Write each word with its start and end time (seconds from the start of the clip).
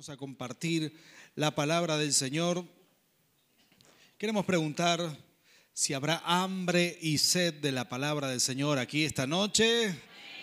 Vamos 0.00 0.08
a 0.08 0.16
compartir 0.16 0.94
la 1.34 1.54
palabra 1.54 1.98
del 1.98 2.14
Señor. 2.14 2.64
Queremos 4.16 4.46
preguntar 4.46 4.98
si 5.74 5.92
habrá 5.92 6.22
hambre 6.24 6.96
y 7.02 7.18
sed 7.18 7.52
de 7.60 7.70
la 7.70 7.86
palabra 7.86 8.30
del 8.30 8.40
Señor 8.40 8.78
aquí 8.78 9.04
esta 9.04 9.26
noche. 9.26 9.94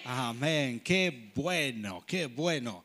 Amén. 0.05 0.79
Qué 0.81 1.31
bueno, 1.33 2.04
qué 2.05 2.28
bueno. 2.28 2.83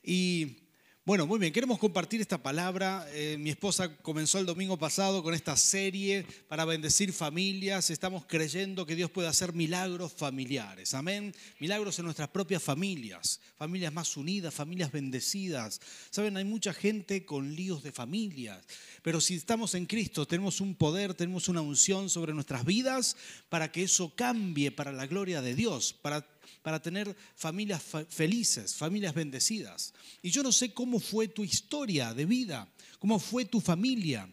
Y 0.00 0.65
bueno, 1.06 1.24
muy 1.24 1.38
bien, 1.38 1.52
queremos 1.52 1.78
compartir 1.78 2.20
esta 2.20 2.42
palabra. 2.42 3.06
Eh, 3.12 3.36
mi 3.38 3.50
esposa 3.50 3.96
comenzó 3.98 4.40
el 4.40 4.44
domingo 4.44 4.76
pasado 4.76 5.22
con 5.22 5.34
esta 5.34 5.56
serie 5.56 6.26
para 6.48 6.64
bendecir 6.64 7.12
familias. 7.12 7.90
Estamos 7.90 8.24
creyendo 8.26 8.84
que 8.84 8.96
Dios 8.96 9.08
puede 9.12 9.28
hacer 9.28 9.52
milagros 9.52 10.12
familiares. 10.12 10.94
Amén. 10.94 11.32
Milagros 11.60 11.96
en 12.00 12.06
nuestras 12.06 12.28
propias 12.30 12.60
familias, 12.60 13.40
familias 13.56 13.92
más 13.92 14.16
unidas, 14.16 14.52
familias 14.52 14.90
bendecidas. 14.90 15.80
Saben, 16.10 16.36
hay 16.38 16.44
mucha 16.44 16.74
gente 16.74 17.24
con 17.24 17.54
líos 17.54 17.84
de 17.84 17.92
familias, 17.92 18.66
pero 19.02 19.20
si 19.20 19.36
estamos 19.36 19.76
en 19.76 19.86
Cristo 19.86 20.26
tenemos 20.26 20.60
un 20.60 20.74
poder, 20.74 21.14
tenemos 21.14 21.48
una 21.48 21.60
unción 21.60 22.10
sobre 22.10 22.34
nuestras 22.34 22.64
vidas 22.64 23.16
para 23.48 23.70
que 23.70 23.84
eso 23.84 24.12
cambie 24.16 24.72
para 24.72 24.90
la 24.90 25.06
gloria 25.06 25.40
de 25.40 25.54
Dios, 25.54 25.92
para 25.92 26.26
para 26.62 26.80
tener 26.80 27.16
familias 27.34 27.82
felices, 28.08 28.74
familias 28.74 29.14
bendecidas. 29.14 29.94
Y 30.22 30.30
yo 30.30 30.42
no 30.42 30.52
sé 30.52 30.72
cómo 30.72 31.00
fue 31.00 31.28
tu 31.28 31.44
historia 31.44 32.14
de 32.14 32.26
vida, 32.26 32.68
cómo 32.98 33.18
fue 33.18 33.44
tu 33.44 33.60
familia, 33.60 34.28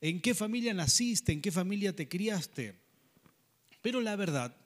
en 0.00 0.20
qué 0.20 0.34
familia 0.34 0.74
naciste, 0.74 1.32
en 1.32 1.40
qué 1.40 1.50
familia 1.50 1.94
te 1.94 2.08
criaste. 2.08 2.78
Pero 3.80 4.00
la 4.00 4.16
verdad 4.16 4.56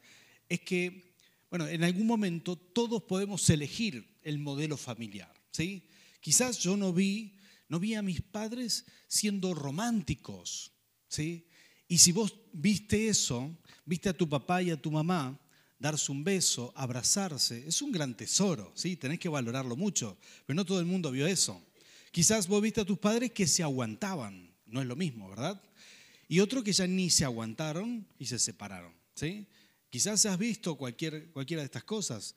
es 0.48 0.60
que, 0.60 1.14
bueno, 1.50 1.66
en 1.66 1.84
algún 1.84 2.06
momento 2.06 2.56
todos 2.56 3.02
podemos 3.02 3.48
elegir 3.50 4.16
el 4.22 4.38
modelo 4.38 4.76
familiar, 4.76 5.32
¿sí? 5.50 5.88
Quizás 6.20 6.58
yo 6.58 6.76
no 6.76 6.92
vi, 6.92 7.36
no 7.68 7.78
vi 7.78 7.94
a 7.94 8.02
mis 8.02 8.20
padres 8.20 8.84
siendo 9.06 9.54
románticos, 9.54 10.72
¿sí? 11.08 11.46
Y 11.88 11.98
si 11.98 12.12
vos 12.12 12.34
viste 12.52 13.08
eso, 13.08 13.56
viste 13.84 14.08
a 14.08 14.16
tu 14.16 14.28
papá 14.28 14.62
y 14.62 14.70
a 14.70 14.80
tu 14.80 14.90
mamá 14.90 15.40
darse 15.78 16.10
un 16.10 16.24
beso, 16.24 16.72
abrazarse, 16.74 17.66
es 17.66 17.80
un 17.82 17.92
gran 17.92 18.16
tesoro, 18.16 18.72
¿sí? 18.74 18.96
Tenés 18.96 19.18
que 19.18 19.28
valorarlo 19.28 19.76
mucho, 19.76 20.18
pero 20.46 20.56
no 20.56 20.64
todo 20.64 20.80
el 20.80 20.86
mundo 20.86 21.10
vio 21.10 21.26
eso. 21.26 21.62
Quizás 22.10 22.48
vos 22.48 22.60
viste 22.60 22.80
a 22.80 22.84
tus 22.84 22.98
padres 22.98 23.32
que 23.32 23.46
se 23.46 23.62
aguantaban, 23.62 24.50
no 24.66 24.80
es 24.80 24.86
lo 24.86 24.96
mismo, 24.96 25.28
¿verdad? 25.28 25.60
Y 26.26 26.40
otro 26.40 26.62
que 26.62 26.72
ya 26.72 26.86
ni 26.86 27.10
se 27.10 27.24
aguantaron 27.24 28.06
y 28.18 28.26
se 28.26 28.38
separaron, 28.38 28.92
¿sí? 29.14 29.46
Quizás 29.90 30.26
has 30.26 30.38
visto 30.38 30.76
cualquier, 30.76 31.30
cualquiera 31.30 31.62
de 31.62 31.66
estas 31.66 31.84
cosas. 31.84 32.34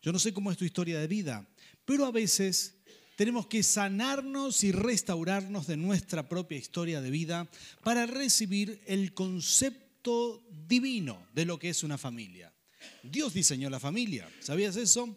Yo 0.00 0.12
no 0.12 0.18
sé 0.18 0.32
cómo 0.32 0.50
es 0.50 0.56
tu 0.56 0.64
historia 0.64 0.98
de 1.00 1.06
vida, 1.06 1.46
pero 1.84 2.06
a 2.06 2.12
veces 2.12 2.76
tenemos 3.16 3.46
que 3.46 3.62
sanarnos 3.62 4.62
y 4.62 4.72
restaurarnos 4.72 5.66
de 5.66 5.76
nuestra 5.76 6.28
propia 6.28 6.58
historia 6.58 7.00
de 7.00 7.10
vida 7.10 7.48
para 7.82 8.06
recibir 8.06 8.80
el 8.86 9.12
concepto 9.12 10.46
divino 10.68 11.26
de 11.34 11.46
lo 11.46 11.58
que 11.58 11.70
es 11.70 11.82
una 11.82 11.98
familia. 11.98 12.52
Dios 13.02 13.34
diseñó 13.34 13.70
la 13.70 13.80
familia. 13.80 14.28
¿Sabías 14.40 14.76
eso? 14.76 15.16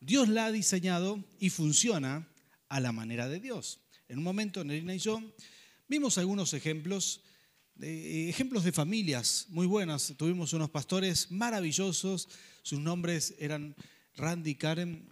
Dios 0.00 0.28
la 0.28 0.46
ha 0.46 0.52
diseñado 0.52 1.24
y 1.38 1.50
funciona 1.50 2.28
a 2.68 2.80
la 2.80 2.92
manera 2.92 3.28
de 3.28 3.40
Dios. 3.40 3.80
En 4.08 4.18
un 4.18 4.24
momento, 4.24 4.64
Nerina 4.64 4.94
y 4.94 4.98
yo 4.98 5.22
vimos 5.88 6.18
algunos 6.18 6.54
ejemplos, 6.54 7.22
de, 7.74 8.28
ejemplos 8.28 8.64
de 8.64 8.72
familias 8.72 9.46
muy 9.48 9.66
buenas. 9.66 10.14
Tuvimos 10.16 10.52
unos 10.52 10.70
pastores 10.70 11.30
maravillosos, 11.30 12.28
sus 12.62 12.80
nombres 12.80 13.34
eran 13.38 13.76
Randy 14.16 14.50
y 14.50 14.54
Karen, 14.56 15.08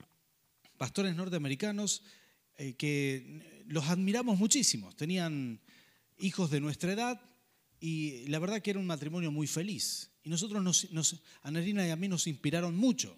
pastores 0.77 1.15
norteamericanos 1.15 2.03
eh, 2.57 2.75
que 2.75 3.63
los 3.67 3.87
admiramos 3.87 4.39
muchísimo. 4.39 4.93
Tenían 4.95 5.61
hijos 6.19 6.51
de 6.51 6.61
nuestra 6.61 6.93
edad 6.93 7.21
y 7.81 8.27
la 8.29 8.39
verdad 8.39 8.61
que 8.61 8.71
era 8.71 8.81
un 8.81 8.87
matrimonio 8.87 9.31
muy 9.31 9.47
feliz. 9.47 10.10
Y 10.23 10.29
nosotros, 10.29 10.63
nos, 10.63 11.17
Nerina 11.51 11.87
y 11.87 11.91
a 11.91 11.97
mí 11.97 12.09
nos 12.09 12.27
inspiraron 12.27 12.77
mucho. 12.77 13.17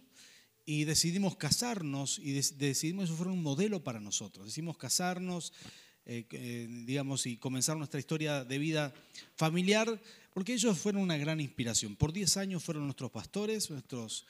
Y 0.65 0.85
decidimos 0.85 1.37
casarnos 1.37 2.21
y 2.21 2.33
decidimos, 2.33 3.07
eso 3.07 3.17
fue 3.17 3.27
un 3.27 3.43
modelo 3.43 3.83
para 3.83 3.99
nosotros. 3.99 4.47
Decidimos 4.47 4.77
casarnos, 4.77 5.53
eh, 6.07 6.25
eh, 6.31 6.69
digamos, 6.87 7.27
y 7.27 7.37
comenzar 7.37 7.77
nuestra 7.77 7.99
historia 7.99 8.45
de 8.45 8.59
vida 8.59 8.95
familiar, 9.35 10.01
porque 10.33 10.55
ellos 10.55 10.79
fueron 10.79 11.03
una 11.03 11.17
gran 11.17 11.41
inspiración. 11.41 11.97
Por 11.97 12.13
10 12.13 12.37
años 12.37 12.63
fueron 12.63 12.85
nuestros 12.85 13.11
pastores, 13.11 13.71
nuestros, 13.71 14.25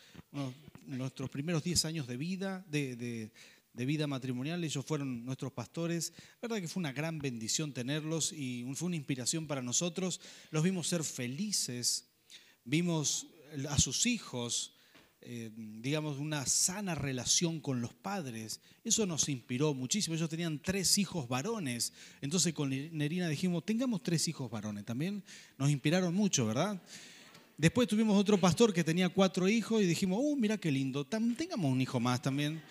nuestros 0.86 1.28
primeros 1.28 1.62
10 1.62 1.84
años 1.84 2.06
de 2.06 2.16
vida, 2.16 2.64
de, 2.70 2.96
de, 2.96 3.86
vida 3.86 4.06
matrimonial, 4.06 4.64
ellos 4.64 4.84
fueron 4.86 5.24
nuestros 5.26 5.52
pastores. 5.52 6.14
La 6.40 6.48
verdad 6.48 6.62
que 6.62 6.68
fue 6.68 6.80
una 6.80 6.92
gran 6.92 7.18
bendición 7.18 7.72
tenerlos 7.72 8.32
y 8.32 8.64
fue 8.74 8.86
una 8.86 8.96
inspiración 8.96 9.46
para 9.46 9.62
nosotros. 9.62 10.20
Los 10.50 10.62
vimos 10.62 10.88
ser 10.88 11.04
felices 11.04 12.11
vimos 12.64 13.26
a 13.68 13.78
sus 13.78 14.06
hijos, 14.06 14.74
eh, 15.20 15.50
digamos, 15.54 16.18
una 16.18 16.46
sana 16.46 16.94
relación 16.94 17.60
con 17.60 17.80
los 17.80 17.94
padres. 17.94 18.60
Eso 18.84 19.06
nos 19.06 19.28
inspiró 19.28 19.74
muchísimo. 19.74 20.16
Ellos 20.16 20.28
tenían 20.28 20.58
tres 20.60 20.98
hijos 20.98 21.28
varones. 21.28 21.92
Entonces 22.20 22.52
con 22.52 22.70
Nerina 22.70 23.28
dijimos, 23.28 23.64
tengamos 23.64 24.02
tres 24.02 24.26
hijos 24.28 24.50
varones. 24.50 24.84
También 24.84 25.22
nos 25.58 25.70
inspiraron 25.70 26.14
mucho, 26.14 26.46
¿verdad? 26.46 26.82
Después 27.56 27.86
tuvimos 27.86 28.18
otro 28.18 28.40
pastor 28.40 28.72
que 28.72 28.82
tenía 28.82 29.08
cuatro 29.08 29.48
hijos 29.48 29.82
y 29.82 29.86
dijimos, 29.86 30.18
oh, 30.20 30.34
mira 30.34 30.58
qué 30.58 30.72
lindo, 30.72 31.06
tengamos 31.06 31.70
un 31.70 31.80
hijo 31.80 32.00
más 32.00 32.20
también. 32.20 32.62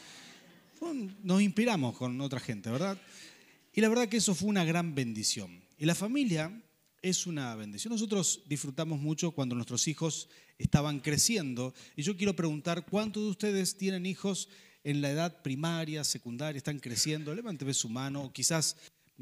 Nos 1.24 1.42
inspiramos 1.42 1.96
con 1.96 2.20
otra 2.20 2.40
gente, 2.40 2.70
¿verdad? 2.70 3.00
Y 3.74 3.80
la 3.80 3.88
verdad 3.88 4.10
que 4.10 4.18
eso 4.18 4.36
fue 4.36 4.50
una 4.50 4.66
gran 4.66 4.94
bendición. 4.96 5.62
Y 5.78 5.86
la 5.86 5.96
familia 5.96 6.52
es 7.02 7.26
una 7.26 7.56
bendición. 7.56 7.92
Nosotros 7.92 8.42
disfrutamos 8.46 9.00
mucho 9.00 9.32
cuando 9.32 9.56
nuestros 9.56 9.88
hijos 9.88 10.30
estaban 10.58 11.00
creciendo 11.00 11.74
y 11.96 12.04
yo 12.04 12.16
quiero 12.16 12.36
preguntar, 12.36 12.86
¿cuántos 12.86 13.24
de 13.24 13.30
ustedes 13.30 13.78
tienen 13.78 14.06
hijos 14.06 14.50
en 14.84 15.02
la 15.02 15.10
edad 15.12 15.42
primaria, 15.42 16.04
secundaria, 16.04 16.58
están 16.58 16.80
creciendo? 16.80 17.34
Levánteme 17.34 17.74
su 17.74 17.90
mano, 17.90 18.32
quizás 18.34 18.78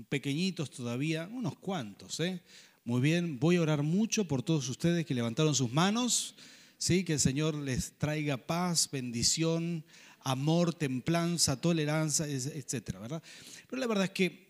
pequeñitos 0.09 0.69
todavía, 0.69 1.29
unos 1.31 1.57
cuantos. 1.57 2.19
¿eh? 2.19 2.41
Muy 2.83 3.01
bien, 3.01 3.39
voy 3.39 3.55
a 3.57 3.61
orar 3.61 3.83
mucho 3.83 4.25
por 4.25 4.43
todos 4.43 4.67
ustedes 4.69 5.05
que 5.05 5.13
levantaron 5.13 5.55
sus 5.55 5.71
manos, 5.71 6.35
¿sí? 6.77 7.03
que 7.03 7.13
el 7.13 7.19
Señor 7.19 7.55
les 7.55 7.97
traiga 7.97 8.37
paz, 8.37 8.89
bendición, 8.91 9.85
amor, 10.21 10.73
templanza, 10.73 11.59
tolerancia, 11.61 12.27
etcétera, 12.27 12.99
¿verdad? 12.99 13.23
Pero 13.69 13.79
la 13.79 13.87
verdad 13.87 14.05
es 14.05 14.11
que 14.11 14.49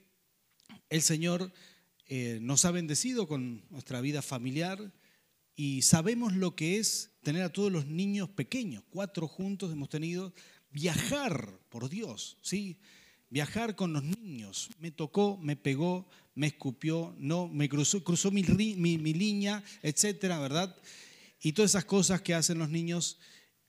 el 0.90 1.02
Señor 1.04 1.52
eh, 2.12 2.40
nos 2.42 2.66
ha 2.66 2.72
bendecido 2.72 3.28
con 3.28 3.64
nuestra 3.70 4.02
vida 4.02 4.24
familiar 4.24 4.92
y 5.56 5.84
sabemos 5.84 6.34
lo 6.34 6.56
que 6.56 6.78
es 6.78 7.12
tener 7.22 7.44
a 7.44 7.54
todos 7.54 7.72
los 7.72 7.86
niños 7.86 8.30
pequeños, 8.30 8.84
cuatro 8.90 9.28
juntos 9.28 9.72
hemos 9.72 9.90
tenido, 9.90 10.34
viajar 10.72 11.60
por 11.70 11.88
Dios, 11.88 12.38
¿sí? 12.42 12.80
Viajar 13.30 13.76
con 13.76 13.94
los 13.94 14.02
niños. 14.04 14.72
Me 14.80 14.90
tocó, 14.90 15.38
me 15.38 15.56
pegó, 15.56 16.10
me 16.34 16.48
escupió, 16.48 17.16
no, 17.20 17.48
me 17.48 17.70
cruzó, 17.70 18.04
cruzó 18.04 18.32
mi, 18.32 18.42
mi, 18.42 19.14
línea, 19.14 19.64
etcétera, 19.84 20.40
¿verdad? 20.40 20.76
Y 21.40 21.54
todas 21.54 21.72
esas 21.72 21.86
cosas 21.86 22.24
que 22.24 22.34
hacen 22.34 22.58
los 22.58 22.72
niños. 22.72 23.20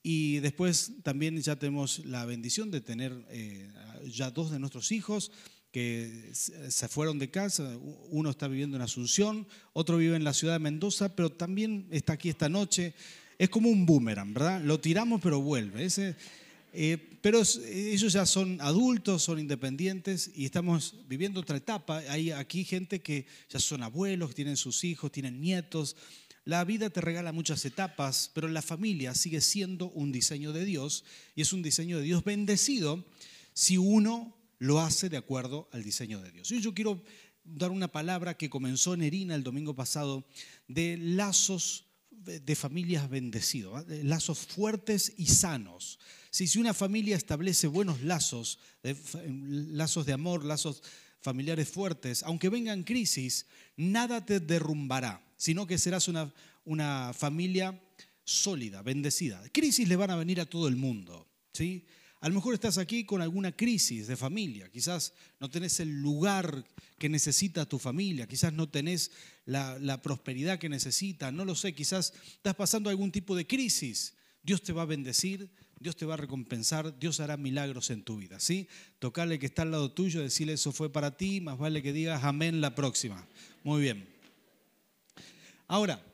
Y 0.03 0.39
después 0.39 0.93
también 1.03 1.39
ya 1.43 1.57
tenemos 1.57 1.99
la 2.07 2.25
bendición 2.25 2.71
de 2.71 2.81
tener 2.81 3.13
eh, 3.29 3.71
ya 4.07 4.31
dos 4.31 4.51
de 4.51 4.59
nuestros 4.59 4.93
hijos 4.93 5.31
que 5.73 6.31
se 6.33 6.89
fueron 6.89 7.19
de 7.19 7.31
casa, 7.31 7.79
uno 8.11 8.31
está 8.31 8.49
viviendo 8.49 8.77
en 8.77 8.83
Asunción, 8.83 9.47
otro 9.73 9.99
vive 9.99 10.17
en 10.17 10.25
la 10.25 10.35
ciudad 10.35 10.55
de 10.55 10.59
Mendoza, 10.59 11.15
pero 11.15 11.31
también 11.31 11.87
está 11.91 12.15
aquí 12.15 12.29
esta 12.29 12.49
noche. 12.49 12.95
Es 13.39 13.49
como 13.49 13.69
un 13.69 13.87
boomerang, 13.87 14.35
¿verdad? 14.35 14.63
Lo 14.63 14.81
tiramos 14.81 15.21
pero 15.23 15.41
vuelve. 15.41 15.85
Ese, 15.85 16.17
eh, 16.73 17.19
pero 17.23 17.43
ellos 17.69 18.13
ya 18.13 18.27
son 18.27 18.61
adultos, 18.61 19.23
son 19.23 19.39
independientes 19.39 20.31
y 20.35 20.45
estamos 20.45 20.95
viviendo 21.09 21.41
otra 21.41 21.57
etapa. 21.57 21.99
Hay 22.09 22.33
aquí 22.33 22.65
gente 22.65 23.01
que 23.01 23.27
ya 23.49 23.61
son 23.61 23.83
abuelos, 23.83 24.35
tienen 24.35 24.57
sus 24.57 24.85
hijos, 24.85 25.13
tienen 25.13 25.41
nietos. 25.41 25.97
La 26.45 26.65
vida 26.65 26.91
te 26.91 27.01
regala 27.01 27.33
muchas 27.33 27.65
etapas, 27.65 28.31
pero 28.35 28.49
la 28.49 28.63
familia 28.63 29.15
sigue 29.15 29.41
siendo 29.41 29.91
un 29.91 30.11
diseño 30.11 30.53
de 30.53 30.65
Dios 30.65 31.05
y 31.37 31.43
es 31.43 31.53
un 31.53 31.63
diseño 31.63 31.99
de 31.99 32.05
Dios 32.05 32.25
bendecido 32.25 33.05
si 33.53 33.77
uno 33.77 34.35
lo 34.61 34.81
hace 34.81 35.09
de 35.09 35.17
acuerdo 35.17 35.69
al 35.73 35.83
diseño 35.83 36.21
de 36.21 36.31
Dios. 36.31 36.53
Y 36.53 36.61
yo 36.61 36.73
quiero 36.73 37.03
dar 37.43 37.73
una 37.73 37.89
palabra 37.89 38.37
que 38.37 38.51
comenzó 38.51 38.95
en 38.95 39.03
Erina 39.03 39.35
el 39.35 39.43
domingo 39.43 39.75
pasado 39.75 40.25
de 40.69 40.97
lazos 40.97 41.87
de 42.11 42.55
familias 42.55 43.09
bendecidos, 43.09 43.87
lazos 43.89 44.41
fuertes 44.41 45.15
y 45.17 45.27
sanos. 45.27 45.99
Si, 46.31 46.47
si 46.47 46.59
una 46.59 46.75
familia 46.75 47.17
establece 47.17 47.67
buenos 47.67 48.03
lazos, 48.03 48.59
lazos 49.25 50.05
de 50.05 50.13
amor, 50.13 50.45
lazos 50.45 50.83
familiares 51.21 51.69
fuertes, 51.69 52.23
aunque 52.23 52.51
vengan 52.51 52.83
crisis, 52.83 53.47
nada 53.77 54.25
te 54.25 54.39
derrumbará, 54.39 55.25
sino 55.39 55.67
que 55.67 55.79
serás 55.79 56.09
una, 56.09 56.33
una 56.65 57.13
familia 57.15 57.81
sólida, 58.25 58.83
bendecida. 58.83 59.43
Crisis 59.51 59.89
le 59.89 59.97
van 59.97 60.11
a 60.11 60.17
venir 60.17 60.41
a 60.41 60.47
todo 60.47 60.69
el 60.69 60.77
mundo, 60.77 61.27
¿sí? 61.55 61.87
A 62.21 62.29
lo 62.29 62.35
mejor 62.35 62.53
estás 62.53 62.77
aquí 62.77 63.05
con 63.05 63.23
alguna 63.23 63.53
crisis 63.53 64.07
de 64.07 64.15
familia, 64.15 64.69
quizás 64.69 65.15
no 65.41 65.49
tenés 65.49 65.81
el 65.81 66.03
lugar 66.03 66.67
que 66.99 67.09
necesita 67.09 67.67
tu 67.67 67.79
familia, 67.79 68.29
quizás 68.29 68.53
no 68.53 68.69
tenés 68.69 69.11
la, 69.47 70.03
prosperidad 70.03 70.59
que 70.59 70.69
necesita, 70.69 71.33
no 71.33 71.47
lo 71.47 71.55
sé, 71.55 71.73
quizás 71.75 72.13
estás 72.33 72.55
pasando 72.55 72.91
algún 72.91 73.11
tipo 73.11 73.35
de 73.35 73.47
crisis. 73.47 74.15
Dios 74.43 74.63
te 74.63 74.75
va 74.75 74.83
a 74.83 74.87
bendecir, 74.87 75.51
Dios 75.79 75.97
te 75.97 76.05
va 76.05 76.15
a 76.15 76.19
recompensar, 76.19 76.99
Dios 76.99 77.21
hará 77.21 77.39
milagros 77.39 77.89
en 77.89 78.03
tu 78.03 78.19
vida, 78.19 78.39
¿sí? 78.39 78.69
Tocarle 78.99 79.39
que 79.39 79.47
está 79.47 79.63
al 79.63 79.71
lado 79.71 79.91
tuyo, 79.93 80.21
decirle 80.21 80.53
eso 80.53 80.73
fue 80.73 80.93
para 80.93 81.17
ti, 81.17 81.41
más 81.41 81.57
vale 81.57 81.83
que 81.83 81.95
digas 81.95 82.23
amén 82.25 82.61
la 82.61 82.75
próxima. 82.75 83.27
Muy 83.65 83.81
bien. 83.81 84.07
Ahora, 85.67 86.05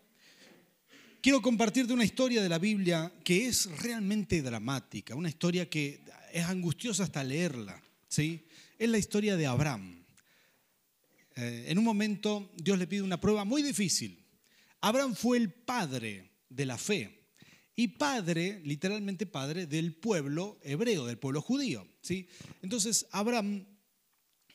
quiero 1.27 1.43
compartirte 1.43 1.93
una 1.93 2.05
historia 2.05 2.41
de 2.41 2.49
la 2.49 2.61
Biblia 2.61 3.13
que 3.25 3.49
es 3.49 3.67
realmente 3.83 4.41
dramática, 4.43 5.17
una 5.17 5.29
historia 5.29 5.69
que 5.69 6.05
es 6.33 6.45
angustiosa 6.45 7.03
hasta 7.03 7.25
leerla, 7.25 7.83
¿sí? 8.07 8.47
Es 8.79 8.89
la 8.89 8.99
historia 8.99 9.37
de 9.37 9.45
Abraham. 9.45 10.05
Eh, 11.35 11.65
en 11.67 11.79
un 11.79 11.85
momento 11.85 12.53
Dios 12.55 12.79
le 12.79 12.87
pide 12.87 13.03
una 13.03 13.21
prueba 13.21 13.45
muy 13.45 13.65
difícil. 13.65 14.25
Abraham 14.81 15.17
fue 15.17 15.39
el 15.39 15.51
padre 15.51 16.31
de 16.49 16.65
la 16.65 16.79
fe 16.79 17.27
y 17.75 17.89
padre, 17.89 18.61
literalmente 18.63 19.27
padre, 19.27 19.67
del 19.67 19.97
pueblo 19.97 20.61
hebreo, 20.63 21.07
del 21.07 21.19
pueblo 21.19 21.43
judío. 21.43 21.89
¿sí? 22.03 22.29
Entonces, 22.63 23.05
Abraham, 23.11 23.67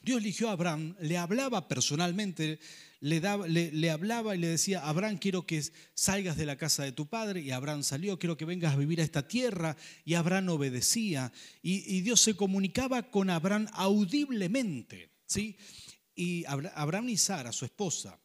Dios 0.01 0.21
eligió 0.21 0.47
a 0.47 0.53
Abraham, 0.53 0.95
le 1.01 1.18
hablaba 1.18 1.68
personalmente, 1.68 2.59
le, 3.01 3.71
le, 3.71 3.89
hablaba 3.89 4.36
y 4.36 4.39
le 4.39 4.48
decía, 4.48 4.88
Abraham, 4.88 5.18
quiero 5.18 5.45
que 5.45 5.62
salgas 5.95 6.38
de 6.38 6.45
la 6.45 6.56
casa 6.56 6.83
de 6.83 6.92
tu 6.92 7.07
padre, 7.07 7.42
y 7.42 7.51
Abraham 7.51 7.83
salió, 7.83 8.18
quiero 8.19 8.38
que 8.38 8.45
vengas 8.45 8.74
a 8.74 8.77
vivir 8.77 9.01
a 9.01 9.03
esta 9.03 9.27
tierra, 9.27 9.75
y 10.06 10.13
Abraham 10.13 10.50
obedecía, 10.50 11.33
y, 11.63 11.98
y 11.98 12.01
Dios 12.01 12.21
se 12.21 12.36
comunicaba 12.36 13.09
con 13.09 13.30
Abraham 13.30 13.68
audiblemente. 13.74 15.09
¿sí? 15.25 15.57
Y 16.15 16.45
Abraham 16.45 17.09
y 17.09 17.18
Sara, 17.18 17.51
su 17.51 17.65
esposa, 17.65 18.19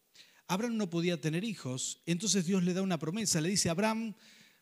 Abraham 0.46 0.76
no 0.76 0.90
podía 0.90 1.20
tener 1.20 1.43
hijos, 1.43 2.02
entonces 2.06 2.46
Dios 2.46 2.62
le 2.62 2.75
da 2.75 2.82
una 2.82 2.99
promesa, 2.99 3.40
le 3.40 3.49
dice, 3.49 3.70
Abraham, 3.70 4.14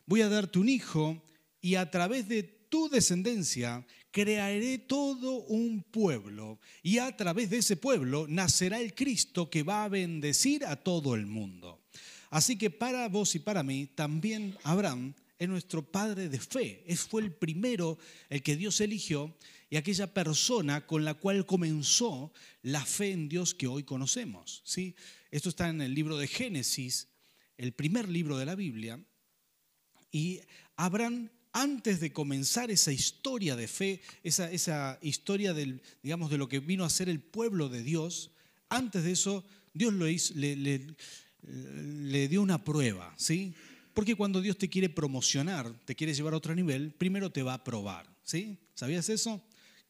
voy 0.05 0.21
a 0.21 0.29
darte 0.29 0.59
un 0.59 0.69
hijo 0.69 1.21
y 1.61 1.75
a 1.75 1.91
través 1.91 2.27
de 2.27 2.43
tu 2.43 2.89
descendencia 2.89 3.85
crearé 4.15 4.77
todo 4.77 5.43
un 5.43 5.83
pueblo 5.83 6.57
y 6.81 6.99
a 6.99 7.17
través 7.17 7.49
de 7.49 7.57
ese 7.57 7.75
pueblo 7.75 8.27
nacerá 8.29 8.79
el 8.79 8.95
Cristo 8.95 9.49
que 9.49 9.61
va 9.61 9.83
a 9.83 9.89
bendecir 9.89 10.63
a 10.63 10.77
todo 10.77 11.15
el 11.15 11.25
mundo. 11.25 11.83
Así 12.29 12.57
que 12.57 12.69
para 12.69 13.09
vos 13.09 13.35
y 13.35 13.39
para 13.39 13.61
mí 13.61 13.87
también 13.87 14.57
Abraham 14.63 15.13
es 15.37 15.49
nuestro 15.49 15.83
padre 15.83 16.29
de 16.29 16.39
fe. 16.39 16.81
Es, 16.87 17.01
fue 17.01 17.23
el 17.23 17.33
primero 17.33 17.97
el 18.29 18.41
que 18.41 18.55
Dios 18.55 18.79
eligió 18.79 19.35
y 19.69 19.75
aquella 19.75 20.13
persona 20.13 20.87
con 20.87 21.03
la 21.03 21.15
cual 21.15 21.45
comenzó 21.45 22.31
la 22.61 22.85
fe 22.85 23.11
en 23.11 23.27
Dios 23.27 23.53
que 23.53 23.67
hoy 23.67 23.83
conocemos. 23.83 24.61
¿sí? 24.63 24.95
Esto 25.29 25.49
está 25.49 25.67
en 25.67 25.81
el 25.81 25.93
libro 25.93 26.15
de 26.15 26.29
Génesis, 26.29 27.09
el 27.57 27.73
primer 27.73 28.07
libro 28.07 28.37
de 28.37 28.45
la 28.45 28.55
Biblia, 28.55 28.97
y 30.09 30.39
Abraham, 30.77 31.29
antes 31.55 32.01
de 32.01 32.11
comenzar 32.11 32.69
esa 32.69 32.91
historia 32.91 33.55
de 33.55 33.69
fe, 33.69 34.01
esa, 34.23 34.51
esa 34.51 34.99
historia 35.01 35.53
del, 35.53 35.81
digamos, 36.03 36.29
de 36.29 36.37
lo 36.37 36.49
que 36.49 36.59
vino 36.59 36.83
a 36.83 36.89
ser 36.89 37.07
el 37.07 37.21
pueblo 37.21 37.69
de 37.69 37.81
Dios, 37.81 38.31
antes 38.67 39.05
de 39.05 39.13
eso, 39.13 39.45
Dios 39.73 39.93
lo 39.93 40.09
hizo, 40.09 40.33
le, 40.35 40.57
le, 40.57 42.27
dio 42.27 42.41
una 42.41 42.61
prueba, 42.61 43.13
¿sí? 43.15 43.53
Porque 43.93 44.15
cuando 44.15 44.41
Dios 44.41 44.57
te 44.57 44.67
quiere 44.67 44.89
promocionar, 44.89 45.71
te 45.85 45.95
quiere 45.95 46.13
llevar 46.13 46.33
a 46.33 46.37
otro 46.37 46.53
nivel, 46.53 46.91
primero 46.91 47.31
te 47.31 47.41
va 47.41 47.53
a 47.53 47.63
probar, 47.63 48.13
¿sí? 48.21 48.57
¿Sabías 48.73 49.07
eso? 49.07 49.41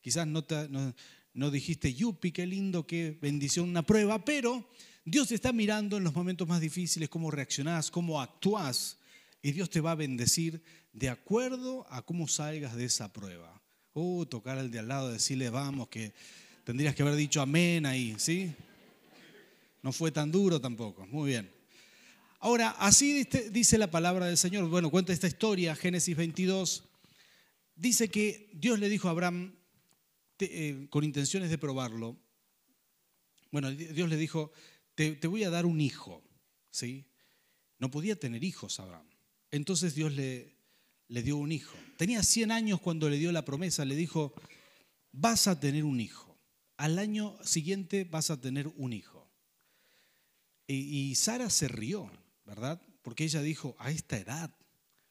Quizás 0.01 0.27
no, 0.27 0.45
no, 0.69 0.94
no 1.33 1.50
dijiste, 1.50 1.95
yupi, 1.95 2.31
qué 2.31 2.45
lindo, 2.45 2.85
qué 2.85 3.18
bendición, 3.19 3.69
una 3.69 3.83
prueba, 3.83 4.23
pero 4.23 4.69
Dios 5.03 5.29
te 5.29 5.35
está 5.35 5.51
mirando 5.51 5.97
en 5.97 6.03
los 6.03 6.13
momentos 6.13 6.47
más 6.47 6.61
difíciles, 6.61 7.09
cómo 7.09 7.31
reaccionás, 7.31 7.89
cómo 7.89 8.21
actuás 8.21 9.00
y 9.45 9.51
Dios 9.51 9.69
te 9.69 9.80
va 9.80 9.92
a 9.92 9.95
bendecir 9.95 10.59
de 10.92 11.07
acuerdo 11.07 11.86
a 11.92 12.01
cómo 12.01 12.27
salgas 12.27 12.75
de 12.75 12.86
esa 12.86 13.13
prueba. 13.13 13.62
Uh, 13.94 14.25
tocar 14.25 14.57
al 14.57 14.71
de 14.71 14.80
al 14.80 14.88
lado, 14.88 15.12
decirle 15.12 15.51
vamos, 15.51 15.88
que 15.88 16.15
tendrías 16.63 16.95
que 16.95 17.03
haber 17.03 17.13
dicho 17.13 17.44
amén 17.44 17.86
ahí, 17.86 18.15
¿sí? 18.18 18.51
No 19.83 19.92
fue 19.92 20.09
tan 20.09 20.31
duro 20.31 20.59
tampoco, 20.59 21.06
muy 21.06 21.30
bien. 21.30 21.51
Ahora, 22.39 22.71
así 22.71 23.24
dice 23.51 23.77
la 23.77 23.92
palabra 23.92 24.25
del 24.25 24.38
Señor. 24.38 24.68
Bueno, 24.68 24.89
cuenta 24.89 25.13
esta 25.13 25.27
historia, 25.27 25.75
Génesis 25.75 26.18
22. 26.18 26.83
Dice 27.75 28.09
que 28.09 28.50
Dios 28.51 28.80
le 28.80 28.89
dijo 28.89 29.09
a 29.09 29.12
Abraham, 29.12 29.53
eh, 30.39 30.88
con 30.89 31.03
intenciones 31.03 31.51
de 31.51 31.59
probarlo, 31.59 32.18
bueno, 33.51 33.69
Dios 33.69 34.09
le 34.09 34.18
dijo, 34.18 34.51
te, 34.95 35.12
te 35.12 35.27
voy 35.27 35.44
a 35.44 35.51
dar 35.51 35.68
un 35.68 35.81
hijo, 35.81 36.24
¿sí? 36.71 37.06
No 37.77 37.92
podía 37.92 38.19
tener 38.19 38.44
hijos 38.44 38.80
Abraham. 38.80 39.06
Entonces 39.56 39.96
Dios 39.96 40.12
le, 40.13 40.54
le 41.07 41.24
dio 41.24 41.38
un 41.38 41.52
hijo. 41.52 41.78
Tenía 41.98 42.24
100 42.24 42.52
años 42.52 42.81
cuando 42.81 43.10
le 43.10 43.18
dio 43.18 43.31
la 43.31 43.46
promesa, 43.46 43.86
le 43.86 43.96
dijo, 43.96 44.34
vas 45.13 45.48
a 45.48 45.60
tener 45.60 45.86
un 45.86 46.02
hijo. 46.02 46.38
Al 46.78 47.00
año 47.00 47.38
siguiente 47.42 48.04
vas 48.04 48.30
a 48.31 48.42
tener 48.42 48.68
un 48.75 48.92
hijo. 48.92 49.31
Y, 50.68 51.13
Sara 51.16 51.50
se 51.50 51.68
rió, 51.68 52.12
¿verdad? 52.46 52.81
Porque 53.02 53.24
ella 53.24 53.42
dijo, 53.42 53.75
a 53.80 53.92
esta 53.92 54.18
edad, 54.18 54.54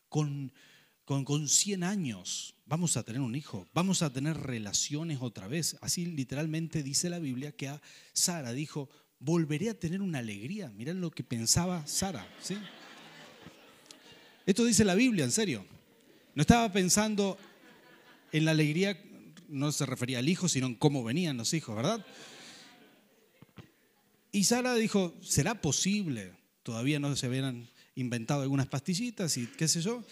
con, 0.09 0.53
con, 1.05 1.25
con 1.25 1.49
100 1.49 1.85
años, 1.85 2.57
vamos 2.67 2.97
a 2.97 3.05
tener 3.05 3.23
un 3.23 3.37
hijo, 3.37 3.67
vamos 3.73 4.03
a 4.03 4.13
tener 4.13 4.37
relaciones 4.37 5.19
otra 5.23 5.47
vez. 5.47 5.77
Así 5.81 6.05
literalmente 6.05 6.83
dice 6.83 7.09
la 7.09 7.21
Biblia 7.21 7.53
que 7.53 7.69
a 7.69 7.81
Sara 8.13 8.53
dijo, 8.53 8.91
volveré 9.21 9.71
a 9.71 9.79
tener 9.79 10.03
una 10.03 10.19
alegría. 10.19 10.71
Mirá 10.71 10.93
lo 10.93 11.13
que 11.13 11.23
pensaba 11.23 11.87
Sara, 11.87 12.29
¿sí? 12.43 12.57
Esto 14.47 14.65
dice 14.65 14.85
la 14.85 14.95
Biblia, 14.95 15.25
en 15.25 15.33
serio. 15.33 15.65
No 16.35 16.43
estaba 16.43 16.71
pensando 16.73 17.39
en 18.33 18.45
la 18.45 18.51
alegría, 18.51 19.01
no 19.49 19.73
se 19.73 19.87
refería 19.87 20.19
al 20.19 20.29
hijo, 20.29 20.49
sino 20.49 20.67
en 20.67 20.75
cómo 20.75 21.05
venían 21.05 21.37
los 21.37 21.55
hijos, 21.55 21.75
¿verdad? 21.75 22.05
Y 24.33 24.45
Sara 24.45 24.75
dijo, 24.75 25.15
¿será 25.23 25.61
posible? 25.61 26.33
Todavía 26.63 26.99
no 26.99 27.15
se 27.15 27.27
habían 27.27 27.69
inventado 27.95 28.43
algunas 28.43 28.67
pastillitas 28.67 29.37
y 29.37 29.47
qué 29.47 29.69
sé 29.69 29.81
yo. 29.81 30.03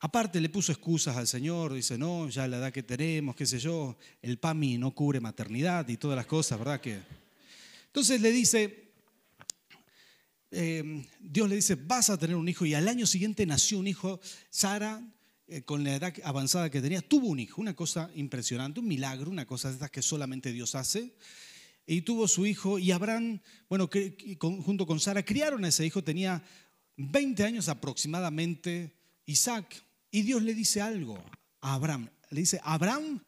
Aparte 0.00 0.40
le 0.40 0.48
puso 0.48 0.72
excusas 0.72 1.16
al 1.16 1.26
Señor, 1.26 1.72
dice, 1.72 1.98
no, 1.98 2.28
ya 2.28 2.46
la 2.46 2.58
edad 2.58 2.72
que 2.72 2.82
tenemos, 2.82 3.34
qué 3.34 3.46
sé 3.46 3.58
yo, 3.58 3.96
el 4.22 4.38
PAMI 4.38 4.78
no 4.78 4.94
cubre 4.94 5.20
maternidad 5.20 5.88
y 5.88 5.96
todas 5.96 6.16
las 6.16 6.26
cosas, 6.26 6.58
¿verdad? 6.58 6.80
Que... 6.80 7.00
Entonces 7.86 8.20
le 8.20 8.30
dice, 8.30 8.89
Em, 10.50 11.04
Dios 11.20 11.48
le 11.48 11.56
dice, 11.56 11.76
vas 11.76 12.10
a 12.10 12.18
tener 12.18 12.36
un 12.36 12.48
hijo 12.48 12.66
y 12.66 12.74
al 12.74 12.88
año 12.88 13.06
siguiente 13.06 13.46
nació 13.46 13.78
un 13.78 13.86
hijo. 13.86 14.20
Sara, 14.50 15.02
eh, 15.46 15.62
con 15.62 15.84
la 15.84 15.94
edad 15.94 16.12
avanzada 16.24 16.70
que 16.70 16.80
tenía, 16.80 17.02
tuvo 17.02 17.28
un 17.28 17.38
hijo, 17.38 17.60
una 17.60 17.74
cosa 17.74 18.10
impresionante, 18.14 18.80
un 18.80 18.88
milagro, 18.88 19.30
una 19.30 19.46
cosa 19.46 19.68
de 19.68 19.74
estas 19.74 19.90
que 19.90 20.02
solamente 20.02 20.52
Dios 20.52 20.74
hace. 20.74 21.14
Y 21.86 22.02
tuvo 22.02 22.28
su 22.28 22.46
hijo 22.46 22.78
y 22.78 22.92
Abraham, 22.92 23.40
bueno, 23.68 23.88
junto 24.38 24.86
con 24.86 25.00
Sara, 25.00 25.24
criaron 25.24 25.64
a 25.64 25.68
ese 25.68 25.86
hijo, 25.86 26.04
tenía 26.04 26.42
20 26.96 27.42
años 27.44 27.68
aproximadamente, 27.68 28.94
Isaac. 29.26 29.84
Y 30.10 30.22
Dios 30.22 30.42
le 30.42 30.54
dice 30.54 30.80
algo 30.80 31.22
a 31.60 31.74
Abraham. 31.74 32.08
Le 32.30 32.40
dice, 32.40 32.60
Abraham, 32.62 33.22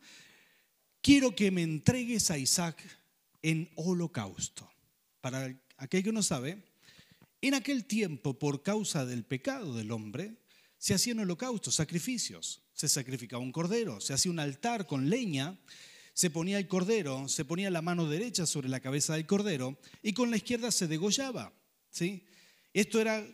quiero 1.00 1.34
que 1.34 1.50
me 1.50 1.62
entregues 1.62 2.30
a 2.30 2.38
Isaac 2.38 2.76
en 3.42 3.70
holocausto. 3.76 4.68
Para 5.20 5.56
aquel 5.76 6.02
que 6.02 6.12
no 6.12 6.22
sabe, 6.22 6.62
en 7.42 7.54
aquel 7.54 7.84
tiempo, 7.84 8.38
por 8.38 8.62
causa 8.62 9.04
del 9.04 9.24
pecado 9.24 9.74
del 9.74 9.90
hombre, 9.90 10.38
se 10.78 10.94
hacían 10.94 11.18
holocaustos, 11.18 11.74
sacrificios. 11.74 12.62
Se 12.72 12.88
sacrificaba 12.88 13.42
un 13.42 13.52
cordero, 13.52 14.00
se 14.00 14.14
hacía 14.14 14.32
un 14.32 14.38
altar 14.38 14.86
con 14.86 15.10
leña, 15.10 15.58
se 16.14 16.30
ponía 16.30 16.58
el 16.58 16.68
cordero, 16.68 17.28
se 17.28 17.44
ponía 17.44 17.70
la 17.70 17.82
mano 17.82 18.08
derecha 18.08 18.46
sobre 18.46 18.68
la 18.68 18.80
cabeza 18.80 19.14
del 19.14 19.26
cordero 19.26 19.78
y 20.02 20.12
con 20.12 20.30
la 20.30 20.36
izquierda 20.36 20.70
se 20.70 20.86
degollaba. 20.86 21.52
¿sí? 21.90 22.24
Esto 22.72 23.00
era 23.00 23.26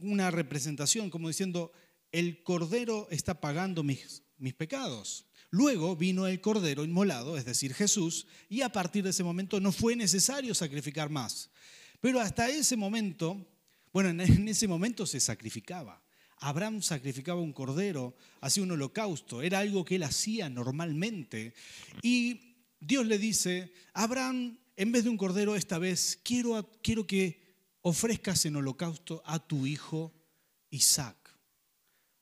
una 0.00 0.30
representación, 0.30 1.10
como 1.10 1.28
diciendo, 1.28 1.72
el 2.12 2.42
cordero 2.42 3.06
está 3.10 3.40
pagando 3.40 3.82
mis, 3.82 4.22
mis 4.38 4.54
pecados. 4.54 5.26
Luego 5.50 5.96
vino 5.96 6.26
el 6.26 6.40
cordero 6.40 6.84
inmolado, 6.84 7.36
es 7.36 7.44
decir, 7.44 7.74
Jesús, 7.74 8.26
y 8.48 8.62
a 8.62 8.70
partir 8.70 9.04
de 9.04 9.10
ese 9.10 9.24
momento 9.24 9.60
no 9.60 9.72
fue 9.72 9.94
necesario 9.96 10.54
sacrificar 10.54 11.10
más. 11.10 11.50
Pero 12.00 12.20
hasta 12.20 12.48
ese 12.48 12.76
momento, 12.76 13.46
bueno, 13.92 14.10
en 14.10 14.48
ese 14.48 14.68
momento 14.68 15.06
se 15.06 15.20
sacrificaba. 15.20 16.02
Abraham 16.38 16.82
sacrificaba 16.82 17.40
un 17.40 17.52
cordero, 17.52 18.14
hacía 18.40 18.62
un 18.62 18.70
holocausto, 18.70 19.42
era 19.42 19.60
algo 19.60 19.84
que 19.84 19.96
él 19.96 20.02
hacía 20.02 20.50
normalmente. 20.50 21.54
Y 22.02 22.56
Dios 22.78 23.06
le 23.06 23.18
dice, 23.18 23.72
Abraham, 23.94 24.58
en 24.76 24.92
vez 24.92 25.04
de 25.04 25.10
un 25.10 25.16
cordero 25.16 25.56
esta 25.56 25.78
vez, 25.78 26.18
quiero, 26.22 26.70
quiero 26.82 27.06
que 27.06 27.40
ofrezcas 27.80 28.44
en 28.44 28.56
holocausto 28.56 29.22
a 29.24 29.38
tu 29.38 29.66
hijo 29.66 30.12
Isaac. 30.70 31.16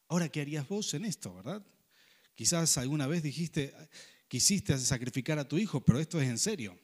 Ahora, 0.08 0.28
¿qué 0.28 0.42
harías 0.42 0.68
vos 0.68 0.94
en 0.94 1.04
esto, 1.04 1.34
verdad? 1.34 1.64
Quizás 2.34 2.78
alguna 2.78 3.06
vez 3.06 3.22
dijiste, 3.22 3.74
quisiste 4.28 4.78
sacrificar 4.78 5.38
a 5.38 5.48
tu 5.48 5.58
hijo, 5.58 5.84
pero 5.84 5.98
esto 5.98 6.20
es 6.20 6.28
en 6.28 6.38
serio. 6.38 6.78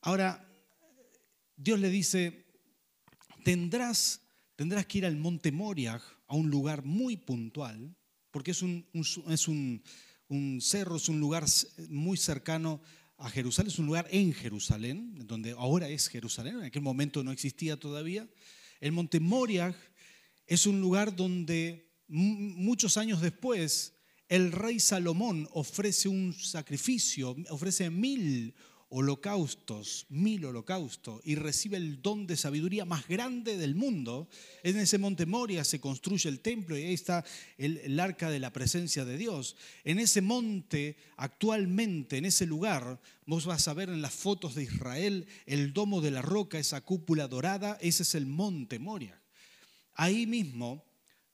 Ahora, 0.00 0.44
Dios 1.56 1.80
le 1.80 1.90
dice, 1.90 2.46
tendrás, 3.44 4.20
tendrás 4.56 4.86
que 4.86 4.98
ir 4.98 5.06
al 5.06 5.16
monte 5.16 5.52
Moriah, 5.52 6.02
a 6.28 6.34
un 6.34 6.50
lugar 6.50 6.84
muy 6.84 7.16
puntual, 7.16 7.96
porque 8.30 8.50
es 8.50 8.62
un, 8.62 8.86
es 9.28 9.48
un, 9.48 9.82
cerro, 10.60 10.96
es 10.96 11.08
un 11.08 11.20
lugar 11.20 11.44
muy 11.88 12.16
cercano 12.18 12.82
a 13.16 13.30
Jerusalén, 13.30 13.70
es 13.70 13.78
un 13.78 13.86
lugar 13.86 14.06
en 14.10 14.34
Jerusalén, 14.34 15.14
donde 15.26 15.52
ahora 15.52 15.88
es 15.88 16.08
Jerusalén, 16.08 16.56
en 16.56 16.64
aquel 16.64 16.82
momento 16.82 17.24
no 17.24 17.32
existía 17.32 17.78
todavía. 17.78 18.28
El 18.80 18.92
monte 18.92 19.20
Moriah 19.20 19.74
es 20.46 20.66
un 20.66 20.80
lugar 20.80 21.16
donde 21.16 21.94
muchos 22.08 22.98
años 22.98 23.22
después 23.22 23.94
el 24.28 24.52
rey 24.52 24.80
Salomón 24.80 25.48
ofrece 25.52 26.08
un 26.08 26.34
sacrificio, 26.34 27.36
ofrece 27.48 27.88
mil 27.90 28.54
holocaustos, 28.88 30.06
mil 30.08 30.44
holocaustos, 30.44 31.20
y 31.24 31.34
recibe 31.34 31.76
el 31.76 32.02
don 32.02 32.26
de 32.26 32.36
sabiduría 32.36 32.84
más 32.84 33.08
grande 33.08 33.56
del 33.56 33.74
mundo. 33.74 34.28
En 34.62 34.76
ese 34.78 34.98
monte 34.98 35.26
Moria 35.26 35.64
se 35.64 35.80
construye 35.80 36.28
el 36.28 36.40
templo 36.40 36.78
y 36.78 36.82
ahí 36.82 36.94
está 36.94 37.24
el, 37.58 37.98
arca 37.98 38.30
de 38.30 38.38
la 38.38 38.52
presencia 38.52 39.04
de 39.04 39.16
Dios. 39.16 39.56
En 39.84 39.98
ese 39.98 40.20
monte, 40.20 40.96
actualmente, 41.16 42.18
en 42.18 42.26
ese 42.26 42.46
lugar, 42.46 43.00
vos 43.26 43.46
vas 43.46 43.66
a 43.66 43.74
ver 43.74 43.88
en 43.88 44.02
las 44.02 44.14
fotos 44.14 44.54
de 44.54 44.62
Israel 44.62 45.26
el 45.46 45.72
domo 45.72 46.00
de 46.00 46.12
la 46.12 46.22
roca, 46.22 46.58
esa 46.58 46.80
cúpula 46.80 47.26
dorada, 47.26 47.78
ese 47.80 48.04
es 48.04 48.14
el 48.14 48.26
monte 48.26 48.78
Moria. 48.78 49.20
Ahí 49.94 50.26
mismo 50.26 50.84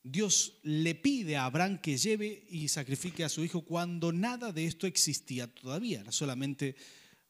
Dios 0.03 0.59
le 0.63 0.95
pide 0.95 1.37
a 1.37 1.45
Abraham 1.45 1.79
que 1.79 1.97
lleve 1.97 2.45
y 2.49 2.69
sacrifique 2.69 3.23
a 3.23 3.29
su 3.29 3.45
hijo 3.45 3.63
cuando 3.63 4.13
nada 4.13 4.53
de 4.53 4.67
esto 4.67 4.87
existía 4.87 5.47
todavía, 5.47 6.01
era 6.01 6.13
solamente 6.13 6.75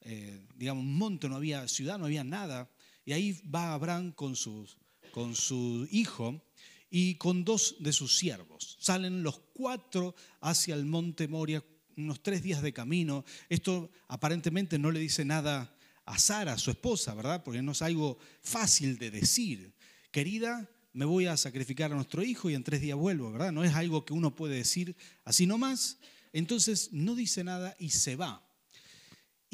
eh, 0.04 0.46
digamos, 0.56 0.84
un 0.84 0.96
monte, 0.96 1.28
no 1.28 1.36
había 1.36 1.68
ciudad, 1.68 1.98
no 1.98 2.06
había 2.06 2.24
nada. 2.24 2.70
Y 3.04 3.12
ahí 3.12 3.40
va 3.48 3.72
Abraham 3.72 4.12
con, 4.12 4.36
sus, 4.36 4.76
con 5.12 5.34
su 5.34 5.86
hijo 5.90 6.42
y 6.90 7.14
con 7.16 7.44
dos 7.44 7.76
de 7.80 7.92
sus 7.92 8.16
siervos. 8.16 8.76
Salen 8.80 9.22
los 9.22 9.40
cuatro 9.52 10.14
hacia 10.40 10.74
el 10.74 10.84
monte 10.84 11.28
Moria, 11.28 11.64
unos 11.96 12.22
tres 12.22 12.42
días 12.42 12.62
de 12.62 12.72
camino. 12.72 13.24
Esto 13.48 13.90
aparentemente 14.08 14.78
no 14.78 14.90
le 14.90 15.00
dice 15.00 15.24
nada 15.24 15.76
a 16.04 16.18
Sara, 16.18 16.58
su 16.58 16.70
esposa, 16.70 17.14
¿verdad? 17.14 17.42
Porque 17.44 17.62
no 17.62 17.72
es 17.72 17.82
algo 17.82 18.18
fácil 18.42 18.98
de 18.98 19.10
decir. 19.10 19.74
Querida, 20.10 20.68
me 20.92 21.04
voy 21.04 21.26
a 21.26 21.36
sacrificar 21.36 21.92
a 21.92 21.94
nuestro 21.94 22.22
hijo 22.22 22.50
y 22.50 22.54
en 22.54 22.64
tres 22.64 22.80
días 22.80 22.98
vuelvo, 22.98 23.32
¿verdad? 23.32 23.52
No 23.52 23.64
es 23.64 23.74
algo 23.74 24.04
que 24.04 24.12
uno 24.12 24.34
puede 24.34 24.56
decir 24.56 24.96
así 25.24 25.46
nomás. 25.46 25.98
Entonces 26.32 26.90
no 26.92 27.14
dice 27.14 27.44
nada 27.44 27.76
y 27.78 27.90
se 27.90 28.16
va. 28.16 28.46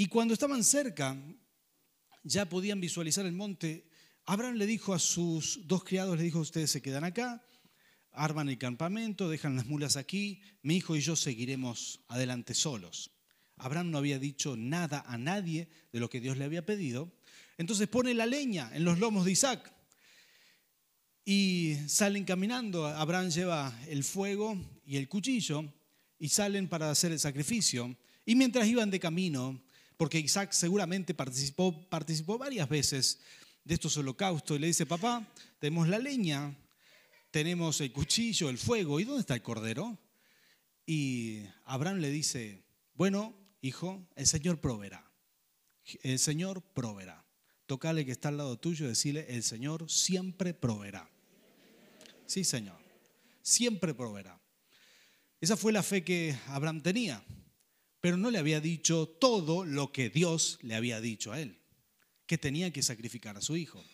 Y 0.01 0.07
cuando 0.07 0.33
estaban 0.33 0.63
cerca, 0.63 1.17
ya 2.23 2.49
podían 2.49 2.81
visualizar 2.81 3.27
el 3.27 3.33
monte. 3.33 3.91
Abraham 4.27 4.55
le 4.55 4.65
dijo 4.65 4.95
a 4.95 5.01
sus 5.01 5.67
dos 5.67 5.83
criados, 5.83 6.17
le 6.17 6.23
dijo, 6.23 6.39
ustedes 6.39 6.71
se 6.71 6.81
quedan 6.81 7.03
acá, 7.03 7.45
arman 8.13 8.49
el 8.49 8.59
campamento, 8.59 9.29
dejan 9.29 9.57
las 9.57 9.67
mulas 9.67 9.97
aquí, 9.97 10.41
mi 10.63 10.77
hijo 10.77 10.95
y 10.95 11.01
yo 11.01 11.17
seguiremos 11.17 12.05
adelante 12.07 12.55
solos. 12.55 13.11
Abraham 13.57 13.91
no 13.91 13.99
había 13.99 14.21
dicho 14.21 14.57
nada 14.57 15.03
a 15.05 15.19
nadie 15.19 15.69
de 15.91 15.99
lo 15.99 16.09
que 16.09 16.21
Dios 16.21 16.37
le 16.37 16.45
había 16.45 16.65
pedido. 16.65 17.13
Entonces 17.57 17.89
pone 17.89 18.15
la 18.15 18.27
leña 18.27 18.71
en 18.73 18.85
los 18.85 19.01
lomos 19.01 19.25
de 19.25 19.33
Isaac 19.33 19.75
y 21.25 21.75
salen 21.89 22.25
caminando. 22.25 22.87
Abraham 22.87 23.31
lleva 23.31 23.77
el 23.89 24.05
fuego 24.05 24.57
y 24.87 24.97
el 24.97 25.09
cuchillo 25.09 25.65
y 26.21 26.29
salen 26.29 26.69
para 26.69 26.89
hacer 26.89 27.11
el 27.11 27.19
sacrificio. 27.19 27.97
Y 28.25 28.37
mientras 28.37 28.69
iban 28.69 28.93
de 28.93 29.01
camino, 29.01 29.61
porque 29.99 30.21
Isaac 30.21 30.53
seguramente 30.53 31.13
participó, 31.13 31.87
participó 31.91 32.39
varias 32.39 32.69
veces 32.69 33.19
de 33.65 33.75
estos 33.75 33.97
holocaustos 33.97 34.57
y 34.57 34.61
le 34.61 34.69
dice, 34.69 34.87
papá, 34.87 35.27
tenemos 35.59 35.89
la 35.89 35.99
leña, 35.99 36.57
tenemos 37.33 37.81
el 37.81 37.93
cuchillo, 37.93 38.49
el 38.49 38.59
fuego, 38.59 39.01
¿y 39.01 39.05
dónde 39.05 39.21
está 39.21 39.35
el 39.35 39.43
cordero? 39.43 39.99
Y 40.87 41.43
Abraham 41.65 41.99
le 41.99 42.11
dice, 42.11 42.63
bueno, 42.95 43.35
hijo, 43.61 44.09
el 44.15 44.29
Señor 44.29 44.61
proveerá. 44.61 45.05
El 46.03 46.21
Señor 46.21 46.63
proveerá. 46.63 47.27
Tocale 47.67 48.07
que 48.07 48.13
está 48.13 48.29
al 48.29 48.37
lado 48.37 48.57
tuyo 48.57 48.87
y 48.87 48.91
decirle, 48.91 49.27
el 49.29 49.43
Señor 49.43 49.91
siempre 49.91 50.55
proveerá. 50.55 51.11
Sí, 52.25 52.45
Señor, 52.45 52.79
siempre 53.43 53.95
proveerá. 53.95 54.41
Esa 55.41 55.57
fue 55.57 55.73
la 55.73 55.83
fe 55.83 56.05
que 56.05 56.39
Abraham 56.47 56.83
tenía 56.83 57.25
pero 58.01 58.17
no 58.17 58.31
le 58.31 58.39
había 58.39 58.61
dicho 58.61 59.07
todo 59.07 59.65
lo 59.65 59.93
que 59.93 60.11
Dios 60.11 60.59
le 60.63 60.75
había 60.75 61.01
dicho 61.01 61.33
a 61.33 61.41
él, 61.41 61.59
que 62.27 62.39
tenía 62.39 62.73
que 62.73 62.83
sacrificar 62.83 63.37
a 63.37 63.43
su 63.43 63.57
hijo. 63.57 63.85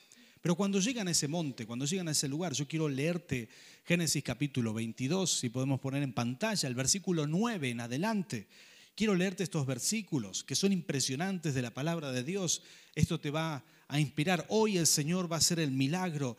Pero 0.40 0.56
cuando 0.56 0.78
llegan 0.78 1.08
a 1.08 1.12
ese 1.12 1.26
monte, 1.26 1.66
cuando 1.66 1.86
llegan 1.86 2.08
a 2.08 2.10
ese 2.10 2.28
lugar, 2.28 2.52
yo 2.52 2.68
quiero 2.68 2.88
leerte 2.88 3.48
Génesis 3.84 4.22
capítulo 4.22 4.74
22, 4.74 5.38
si 5.38 5.48
podemos 5.48 5.80
poner 5.80 6.02
en 6.02 6.12
pantalla, 6.12 6.68
el 6.68 6.74
versículo 6.74 7.26
9 7.26 7.70
en 7.70 7.80
adelante. 7.80 8.46
Quiero 8.94 9.14
leerte 9.14 9.42
estos 9.42 9.66
versículos 9.66 10.44
que 10.44 10.54
son 10.54 10.72
impresionantes 10.72 11.54
de 11.54 11.62
la 11.62 11.72
palabra 11.72 12.12
de 12.12 12.22
Dios. 12.22 12.62
Esto 12.94 13.18
te 13.18 13.30
va 13.30 13.64
a 13.88 13.98
inspirar. 13.98 14.44
Hoy 14.50 14.76
el 14.76 14.86
Señor 14.86 15.32
va 15.32 15.36
a 15.36 15.38
hacer 15.38 15.58
el 15.58 15.70
milagro 15.70 16.36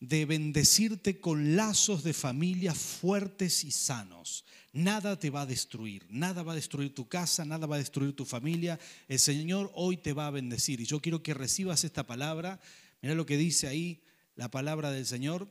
de 0.00 0.26
bendecirte 0.26 1.20
con 1.20 1.56
lazos 1.56 2.02
de 2.02 2.12
familia 2.12 2.74
fuertes 2.74 3.64
y 3.64 3.70
sanos 3.70 4.44
nada 4.74 5.18
te 5.18 5.30
va 5.30 5.42
a 5.42 5.46
destruir, 5.46 6.04
nada 6.10 6.42
va 6.42 6.52
a 6.52 6.56
destruir 6.56 6.94
tu 6.94 7.08
casa, 7.08 7.44
nada 7.44 7.66
va 7.66 7.76
a 7.76 7.78
destruir 7.78 8.14
tu 8.14 8.24
familia. 8.24 8.78
El 9.08 9.20
Señor 9.20 9.70
hoy 9.74 9.96
te 9.96 10.12
va 10.12 10.26
a 10.26 10.32
bendecir 10.32 10.80
y 10.80 10.84
yo 10.84 11.00
quiero 11.00 11.22
que 11.22 11.32
recibas 11.32 11.84
esta 11.84 12.06
palabra. 12.06 12.60
Mira 13.00 13.14
lo 13.14 13.24
que 13.24 13.36
dice 13.36 13.68
ahí 13.68 14.02
la 14.34 14.50
palabra 14.50 14.90
del 14.90 15.06
Señor. 15.06 15.48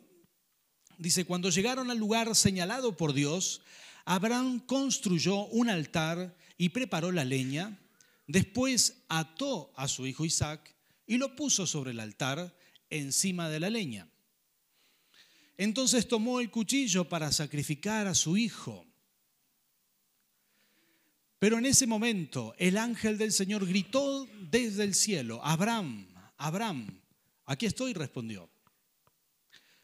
Dice, 0.97 1.25
cuando 1.25 1.49
llegaron 1.49 1.89
al 1.89 1.97
lugar 1.97 2.35
señalado 2.35 2.95
por 2.97 3.13
Dios, 3.13 3.61
Abraham 4.05 4.59
construyó 4.59 5.45
un 5.47 5.69
altar 5.69 6.35
y 6.57 6.69
preparó 6.69 7.11
la 7.11 7.23
leña. 7.23 7.79
Después 8.27 9.03
ató 9.07 9.71
a 9.75 9.87
su 9.87 10.05
hijo 10.05 10.25
Isaac 10.25 10.75
y 11.07 11.17
lo 11.17 11.35
puso 11.35 11.65
sobre 11.65 11.91
el 11.91 11.99
altar 12.01 12.55
encima 12.89 13.49
de 13.49 13.59
la 13.61 13.69
leña. 13.69 14.07
Entonces 15.57 16.07
tomó 16.07 16.39
el 16.39 16.49
cuchillo 16.49 17.07
para 17.07 17.31
sacrificar 17.31 18.07
a 18.07 18.15
su 18.15 18.37
hijo. 18.37 18.85
Pero 21.39 21.57
en 21.57 21.65
ese 21.65 21.85
momento 21.87 22.55
el 22.57 22.77
ángel 22.77 23.17
del 23.17 23.31
Señor 23.31 23.67
gritó 23.67 24.27
desde 24.49 24.83
el 24.83 24.95
cielo, 24.95 25.41
Abraham, 25.43 26.07
Abraham, 26.37 27.01
aquí 27.45 27.65
estoy, 27.65 27.93
respondió. 27.93 28.49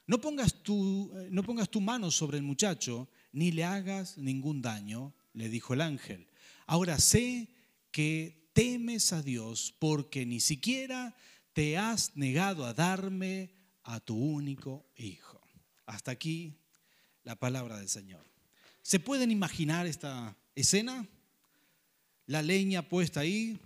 No 0.07 0.19
pongas, 0.19 0.63
tu, 0.63 1.11
no 1.29 1.43
pongas 1.43 1.69
tu 1.69 1.81
mano 1.81 2.09
sobre 2.09 2.37
el 2.37 2.43
muchacho, 2.43 3.09
ni 3.31 3.51
le 3.51 3.63
hagas 3.63 4.17
ningún 4.17 4.61
daño, 4.61 5.13
le 5.33 5.49
dijo 5.49 5.73
el 5.73 5.81
ángel. 5.81 6.27
Ahora 6.65 6.97
sé 6.97 7.47
que 7.91 8.49
temes 8.53 9.13
a 9.13 9.21
Dios 9.21 9.75
porque 9.77 10.25
ni 10.25 10.39
siquiera 10.39 11.15
te 11.53 11.77
has 11.77 12.15
negado 12.15 12.65
a 12.65 12.73
darme 12.73 13.51
a 13.83 13.99
tu 13.99 14.15
único 14.15 14.89
hijo. 14.95 15.28
Hasta 15.89 16.11
aquí 16.11 16.55
la 17.23 17.35
palabra 17.35 17.77
del 17.77 17.89
Señor. 17.89 18.25
¿Se 18.81 18.99
pueden 18.99 19.31
imaginar 19.31 19.85
esta 19.85 20.35
escena? 20.55 21.07
la 22.29 22.43
leña 22.43 22.87
puesta 22.87 23.21
ahí, 23.21 23.59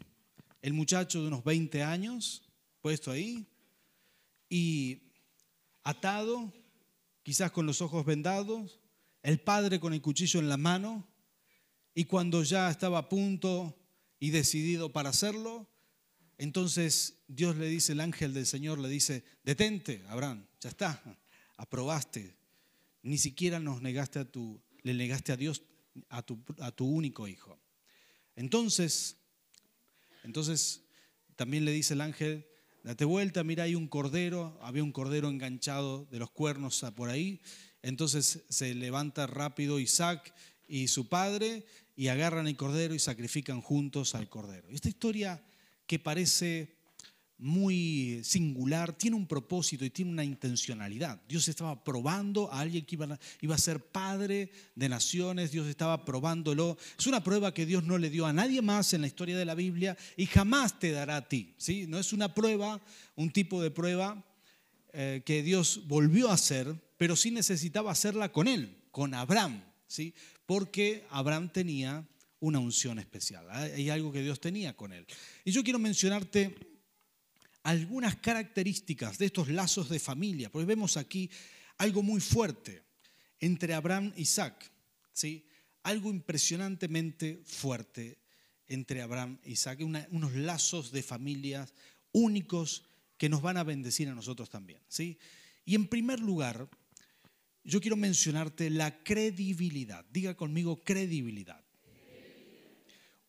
el 0.61 0.71
muchacho 0.71 1.21
de 1.21 1.27
unos 1.27 1.43
20 1.43 1.83
años 1.83 2.43
puesto 2.81 3.11
ahí 3.11 3.45
y 4.47 5.01
atado, 5.83 6.53
quizás 7.23 7.51
con 7.51 7.65
los 7.65 7.81
ojos 7.81 8.05
vendados, 8.05 8.79
el 9.21 9.41
padre 9.41 9.81
con 9.81 9.93
el 9.93 10.01
cuchillo 10.01 10.39
en 10.39 10.47
la 10.47 10.55
mano 10.55 11.05
y 11.93 12.05
cuando 12.05 12.41
ya 12.41 12.71
estaba 12.71 12.99
a 12.99 13.09
punto 13.09 13.77
y 14.17 14.29
decidido 14.29 14.93
para 14.93 15.09
hacerlo, 15.09 15.67
entonces 16.37 17.17
Dios 17.27 17.57
le 17.57 17.67
dice, 17.67 17.91
el 17.91 17.99
ángel 17.99 18.33
del 18.33 18.45
Señor 18.45 18.79
le 18.79 18.87
dice, 18.87 19.25
detente, 19.43 20.05
Abraham, 20.07 20.47
ya 20.61 20.69
está, 20.69 21.03
aprobaste, 21.57 22.35
ni 23.01 23.17
siquiera 23.17 23.59
nos 23.59 23.81
negaste 23.81 24.19
a 24.19 24.25
tu, 24.25 24.61
le 24.81 24.93
negaste 24.93 25.31
a 25.31 25.37
Dios 25.37 25.63
a 26.09 26.21
tu, 26.23 26.39
a 26.59 26.71
tu 26.71 26.85
único 26.85 27.27
hijo. 27.27 27.59
Entonces, 28.35 29.17
entonces 30.23 30.83
también 31.35 31.65
le 31.65 31.71
dice 31.71 31.93
el 31.93 32.01
ángel, 32.01 32.47
date 32.83 33.05
vuelta, 33.05 33.43
mira, 33.43 33.63
hay 33.63 33.75
un 33.75 33.87
cordero, 33.87 34.57
había 34.61 34.83
un 34.83 34.91
cordero 34.91 35.29
enganchado 35.29 36.05
de 36.05 36.19
los 36.19 36.31
cuernos 36.31 36.83
por 36.95 37.09
ahí. 37.09 37.41
Entonces 37.81 38.43
se 38.49 38.73
levanta 38.73 39.27
rápido 39.27 39.79
Isaac 39.79 40.33
y 40.67 40.87
su 40.87 41.09
padre 41.09 41.65
y 41.95 42.07
agarran 42.07 42.47
el 42.47 42.55
cordero 42.55 42.95
y 42.95 42.99
sacrifican 42.99 43.61
juntos 43.61 44.15
al 44.15 44.29
cordero. 44.29 44.69
Esta 44.69 44.89
historia 44.89 45.43
que 45.85 45.99
parece 45.99 46.75
muy 47.43 48.21
singular, 48.23 48.97
tiene 48.97 49.17
un 49.17 49.27
propósito 49.27 49.83
y 49.83 49.89
tiene 49.89 50.11
una 50.11 50.23
intencionalidad. 50.23 51.21
Dios 51.27 51.45
estaba 51.49 51.83
probando 51.83 52.49
a 52.49 52.61
alguien 52.61 52.85
que 52.85 52.95
iba 52.95 53.05
a, 53.05 53.19
iba 53.41 53.53
a 53.53 53.57
ser 53.57 53.81
padre 53.81 54.49
de 54.75 54.87
naciones, 54.87 55.51
Dios 55.51 55.67
estaba 55.67 56.05
probándolo. 56.05 56.77
Es 56.97 57.05
una 57.05 57.21
prueba 57.21 57.53
que 57.53 57.65
Dios 57.65 57.83
no 57.83 57.97
le 57.97 58.09
dio 58.09 58.25
a 58.25 58.31
nadie 58.31 58.61
más 58.61 58.93
en 58.93 59.01
la 59.01 59.07
historia 59.07 59.37
de 59.37 59.43
la 59.43 59.55
Biblia 59.55 59.97
y 60.15 60.25
jamás 60.25 60.79
te 60.79 60.91
dará 60.91 61.17
a 61.17 61.27
ti. 61.27 61.53
¿sí? 61.57 61.85
No 61.85 61.99
es 61.99 62.13
una 62.13 62.33
prueba, 62.33 62.81
un 63.17 63.29
tipo 63.29 63.61
de 63.61 63.71
prueba 63.71 64.23
eh, 64.93 65.21
que 65.25 65.43
Dios 65.43 65.81
volvió 65.85 66.29
a 66.29 66.35
hacer, 66.35 66.73
pero 66.97 67.17
sí 67.17 67.29
necesitaba 67.29 67.91
hacerla 67.91 68.31
con 68.31 68.47
él, 68.47 68.77
con 68.89 69.13
Abraham, 69.13 69.61
¿sí? 69.85 70.13
porque 70.45 71.05
Abraham 71.09 71.49
tenía 71.51 72.07
una 72.39 72.59
unción 72.59 72.99
especial. 72.99 73.49
Hay 73.51 73.89
algo 73.89 74.13
que 74.13 74.21
Dios 74.21 74.39
tenía 74.39 74.77
con 74.77 74.93
él. 74.93 75.05
Y 75.43 75.51
yo 75.51 75.61
quiero 75.61 75.79
mencionarte 75.79 76.72
algunas 77.63 78.17
características 78.17 79.17
de 79.17 79.25
estos 79.25 79.47
lazos 79.47 79.89
de 79.89 79.99
familia, 79.99 80.51
porque 80.51 80.65
vemos 80.65 80.97
aquí 80.97 81.29
algo 81.77 82.03
muy 82.03 82.21
fuerte 82.21 82.83
entre 83.39 83.73
Abraham 83.73 84.13
y 84.15 84.21
Isaac, 84.21 84.71
¿sí? 85.11 85.45
algo 85.83 86.09
impresionantemente 86.09 87.41
fuerte 87.45 88.19
entre 88.67 89.01
Abraham 89.01 89.39
e 89.43 89.51
Isaac, 89.51 89.79
unos 89.81 90.33
lazos 90.33 90.91
de 90.91 91.03
familias 91.03 91.73
únicos 92.11 92.85
que 93.17 93.29
nos 93.29 93.41
van 93.41 93.57
a 93.57 93.63
bendecir 93.63 94.07
a 94.09 94.15
nosotros 94.15 94.49
también. 94.49 94.81
¿sí? 94.87 95.17
Y 95.65 95.75
en 95.75 95.87
primer 95.87 96.19
lugar, 96.19 96.69
yo 97.63 97.79
quiero 97.79 97.95
mencionarte 97.95 98.69
la 98.69 99.03
credibilidad. 99.03 100.05
Diga 100.11 100.35
conmigo 100.35 100.83
credibilidad. 100.83 101.62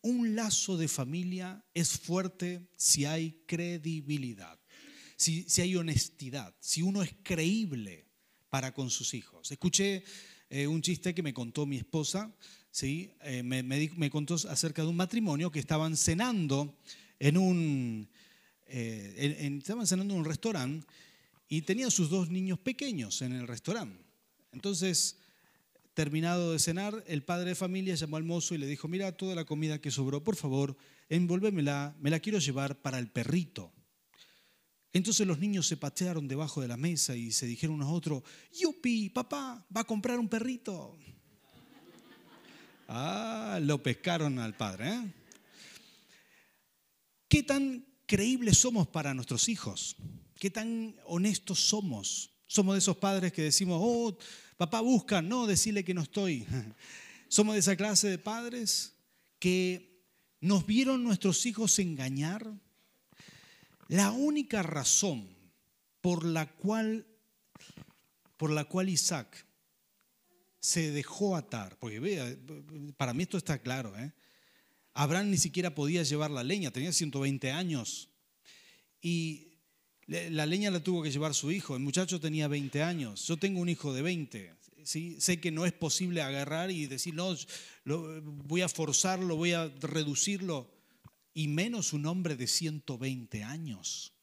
Un 0.05 0.35
lazo 0.35 0.77
de 0.77 0.87
familia 0.87 1.65
es 1.73 1.97
fuerte 1.97 2.69
si 2.75 3.05
hay 3.05 3.41
credibilidad, 3.47 4.59
si, 5.17 5.47
hay 5.59 5.75
honestidad, 5.75 6.53
si 6.59 6.83
uno 6.83 7.01
es 7.01 7.15
creíble 7.23 8.05
para 8.51 8.71
con 8.71 8.91
sus 8.91 9.15
hijos. 9.15 9.51
Escuché 9.51 10.03
eh, 10.51 10.67
un 10.67 10.83
chiste 10.83 11.15
que 11.15 11.23
me 11.23 11.33
contó 11.33 11.65
mi 11.65 11.77
esposa, 11.77 12.31
¿sí? 12.69 13.15
Eh, 13.23 13.41
me, 13.41 14.09
contó 14.11 14.35
acerca 14.35 14.83
de 14.83 14.89
un 14.89 14.95
matrimonio 14.95 15.49
que 15.49 15.57
estaban 15.57 15.97
cenando 15.97 16.77
en 17.17 17.35
un, 17.35 18.07
eh, 18.67 19.57
estaban 19.57 19.87
cenando 19.87 20.13
en 20.13 20.19
un 20.19 20.25
restaurante 20.27 20.85
y 21.49 21.63
tenían 21.63 21.89
sus 21.89 22.11
dos 22.11 22.29
niños 22.29 22.59
pequeños 22.59 23.23
en 23.23 23.33
el 23.33 23.47
restaurante. 23.47 24.05
Entonces, 24.51 25.17
Terminado 25.95 26.51
de 26.51 26.59
cenar, 26.59 27.05
el 27.07 27.23
padre 27.23 27.51
de 27.51 27.55
familia 27.55 27.95
llamó 27.95 28.17
al 28.17 28.25
mozo 28.25 28.53
y 28.53 28.57
le 28.57 28.67
dijo, 28.67 28.89
mira 28.89 29.13
toda 29.13 29.33
la 29.33 29.45
comida 29.45 29.79
que 29.79 29.91
sobró, 29.91 30.25
por 30.25 30.35
favor, 30.35 30.75
envolvémela, 31.07 31.95
me 32.01 32.09
la 32.09 32.19
quiero 32.19 32.37
llevar 32.37 32.81
para 32.81 32.99
el 32.99 33.09
perrito. 33.09 33.71
Entonces 34.91 35.25
los 35.25 35.39
niños 35.39 35.67
se 35.67 35.77
patearon 35.77 36.27
debajo 36.27 36.59
de 36.59 36.67
la 36.67 36.75
mesa 36.75 37.15
y 37.15 37.31
se 37.31 37.45
dijeron 37.45 37.77
unos 37.77 37.87
a 37.87 37.93
otros, 37.93 38.23
yupi, 38.51 39.09
papá, 39.09 39.65
va 39.75 39.81
a 39.81 39.85
comprar 39.85 40.19
un 40.19 40.27
perrito. 40.27 40.97
Ah, 42.89 43.57
lo 43.61 43.81
pescaron 43.81 44.37
al 44.39 44.53
padre. 44.53 44.89
¿eh? 44.89 45.13
¿Qué 47.29 47.41
tan 47.41 47.85
creíbles 48.05 48.57
somos 48.57 48.85
para 48.89 49.13
nuestros 49.13 49.47
hijos? 49.47 49.95
¿Qué 50.37 50.49
tan 50.49 50.93
honestos 51.05 51.59
somos? 51.61 52.31
Somos 52.47 52.75
de 52.75 52.79
esos 52.79 52.97
padres 52.97 53.31
que 53.31 53.43
decimos, 53.43 53.79
oh, 53.81 54.17
Papá 54.57 54.81
busca, 54.81 55.21
no 55.21 55.47
decirle 55.47 55.83
que 55.83 55.93
no 55.93 56.01
estoy. 56.01 56.45
Somos 57.27 57.55
de 57.55 57.59
esa 57.59 57.75
clase 57.75 58.07
de 58.07 58.17
padres 58.17 58.93
que 59.39 60.01
nos 60.39 60.65
vieron 60.65 61.03
nuestros 61.03 61.45
hijos 61.45 61.77
engañar. 61.79 62.49
La 63.87 64.11
única 64.11 64.63
razón 64.63 65.27
por 66.01 66.25
la 66.25 66.45
cual, 66.45 67.05
por 68.37 68.51
la 68.51 68.65
cual 68.65 68.89
Isaac 68.89 69.45
se 70.59 70.91
dejó 70.91 71.35
atar, 71.35 71.77
porque 71.77 71.99
vea, 71.99 72.35
para 72.97 73.13
mí 73.13 73.23
esto 73.23 73.37
está 73.37 73.59
claro, 73.59 73.97
¿eh? 73.99 74.13
Abraham 74.93 75.29
ni 75.29 75.37
siquiera 75.37 75.75
podía 75.75 76.03
llevar 76.03 76.31
la 76.31 76.43
leña, 76.43 76.71
tenía 76.71 76.93
120 76.93 77.51
años. 77.51 78.09
Y 79.01 79.44
la 80.07 80.45
leña 80.45 80.69
la 80.71 80.83
tuvo 80.83 81.01
que 81.01 81.11
llevar 81.11 81.33
su 81.33 81.51
hijo, 81.51 81.75
el 81.75 81.81
muchacho 81.81 82.19
tenía 82.19 82.47
20 82.47 82.83
años, 82.83 83.25
yo 83.27 83.37
tengo 83.37 83.59
un 83.59 83.69
hijo 83.69 83.93
de 83.93 84.01
20, 84.01 84.53
¿sí? 84.83 85.17
sé 85.19 85.39
que 85.39 85.51
no 85.51 85.65
es 85.65 85.73
posible 85.73 86.21
agarrar 86.21 86.69
y 86.69 86.85
decir, 86.85 87.15
no, 87.15 87.35
voy 87.85 88.61
a 88.61 88.69
forzarlo, 88.69 89.35
voy 89.35 89.53
a 89.53 89.67
reducirlo, 89.81 90.71
y 91.33 91.47
menos 91.47 91.91
un 91.91 92.05
hombre 92.05 92.35
de 92.35 92.47
120 92.47 93.43
años. 93.43 94.13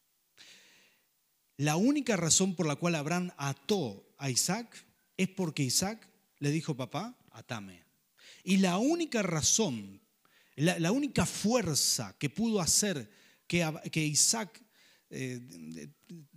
La 1.58 1.76
única 1.76 2.16
razón 2.16 2.54
por 2.54 2.66
la 2.66 2.76
cual 2.76 2.94
Abraham 2.94 3.30
ató 3.36 4.08
a 4.18 4.30
Isaac 4.30 4.86
es 5.16 5.28
porque 5.28 5.62
Isaac 5.62 6.08
le 6.38 6.50
dijo, 6.50 6.74
papá, 6.74 7.16
atame. 7.30 7.84
Y 8.44 8.56
la 8.56 8.78
única 8.78 9.22
razón, 9.22 10.00
la, 10.56 10.90
única 10.90 11.26
fuerza 11.26 12.16
que 12.18 12.30
pudo 12.30 12.60
hacer 12.60 13.10
que, 13.46 13.70
que 13.92 14.04
Isaac 14.04 14.62
eh, 15.14 15.88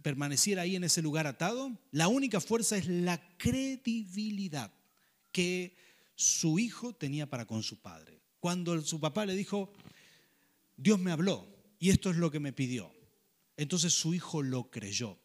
permaneciera 0.02 0.64
ahí 0.64 0.76
en 0.76 0.84
ese 0.84 1.02
lugar 1.02 1.28
atado, 1.28 1.72
la 1.92 2.10
única 2.10 2.42
fuerza 2.42 2.76
es 2.76 2.88
la 2.88 3.22
credibilidad 3.38 4.70
que 5.32 5.78
su 6.16 6.60
hijo 6.60 6.94
tenía 6.94 7.30
para 7.30 7.46
con 7.48 7.64
su 7.64 7.78
padre. 7.78 8.20
Cuando 8.42 8.82
su 8.82 9.00
papá 9.00 9.26
le 9.26 9.34
dijo, 9.34 9.72
Dios 10.76 11.00
me 11.00 11.12
habló 11.12 11.48
y 11.80 11.90
esto 11.90 12.10
es 12.10 12.18
lo 12.18 12.30
que 12.32 12.42
me 12.42 12.52
pidió, 12.52 12.94
entonces 13.56 13.94
su 13.94 14.14
hijo 14.14 14.44
lo 14.44 14.70
creyó. 14.70 15.18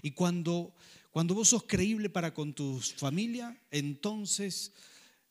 Y 0.00 0.12
cuando, 0.12 0.72
cuando 1.10 1.34
vos 1.34 1.48
sos 1.48 1.64
creíble 1.64 2.08
para 2.08 2.32
con 2.32 2.54
tu 2.54 2.78
familia, 2.78 3.60
entonces 3.72 4.72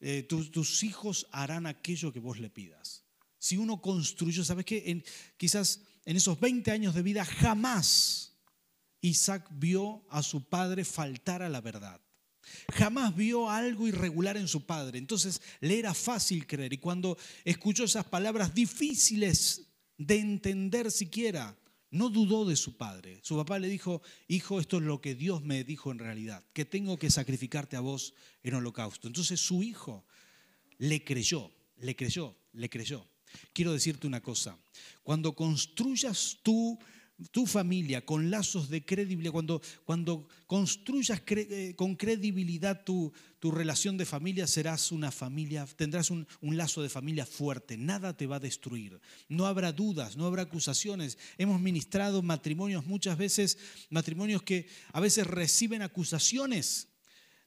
eh, 0.01 0.23
tus, 0.23 0.83
hijos 0.83 1.25
harán 1.31 1.67
aquello 1.67 2.11
que 2.11 2.19
vos 2.19 2.37
le 2.37 2.49
pidas. 2.49 3.05
Si 3.39 3.55
uno 3.55 3.81
construyó, 3.81 4.43
¿sabes 4.43 4.65
qué? 4.65 5.03
quizás 5.37 5.81
en 6.05 6.17
esos 6.17 6.39
20 6.39 6.71
años 6.71 6.93
de 6.93 7.01
vida 7.01 7.25
jamás 7.25 8.25
Isaac 9.01 9.47
vio 9.51 10.05
a 10.09 10.23
su 10.23 10.43
padre 10.43 10.83
faltar 10.83 11.41
a 11.41 11.49
la 11.49 11.61
verdad. 11.61 12.01
Jamás 12.73 13.15
vio 13.15 13.49
algo 13.49 13.87
irregular 13.87 14.37
en 14.37 14.47
su 14.47 14.65
padre. 14.65 14.97
Entonces 14.99 15.41
le 15.61 15.79
era 15.79 15.93
fácil 15.93 16.45
creer. 16.45 16.73
Y 16.73 16.77
cuando 16.77 17.17
escuchó 17.43 17.83
esas 17.83 18.05
palabras 18.05 18.53
difíciles 18.53 19.67
de 19.97 20.19
entender 20.19 20.91
siquiera, 20.91 21.57
no 21.91 22.09
dudó 22.09 22.45
de 22.45 22.55
su 22.55 22.77
padre. 22.77 23.19
Su 23.23 23.37
papá 23.37 23.57
le 23.57 23.67
dijo, 23.67 24.01
hijo, 24.27 24.59
esto 24.59 24.77
es 24.77 24.83
lo 24.83 25.01
que 25.01 25.15
Dios 25.15 25.43
me 25.43 25.63
dijo 25.63 25.91
en 25.91 25.99
realidad, 25.99 26.43
que 26.53 26.65
tengo 26.65 26.97
que 26.97 27.09
sacrificarte 27.09 27.77
a 27.77 27.81
vos 27.81 28.13
en 28.43 28.53
holocausto. 28.53 29.07
Entonces 29.07 29.39
su 29.39 29.63
hijo 29.63 30.05
le 30.77 31.03
creyó, 31.03 31.51
le 31.77 31.95
creyó, 31.95 32.37
le 32.53 32.69
creyó. 32.69 33.07
Quiero 33.53 33.73
decirte 33.73 34.07
una 34.07 34.21
cosa, 34.21 34.57
cuando 35.03 35.35
construyas 35.35 36.37
tu, 36.43 36.77
tu 37.31 37.45
familia 37.45 38.05
con 38.05 38.29
lazos 38.29 38.69
de 38.69 38.83
credibilidad, 38.83 39.31
cuando, 39.31 39.61
cuando 39.85 40.27
construyas 40.47 41.21
eh, 41.27 41.73
con 41.75 41.95
credibilidad 41.95 42.83
tu, 42.83 43.13
tu, 43.39 43.51
relación 43.51 43.97
de 43.97 44.05
familia, 44.05 44.47
serás 44.47 44.91
una 44.91 45.11
familia, 45.11 45.65
tendrás 45.75 46.11
un, 46.11 46.27
un 46.41 46.57
lazo 46.57 46.81
de 46.81 46.89
familia 46.89 47.25
fuerte, 47.25 47.77
nada 47.77 48.15
te 48.15 48.27
va 48.27 48.37
a 48.37 48.41
destruir, 48.41 48.99
no 49.29 49.45
habrá 49.45 49.71
dudas, 49.71 50.17
no 50.17 50.25
habrá 50.25 50.43
acusaciones. 50.43 51.17
Hemos 51.37 51.61
ministrado 51.61 52.21
matrimonios 52.21 52.85
muchas 52.85 53.17
veces, 53.17 53.57
matrimonios 53.89 54.43
que 54.43 54.67
a 54.91 54.99
veces 54.99 55.25
reciben 55.27 55.81
acusaciones 55.81 56.89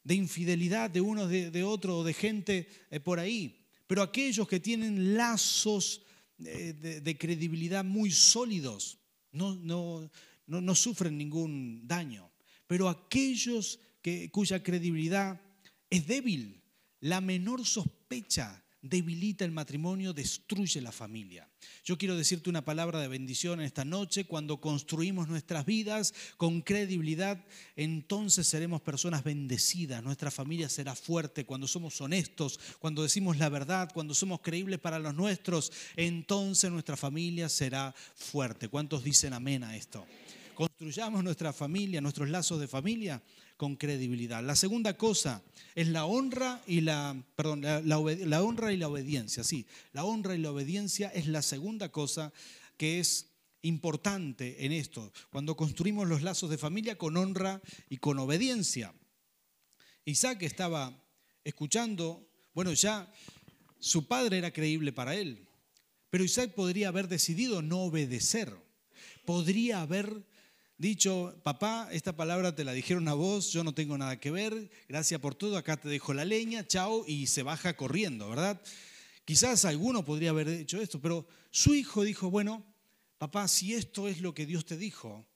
de 0.04 0.14
infidelidad 0.14 0.88
de 0.88 1.02
uno 1.02 1.26
de, 1.26 1.50
de 1.50 1.64
otro 1.64 1.98
o 1.98 2.04
de 2.04 2.14
gente 2.14 2.68
eh, 2.90 3.00
por 3.00 3.20
ahí. 3.20 3.67
Pero 3.88 4.02
aquellos 4.02 4.46
que 4.46 4.60
tienen 4.60 5.16
lazos 5.16 6.02
de, 6.36 7.16
credibilidad 7.18 7.82
muy 7.84 8.12
sólidos 8.12 8.98
no, 9.32 10.74
sufren 10.74 11.16
ningún 11.18 11.88
daño. 11.88 12.30
Pero 12.66 12.88
aquellos 12.88 13.80
que, 14.02 14.30
cuya 14.30 14.62
credibilidad 14.62 15.40
es 15.88 16.06
débil, 16.06 16.62
la 17.00 17.22
menor 17.22 17.64
sospecha 17.64 18.62
debilita 18.82 19.44
el 19.44 19.50
matrimonio, 19.50 20.12
destruye 20.12 20.80
la 20.80 20.92
familia. 20.92 21.48
Yo 21.84 21.98
quiero 21.98 22.16
decirte 22.16 22.50
una 22.50 22.64
palabra 22.64 23.00
de 23.00 23.08
bendición 23.08 23.60
en 23.60 23.66
esta 23.66 23.84
noche. 23.84 24.24
Cuando 24.24 24.60
construimos 24.60 25.28
nuestras 25.28 25.66
vidas 25.66 26.14
con 26.36 26.60
credibilidad, 26.60 27.44
entonces 27.76 28.46
seremos 28.46 28.80
personas 28.80 29.24
bendecidas. 29.24 30.02
Nuestra 30.02 30.30
familia 30.30 30.68
será 30.68 30.94
fuerte 30.94 31.44
cuando 31.44 31.66
somos 31.66 32.00
honestos, 32.00 32.60
cuando 32.78 33.02
decimos 33.02 33.38
la 33.38 33.48
verdad, 33.48 33.90
cuando 33.92 34.14
somos 34.14 34.40
creíbles 34.40 34.78
para 34.78 34.98
los 34.98 35.14
nuestros, 35.14 35.72
entonces 35.96 36.70
nuestra 36.70 36.96
familia 36.96 37.48
será 37.48 37.94
fuerte. 38.14 38.68
¿Cuántos 38.68 39.02
dicen 39.02 39.32
amén 39.32 39.64
a 39.64 39.76
esto? 39.76 40.06
Construyamos 40.54 41.22
nuestra 41.22 41.52
familia, 41.52 42.00
nuestros 42.00 42.28
lazos 42.28 42.60
de 42.60 42.66
familia 42.66 43.22
con 43.58 43.76
credibilidad. 43.76 44.42
La 44.42 44.56
segunda 44.56 44.96
cosa 44.96 45.42
es 45.74 45.88
la 45.88 46.06
honra 46.06 46.62
y 46.66 46.80
la, 46.80 47.20
perdón, 47.34 47.62
la, 47.62 47.98
honra 48.40 48.72
y 48.72 48.76
la 48.76 48.88
obediencia. 48.88 49.42
Sí, 49.44 49.66
la 49.92 50.04
honra 50.04 50.36
y 50.36 50.38
la 50.38 50.52
obediencia 50.52 51.08
es 51.08 51.26
la 51.26 51.42
segunda 51.42 51.90
cosa 51.90 52.32
que 52.78 53.00
es 53.00 53.26
importante 53.62 54.64
en 54.64 54.70
esto, 54.70 55.12
cuando 55.30 55.56
construimos 55.56 56.06
los 56.06 56.22
lazos 56.22 56.48
de 56.48 56.56
familia 56.56 56.96
con 56.96 57.16
honra 57.16 57.60
y 57.90 57.96
con 57.96 58.20
obediencia. 58.20 58.94
Isaac 60.04 60.42
estaba 60.42 60.96
escuchando, 61.42 62.30
bueno, 62.54 62.72
ya 62.72 63.12
su 63.80 64.06
padre 64.06 64.38
era 64.38 64.52
creíble 64.52 64.92
para 64.92 65.16
él, 65.16 65.48
pero 66.10 66.22
Isaac 66.22 66.54
podría 66.54 66.88
haber 66.88 67.08
decidido 67.08 67.60
no 67.60 67.80
obedecer, 67.80 68.54
podría 69.24 69.82
haber 69.82 70.27
dicho, 70.78 71.38
papá, 71.42 71.88
esta 71.92 72.16
palabra 72.16 72.54
te 72.54 72.64
la 72.64 72.72
dijeron 72.72 73.08
a 73.08 73.14
vos, 73.14 73.52
yo 73.52 73.64
no 73.64 73.74
tengo 73.74 73.98
nada 73.98 74.18
que 74.18 74.30
ver, 74.30 74.70
gracias 74.88 75.20
por 75.20 75.34
todo, 75.34 75.56
acá 75.56 75.76
te 75.76 75.88
dejo 75.88 76.14
la 76.14 76.24
leña, 76.24 76.66
chao, 76.66 77.04
y 77.06 77.26
se 77.26 77.42
baja 77.42 77.76
corriendo, 77.76 78.30
¿verdad? 78.30 78.60
Quizás 79.24 79.64
alguno 79.64 80.04
podría 80.04 80.30
haber 80.30 80.48
hecho 80.48 80.80
esto, 80.80 81.00
pero 81.00 81.26
su 81.50 81.74
hijo 81.74 82.04
dijo, 82.04 82.30
bueno, 82.30 82.64
papá, 83.18 83.48
si 83.48 83.74
esto 83.74 84.08
es 84.08 84.20
lo 84.20 84.32
que 84.32 84.46
Dios 84.46 84.64
te 84.64 84.78
dijo 84.78 85.26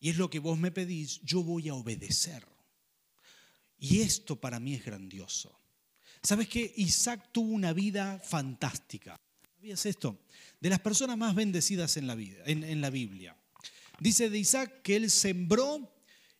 y 0.00 0.08
es 0.08 0.16
lo 0.16 0.30
que 0.30 0.38
vos 0.40 0.58
me 0.58 0.72
pedís, 0.72 1.20
yo 1.22 1.42
voy 1.42 1.68
a 1.68 1.74
obedecer. 1.74 2.44
Y 3.78 4.00
esto 4.00 4.36
para 4.36 4.58
mí 4.58 4.74
es 4.74 4.84
grandioso. 4.84 5.58
¿Sabes 6.22 6.48
qué? 6.48 6.72
Isaac 6.76 7.30
tuvo 7.32 7.52
una 7.52 7.72
vida 7.72 8.18
fantástica. 8.18 9.18
¿Sabías 9.56 9.86
esto? 9.86 10.18
De 10.60 10.68
las 10.68 10.80
personas 10.80 11.16
más 11.16 11.34
bendecidas 11.34 11.96
en 11.96 12.06
la, 12.06 12.14
vida, 12.14 12.42
en, 12.46 12.80
la 12.80 12.90
Biblia. 12.90 13.36
Dice 14.00 14.30
de 14.30 14.38
Isaac 14.38 14.82
que 14.82 14.96
él 14.96 15.10
sembró 15.10 15.92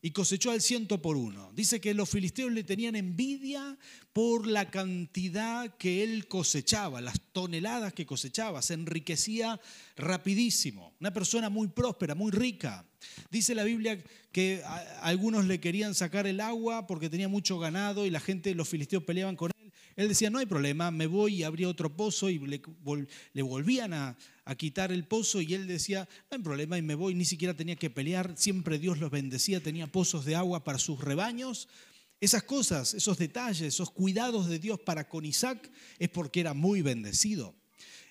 y 0.03 0.12
cosechó 0.12 0.51
al 0.51 0.62
ciento 0.62 1.03
por 1.03 1.16
uno. 1.16 1.53
Dice 1.55 1.81
que 1.81 1.92
los 1.92 2.09
filisteos 2.09 2.51
le 2.53 2.64
tenían 2.64 2.96
envidia 2.96 3.79
por 4.14 4.46
la 4.46 4.70
cantidad 4.70 5.77
que 5.77 6.03
él 6.03 6.27
cosechaba, 6.27 7.03
las 7.03 7.20
toneladas 7.33 7.92
que 7.92 8.07
cosechaba, 8.07 8.62
se 8.62 8.75
enriquecía 8.75 9.61
rapidísimo. 9.96 10.94
Una 11.01 11.12
persona 11.12 11.51
muy 11.51 11.68
próspera, 11.68 12.14
muy 12.14 12.33
rica. 12.33 12.87
Dice 13.31 13.55
la 13.55 13.64
Biblia 13.64 14.03
que 14.33 14.62
algunos 15.03 15.44
le 15.44 15.61
querían 15.61 15.94
sacar 15.94 16.27
el 16.27 16.40
agua 16.40 16.87
porque 16.87 17.11
tenía 17.11 17.29
mucho 17.29 17.59
ganado 17.59 18.07
y 18.07 18.11
la 18.11 18.20
gente, 18.20 18.55
los 18.55 18.68
filisteos 18.68 19.05
peleaban 19.05 19.37
con 19.37 19.51
él. 19.55 19.60
Él 19.96 20.09
decía, 20.09 20.30
no 20.30 20.38
hay 20.38 20.46
problema, 20.46 20.90
me 20.90 21.06
voy 21.06 21.37
y 21.37 21.42
abría 21.42 21.68
otro 21.68 21.94
pozo 21.96 22.30
y 22.30 22.38
le, 22.38 23.42
volvían 23.42 23.92
a, 23.92 24.16
quitar 24.56 24.90
el 24.90 25.04
pozo 25.06 25.40
y 25.40 25.54
él 25.54 25.66
decía, 25.66 26.09
no 26.30 26.37
hay 26.37 26.42
problema 26.42 26.76
y 26.76 26.83
me 26.83 26.96
voy, 26.96 27.14
ni 27.14 27.24
siquiera 27.24 27.54
tenía 27.54 27.76
que 27.76 27.88
pelear, 27.88 28.35
siempre 28.37 28.78
Dios 28.78 28.98
los 28.98 29.11
bendecía, 29.11 29.62
tenía 29.62 29.87
pozos 29.87 30.24
de 30.24 30.35
agua 30.35 30.64
para 30.64 30.78
sus 30.78 31.00
rebaños. 31.00 31.68
Esas 32.20 32.42
cosas, 32.42 32.94
esos 32.94 33.16
detalles, 33.16 33.62
esos 33.62 33.90
cuidados 33.90 34.48
de 34.48 34.59
Dios 34.59 34.80
para 34.80 35.09
con 35.09 35.24
Isaac 35.24 35.70
es 35.98 36.09
porque 36.09 36.40
era 36.40 36.52
muy 36.52 36.83
bendecido. 36.83 37.54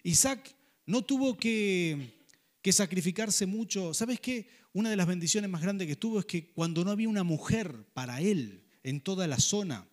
Isaac 0.03 0.55
no 0.85 1.03
tuvo 1.03 1.37
que, 1.37 2.19
que 2.61 2.71
sacrificarse 2.71 3.45
mucho. 3.45 3.93
¿Sabes 3.93 4.19
qué? 4.19 4.47
Una 4.73 4.89
de 4.89 4.95
las 4.95 5.07
bendiciones 5.07 5.49
más 5.49 5.61
grandes 5.61 5.87
que 5.87 5.95
tuvo 5.95 6.19
es 6.19 6.25
que 6.25 6.51
cuando 6.51 6.85
no 6.85 6.91
había 6.91 7.09
una 7.09 7.23
mujer 7.23 7.85
para 7.93 8.21
él 8.21 8.63
en 8.83 9.01
toda 9.01 9.27
la 9.27 9.39
zona, 9.39 9.88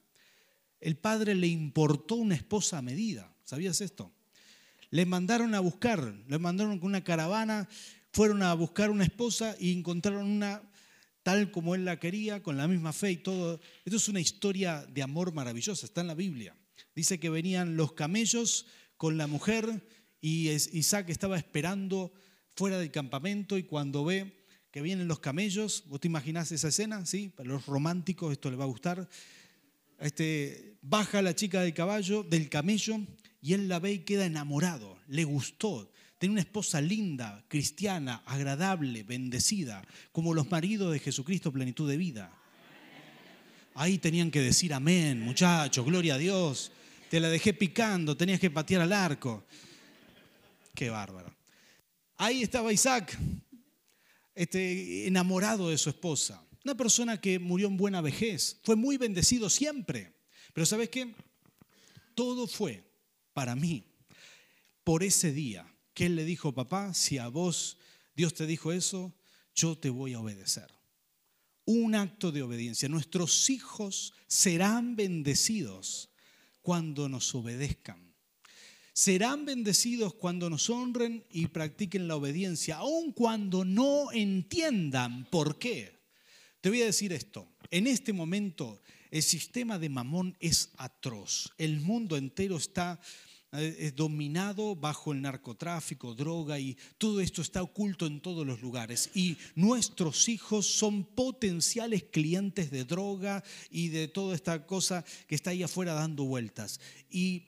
el 0.80 0.96
padre 0.96 1.34
le 1.34 1.46
importó 1.46 2.16
una 2.16 2.34
esposa 2.34 2.78
a 2.78 2.82
medida. 2.82 3.34
¿Sabías 3.44 3.80
esto? 3.80 4.12
Le 4.90 5.06
mandaron 5.06 5.54
a 5.54 5.60
buscar, 5.60 6.14
le 6.28 6.38
mandaron 6.38 6.78
con 6.78 6.88
una 6.88 7.04
caravana, 7.04 7.68
fueron 8.12 8.42
a 8.42 8.54
buscar 8.54 8.90
una 8.90 9.04
esposa 9.04 9.56
y 9.58 9.72
encontraron 9.72 10.26
una 10.26 10.62
tal 11.22 11.50
como 11.50 11.74
él 11.74 11.84
la 11.84 11.98
quería, 11.98 12.40
con 12.40 12.56
la 12.56 12.68
misma 12.68 12.92
fe 12.92 13.10
y 13.10 13.16
todo. 13.16 13.60
Esto 13.84 13.96
es 13.96 14.08
una 14.08 14.20
historia 14.20 14.86
de 14.86 15.02
amor 15.02 15.32
maravillosa, 15.32 15.84
está 15.84 16.00
en 16.00 16.06
la 16.06 16.14
Biblia. 16.14 16.54
Dice 16.94 17.18
que 17.18 17.30
venían 17.30 17.76
los 17.76 17.94
camellos 17.94 18.66
con 18.96 19.18
la 19.18 19.26
mujer 19.26 19.84
y 20.20 20.50
Isaac 20.50 21.10
estaba 21.10 21.36
esperando 21.36 22.12
fuera 22.54 22.78
del 22.78 22.92
campamento 22.92 23.58
y 23.58 23.64
cuando 23.64 24.04
ve 24.04 24.44
que 24.70 24.82
vienen 24.82 25.08
los 25.08 25.18
camellos, 25.18 25.82
¿vos 25.88 26.00
te 26.00 26.06
imaginás 26.06 26.52
esa 26.52 26.68
escena? 26.68 27.04
¿Sí? 27.06 27.28
Para 27.28 27.48
los 27.48 27.66
románticos 27.66 28.30
esto 28.30 28.48
les 28.48 28.60
va 28.60 28.64
a 28.64 28.68
gustar 28.68 29.08
este, 29.98 30.76
baja 30.82 31.22
la 31.22 31.34
chica 31.34 31.62
del 31.62 31.74
caballo, 31.74 32.22
del 32.22 32.48
camello, 32.48 33.00
y 33.40 33.54
él 33.54 33.68
la 33.68 33.78
ve 33.78 33.92
y 33.92 33.98
queda 34.00 34.26
enamorado, 34.26 34.98
le 35.08 35.24
gustó. 35.24 35.90
Tiene 36.18 36.32
una 36.32 36.40
esposa 36.40 36.80
linda, 36.80 37.44
cristiana, 37.48 38.22
agradable, 38.26 39.02
bendecida, 39.02 39.84
como 40.12 40.32
los 40.32 40.50
maridos 40.50 40.92
de 40.92 40.98
Jesucristo, 40.98 41.52
plenitud 41.52 41.88
de 41.88 41.96
vida. 41.96 42.32
Ahí 43.74 43.98
tenían 43.98 44.30
que 44.30 44.40
decir 44.40 44.72
amén, 44.72 45.20
muchacho, 45.20 45.84
gloria 45.84 46.14
a 46.14 46.18
Dios. 46.18 46.72
Te 47.10 47.20
la 47.20 47.28
dejé 47.28 47.52
picando, 47.52 48.16
tenías 48.16 48.40
que 48.40 48.50
patear 48.50 48.80
al 48.80 48.92
arco. 48.92 49.44
Qué 50.74 50.88
bárbaro. 50.88 51.34
Ahí 52.16 52.42
estaba 52.42 52.72
Isaac, 52.72 53.16
este, 54.34 55.06
enamorado 55.06 55.68
de 55.68 55.76
su 55.76 55.90
esposa. 55.90 56.42
Una 56.66 56.76
persona 56.76 57.20
que 57.20 57.38
murió 57.38 57.68
en 57.68 57.76
buena 57.76 58.00
vejez. 58.00 58.58
Fue 58.64 58.74
muy 58.74 58.96
bendecido 58.96 59.48
siempre. 59.48 60.16
Pero 60.52 60.66
¿sabes 60.66 60.88
qué? 60.88 61.14
Todo 62.16 62.48
fue 62.48 62.82
para 63.32 63.54
mí 63.54 63.84
por 64.82 65.04
ese 65.04 65.32
día 65.32 65.72
que 65.94 66.06
él 66.06 66.16
le 66.16 66.24
dijo, 66.24 66.52
papá, 66.52 66.92
si 66.92 67.18
a 67.18 67.28
vos 67.28 67.78
Dios 68.16 68.34
te 68.34 68.48
dijo 68.48 68.72
eso, 68.72 69.14
yo 69.54 69.78
te 69.78 69.90
voy 69.90 70.14
a 70.14 70.18
obedecer. 70.18 70.66
Un 71.66 71.94
acto 71.94 72.32
de 72.32 72.42
obediencia. 72.42 72.88
Nuestros 72.88 73.48
hijos 73.48 74.12
serán 74.26 74.96
bendecidos 74.96 76.10
cuando 76.62 77.08
nos 77.08 77.32
obedezcan. 77.32 78.12
Serán 78.92 79.44
bendecidos 79.44 80.14
cuando 80.14 80.50
nos 80.50 80.68
honren 80.68 81.24
y 81.30 81.46
practiquen 81.46 82.08
la 82.08 82.16
obediencia, 82.16 82.78
aun 82.78 83.12
cuando 83.12 83.64
no 83.64 84.10
entiendan 84.10 85.26
por 85.30 85.60
qué. 85.60 85.95
Te 86.66 86.70
voy 86.70 86.82
a 86.82 86.86
decir 86.86 87.12
esto, 87.12 87.46
en 87.70 87.86
este 87.86 88.12
momento 88.12 88.82
el 89.12 89.22
sistema 89.22 89.78
de 89.78 89.88
mamón 89.88 90.36
es 90.40 90.72
atroz, 90.78 91.52
el 91.58 91.78
mundo 91.78 92.16
entero 92.16 92.56
está 92.56 92.98
eh, 93.52 93.92
dominado 93.94 94.74
bajo 94.74 95.12
el 95.12 95.22
narcotráfico, 95.22 96.16
droga 96.16 96.58
y 96.58 96.76
todo 96.98 97.20
esto 97.20 97.40
está 97.40 97.62
oculto 97.62 98.08
en 98.08 98.20
todos 98.20 98.44
los 98.44 98.62
lugares. 98.62 99.10
Y 99.14 99.36
nuestros 99.54 100.28
hijos 100.28 100.66
son 100.66 101.04
potenciales 101.04 102.02
clientes 102.02 102.72
de 102.72 102.84
droga 102.84 103.44
y 103.70 103.90
de 103.90 104.08
toda 104.08 104.34
esta 104.34 104.66
cosa 104.66 105.04
que 105.28 105.36
está 105.36 105.50
ahí 105.50 105.62
afuera 105.62 105.94
dando 105.94 106.24
vueltas. 106.24 106.80
Y 107.08 107.44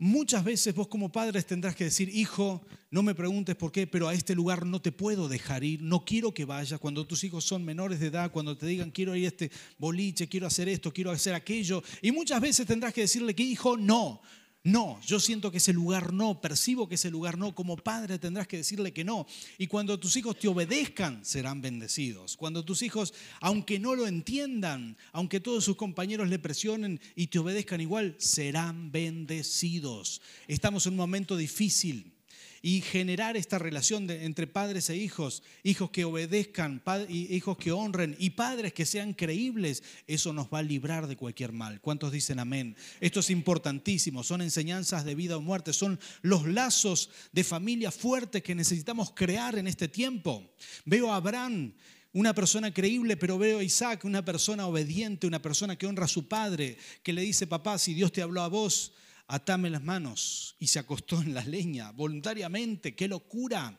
Muchas 0.00 0.44
veces 0.44 0.76
vos 0.76 0.86
como 0.86 1.10
padres 1.10 1.44
tendrás 1.44 1.74
que 1.74 1.82
decir, 1.82 2.08
hijo, 2.08 2.64
no 2.88 3.02
me 3.02 3.16
preguntes 3.16 3.56
por 3.56 3.72
qué, 3.72 3.84
pero 3.88 4.06
a 4.06 4.14
este 4.14 4.36
lugar 4.36 4.64
no 4.64 4.80
te 4.80 4.92
puedo 4.92 5.28
dejar 5.28 5.64
ir, 5.64 5.82
no 5.82 6.04
quiero 6.04 6.32
que 6.32 6.44
vayas. 6.44 6.78
Cuando 6.78 7.04
tus 7.04 7.24
hijos 7.24 7.44
son 7.44 7.64
menores 7.64 7.98
de 7.98 8.06
edad, 8.06 8.30
cuando 8.30 8.56
te 8.56 8.66
digan, 8.66 8.92
quiero 8.92 9.16
ir 9.16 9.24
a 9.24 9.28
este 9.28 9.50
boliche, 9.76 10.28
quiero 10.28 10.46
hacer 10.46 10.68
esto, 10.68 10.92
quiero 10.92 11.10
hacer 11.10 11.34
aquello. 11.34 11.82
Y 12.00 12.12
muchas 12.12 12.40
veces 12.40 12.64
tendrás 12.64 12.94
que 12.94 13.00
decirle 13.00 13.34
que, 13.34 13.42
hijo, 13.42 13.76
no, 13.76 14.22
no, 14.68 15.00
yo 15.00 15.18
siento 15.18 15.50
que 15.50 15.56
ese 15.56 15.72
lugar 15.72 16.12
no, 16.12 16.40
percibo 16.40 16.88
que 16.88 16.96
ese 16.96 17.10
lugar 17.10 17.38
no, 17.38 17.54
como 17.54 17.76
padre 17.76 18.18
tendrás 18.18 18.46
que 18.46 18.58
decirle 18.58 18.92
que 18.92 19.02
no. 19.02 19.26
Y 19.56 19.66
cuando 19.66 19.98
tus 19.98 20.14
hijos 20.16 20.38
te 20.38 20.46
obedezcan, 20.46 21.24
serán 21.24 21.62
bendecidos. 21.62 22.36
Cuando 22.36 22.62
tus 22.62 22.82
hijos, 22.82 23.14
aunque 23.40 23.78
no 23.78 23.94
lo 23.94 24.06
entiendan, 24.06 24.98
aunque 25.12 25.40
todos 25.40 25.64
sus 25.64 25.76
compañeros 25.76 26.28
le 26.28 26.38
presionen 26.38 27.00
y 27.16 27.28
te 27.28 27.38
obedezcan 27.38 27.80
igual, 27.80 28.14
serán 28.18 28.92
bendecidos. 28.92 30.20
Estamos 30.46 30.86
en 30.86 30.92
un 30.92 30.98
momento 30.98 31.36
difícil 31.36 32.17
y 32.62 32.80
generar 32.80 33.36
esta 33.36 33.58
relación 33.58 34.10
entre 34.10 34.46
padres 34.46 34.90
e 34.90 34.96
hijos, 34.96 35.42
hijos 35.62 35.90
que 35.90 36.04
obedezcan, 36.04 36.82
hijos 37.08 37.56
que 37.56 37.72
honren 37.72 38.16
y 38.18 38.30
padres 38.30 38.72
que 38.72 38.86
sean 38.86 39.14
creíbles, 39.14 39.82
eso 40.06 40.32
nos 40.32 40.48
va 40.48 40.58
a 40.58 40.62
librar 40.62 41.06
de 41.06 41.16
cualquier 41.16 41.52
mal. 41.52 41.80
¿Cuántos 41.80 42.12
dicen 42.12 42.38
amén? 42.38 42.76
Esto 43.00 43.20
es 43.20 43.30
importantísimo, 43.30 44.22
son 44.22 44.42
enseñanzas 44.42 45.04
de 45.04 45.14
vida 45.14 45.36
o 45.36 45.40
muerte, 45.40 45.72
son 45.72 45.98
los 46.22 46.46
lazos 46.46 47.10
de 47.32 47.44
familia 47.44 47.90
fuertes 47.90 48.42
que 48.42 48.54
necesitamos 48.54 49.12
crear 49.14 49.58
en 49.58 49.66
este 49.66 49.88
tiempo. 49.88 50.54
Veo 50.84 51.12
a 51.12 51.16
Abraham 51.16 51.72
una 52.12 52.34
persona 52.34 52.72
creíble, 52.72 53.16
pero 53.16 53.38
veo 53.38 53.58
a 53.58 53.62
Isaac, 53.62 54.04
una 54.04 54.24
persona 54.24 54.66
obediente, 54.66 55.26
una 55.26 55.42
persona 55.42 55.76
que 55.76 55.86
honra 55.86 56.06
a 56.06 56.08
su 56.08 56.26
padre, 56.26 56.78
que 57.02 57.12
le 57.12 57.22
dice, 57.22 57.46
papá, 57.46 57.78
si 57.78 57.94
Dios 57.94 58.12
te 58.12 58.22
habló 58.22 58.42
a 58.42 58.48
vos, 58.48 58.92
atame 59.28 59.70
las 59.70 59.82
manos 59.82 60.56
y 60.58 60.66
se 60.66 60.78
acostó 60.78 61.20
en 61.22 61.34
la 61.34 61.44
leña 61.44 61.92
voluntariamente, 61.92 62.96
qué 62.96 63.06
locura. 63.06 63.78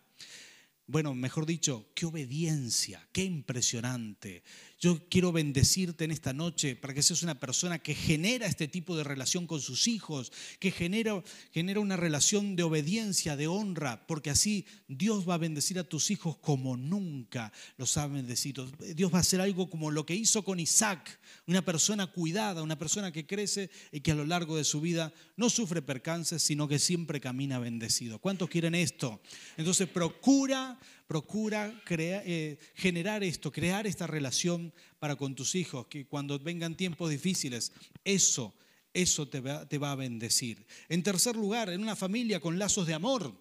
Bueno, 0.86 1.14
mejor 1.14 1.46
dicho, 1.46 1.92
qué 1.94 2.06
obediencia, 2.06 3.08
qué 3.12 3.24
impresionante. 3.24 4.44
Yo 4.80 5.10
quiero 5.10 5.34
bendecirte 5.34 6.06
en 6.06 6.12
esta 6.12 6.32
noche 6.32 6.78
para 6.78 6.94
que 6.94 7.04
seas 7.04 7.22
una 7.22 7.38
persona 7.38 7.80
que 7.80 7.94
genera 7.94 8.48
este 8.48 8.70
tipo 8.70 8.96
de 8.96 9.04
relación 9.04 9.46
con 9.46 9.60
sus 9.60 9.90
hijos, 9.90 10.32
que 10.58 10.72
genera, 10.72 11.22
genera 11.52 11.82
una 11.82 11.98
relación 11.98 12.56
de 12.56 12.64
obediencia, 12.64 13.36
de 13.36 13.48
honra, 13.48 14.08
porque 14.08 14.30
así 14.30 14.66
Dios 14.88 15.28
va 15.28 15.34
a 15.34 15.38
bendecir 15.38 15.80
a 15.80 15.84
tus 15.84 16.12
hijos 16.12 16.38
como 16.38 16.78
nunca 16.78 17.52
los 17.76 17.98
ha 17.98 18.08
bendecido. 18.08 18.72
Dios 18.96 19.14
va 19.14 19.18
a 19.18 19.22
hacer 19.22 19.42
algo 19.42 19.70
como 19.70 19.92
lo 19.92 20.06
que 20.06 20.16
hizo 20.16 20.46
con 20.46 20.62
Isaac, 20.62 21.20
una 21.46 21.62
persona 21.62 22.08
cuidada, 22.08 22.64
una 22.64 22.80
persona 22.80 23.12
que 23.12 23.28
crece 23.28 23.70
y 23.92 24.00
que 24.00 24.12
a 24.12 24.16
lo 24.16 24.26
largo 24.26 24.56
de 24.56 24.64
su 24.64 24.80
vida 24.80 25.14
no 25.36 25.50
sufre 25.50 25.82
percances, 25.82 26.42
sino 26.42 26.70
que 26.70 26.80
siempre 26.80 27.20
camina 27.20 27.60
bendecido. 27.60 28.20
¿Cuántos 28.20 28.50
quieren 28.50 28.76
esto? 28.76 29.22
Entonces 29.58 29.90
procura 29.90 30.80
procura 31.10 31.74
eh, 31.90 32.60
generar 32.76 33.24
esto, 33.24 33.52
crear 33.52 33.88
esta 33.88 34.06
relación 34.06 34.72
para 35.00 35.16
con 35.16 35.34
tus 35.34 35.56
hijos, 35.56 35.88
que 35.88 36.06
cuando 36.06 36.38
vengan 36.38 36.78
tiempos 36.78 37.10
difíciles, 37.10 37.72
eso, 38.04 38.54
eso 38.94 39.28
te 39.28 39.40
va, 39.40 39.68
te 39.68 39.80
va 39.80 39.92
a 39.92 39.96
bendecir. 39.96 40.68
En 40.88 41.02
tercer 41.02 41.36
lugar, 41.36 41.72
en 41.72 41.82
una 41.82 41.96
familia 41.96 42.40
con 42.40 42.60
lazos 42.60 42.86
de 42.86 42.94
amor. 42.94 43.34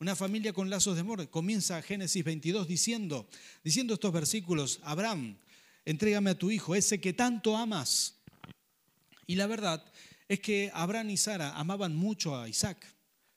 Una 0.00 0.16
familia 0.16 0.52
con 0.52 0.68
lazos 0.68 0.96
de 0.96 1.02
amor. 1.02 1.30
Comienza 1.30 1.80
Génesis 1.80 2.24
22 2.24 2.66
diciendo, 2.66 3.28
diciendo 3.62 3.94
estos 3.94 4.12
versículos, 4.12 4.80
Abraham, 4.82 5.38
entrégame 5.84 6.30
a 6.30 6.38
tu 6.38 6.50
hijo, 6.50 6.74
ese 6.74 7.00
que 7.00 7.12
tanto 7.12 7.56
amas. 7.56 8.16
Y 9.28 9.36
la 9.36 9.46
verdad 9.46 9.84
es 10.26 10.40
que 10.40 10.72
Abraham 10.74 11.10
y 11.10 11.16
Sara 11.16 11.56
amaban 11.56 11.94
mucho 11.94 12.36
a 12.36 12.48
Isaac, 12.48 12.84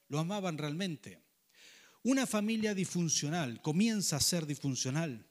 lo 0.08 0.18
amaban 0.18 0.58
realmente. 0.58 1.25
Una 2.06 2.28
familia 2.28 2.76
disfuncional 2.76 3.64
comienza 3.64 4.18
a 4.18 4.20
ser 4.20 4.46
disfuncional 4.46 5.26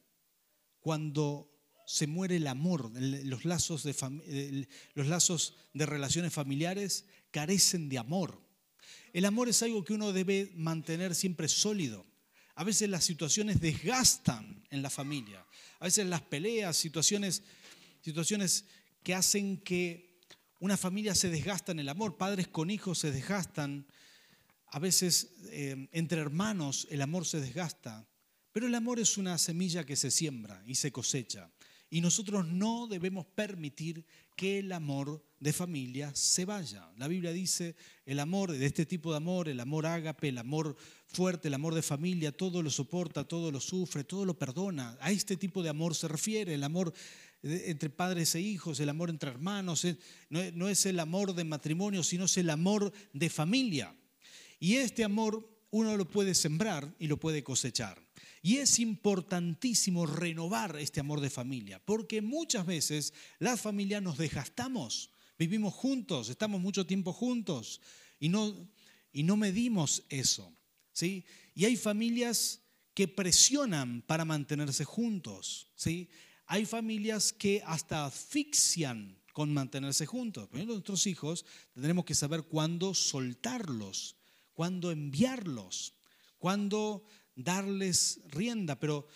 cuando 0.80 1.48
se 1.87 2.08
muere 2.08 2.34
el 2.34 2.48
amor, 2.48 2.90
los 3.00 3.44
lazos 3.44 3.84
de, 3.84 4.66
los 4.94 5.06
lazos 5.06 5.54
de 5.72 5.87
relaciones 5.87 6.32
familiares 6.32 7.04
carecen 7.30 7.88
de 7.88 7.98
amor. 7.98 8.42
El 9.12 9.24
amor 9.24 9.48
es 9.48 9.62
algo 9.62 9.84
que 9.84 9.92
uno 9.92 10.12
debe 10.12 10.50
mantener 10.56 11.14
siempre 11.14 11.46
sólido. 11.46 12.04
A 12.56 12.64
veces 12.64 12.88
las 12.88 13.04
situaciones 13.04 13.60
desgastan 13.60 14.66
en 14.70 14.82
la 14.82 14.90
familia. 14.90 15.46
A 15.78 15.84
veces 15.84 16.06
las 16.06 16.22
peleas, 16.22 16.76
situaciones, 16.76 17.44
situaciones 18.00 18.64
que 19.04 19.14
hacen 19.14 19.58
que 19.58 20.18
una 20.58 20.76
familia 20.76 21.14
se 21.14 21.30
desgasta 21.30 21.70
en 21.70 21.78
el 21.78 21.88
amor. 21.88 22.16
Padres 22.16 22.48
con 22.48 22.68
hijos 22.68 22.98
se 22.98 23.12
desgastan 23.12 23.87
a 24.74 24.80
veces 24.80 25.37
eh, 25.50 25.88
entre 25.92 26.20
hermanos 26.20 26.88
el 26.90 27.00
amor 27.00 27.26
se 27.26 27.40
desgasta, 27.40 28.08
pero 28.50 28.66
el 28.66 28.74
amor 28.74 28.98
es 28.98 29.16
una 29.16 29.38
semilla 29.38 29.87
que 29.87 29.94
se 29.94 30.10
siembra 30.10 30.64
y 30.66 30.74
se 30.74 30.90
cosecha. 30.90 31.48
Y 31.90 32.00
nosotros 32.00 32.48
no 32.48 32.88
debemos 32.88 33.24
permitir 33.24 34.04
que 34.34 34.58
el 34.58 34.72
amor 34.72 35.24
de 35.38 35.52
familia 35.52 36.10
se 36.16 36.44
vaya. 36.44 36.90
La 36.96 37.06
Biblia 37.06 37.32
dice, 37.32 37.76
el 38.04 38.18
amor 38.18 38.50
de 38.50 38.66
este 38.66 38.84
tipo 38.84 39.12
de 39.12 39.18
amor, 39.18 39.48
el 39.48 39.60
amor 39.60 39.87
ágape, 39.87 40.30
el 40.30 40.38
amor 40.38 40.74
fuerte, 41.06 41.46
el 41.46 41.54
amor 41.54 41.76
de 41.76 41.82
familia, 41.82 42.37
todo 42.37 42.60
lo 42.60 42.68
soporta, 42.68 43.22
todo 43.22 43.52
lo 43.52 43.60
sufre, 43.60 44.02
todo 44.02 44.24
lo 44.24 44.37
perdona. 44.37 44.98
A 45.00 45.12
este 45.12 45.37
tipo 45.37 45.62
de 45.62 45.68
amor 45.68 45.94
se 45.94 46.08
refiere, 46.08 46.52
el 46.52 46.64
amor 46.64 46.92
entre 47.44 47.90
padres 47.90 48.34
e 48.34 48.40
hijos, 48.40 48.80
el 48.80 48.88
amor 48.88 49.08
entre 49.08 49.30
hermanos. 49.30 49.87
No 50.30 50.68
es 50.68 50.84
el 50.84 50.98
amor 50.98 51.32
de 51.32 51.44
matrimonio, 51.44 52.02
sino 52.02 52.24
es 52.24 52.37
el 52.38 52.50
amor 52.50 52.92
de 53.12 53.30
familia. 53.30 53.94
Y 54.64 54.77
este 54.77 55.05
amor 55.05 55.46
uno 55.72 55.94
lo 55.94 56.09
puede 56.09 56.35
sembrar 56.35 56.96
y 56.98 57.07
lo 57.07 57.20
puede 57.20 57.44
cosechar. 57.44 58.03
Y 58.40 58.57
es 58.57 58.79
importantísimo 58.79 60.07
renovar 60.07 60.77
este 60.79 61.00
amor 61.00 61.20
de 61.20 61.29
familia, 61.29 61.85
porque 61.85 62.22
muchas 62.22 62.64
veces 62.64 63.12
las 63.38 63.61
familias 63.61 64.03
nos 64.03 64.16
desgastamos, 64.16 65.11
vivimos 65.38 65.74
juntos, 65.74 66.31
estamos 66.31 66.62
mucho 66.62 66.87
tiempo 66.87 67.12
juntos 67.12 67.83
y 68.18 68.31
no, 68.31 68.70
y 69.12 69.24
no 69.24 69.37
medimos 69.37 70.03
eso. 70.09 70.50
¿sí? 70.94 71.27
Y 71.55 71.66
hay 71.66 71.77
familias 71.77 72.62
que 72.94 73.07
presionan 73.07 74.00
para 74.00 74.24
mantenerse 74.24 74.87
juntos. 74.87 75.68
¿sí? 75.74 76.09
Hay 76.46 76.64
familias 76.64 77.35
que 77.35 77.62
hasta 77.66 78.07
asfixian 78.07 79.20
con 79.35 79.53
mantenerse 79.53 80.07
juntos. 80.07 80.48
Pero 80.50 80.64
nuestros 80.64 81.07
hijos 81.07 81.44
tendremos 81.74 82.07
que 82.07 82.14
saber 82.14 82.44
cuándo 82.44 82.94
soltarlos 82.94 84.16
cuándo 84.55 84.90
enviarlos, 84.90 85.95
cuándo 86.38 87.05
darles 87.35 88.21
rienda. 88.29 88.79
Pero 88.79 89.07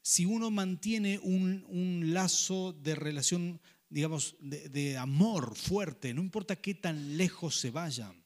si 0.00 0.24
uno 0.24 0.50
mantiene 0.50 1.18
un, 1.18 2.12
lazo 2.12 2.72
de 2.72 2.94
relación, 2.94 3.60
digamos, 3.88 4.36
de, 4.40 4.96
amor 4.96 5.54
fuerte, 5.56 6.14
no 6.14 6.22
importa 6.22 6.56
qué 6.56 6.74
tan 6.74 7.16
lejos 7.16 7.58
se 7.58 7.70
vayan, 7.70 8.22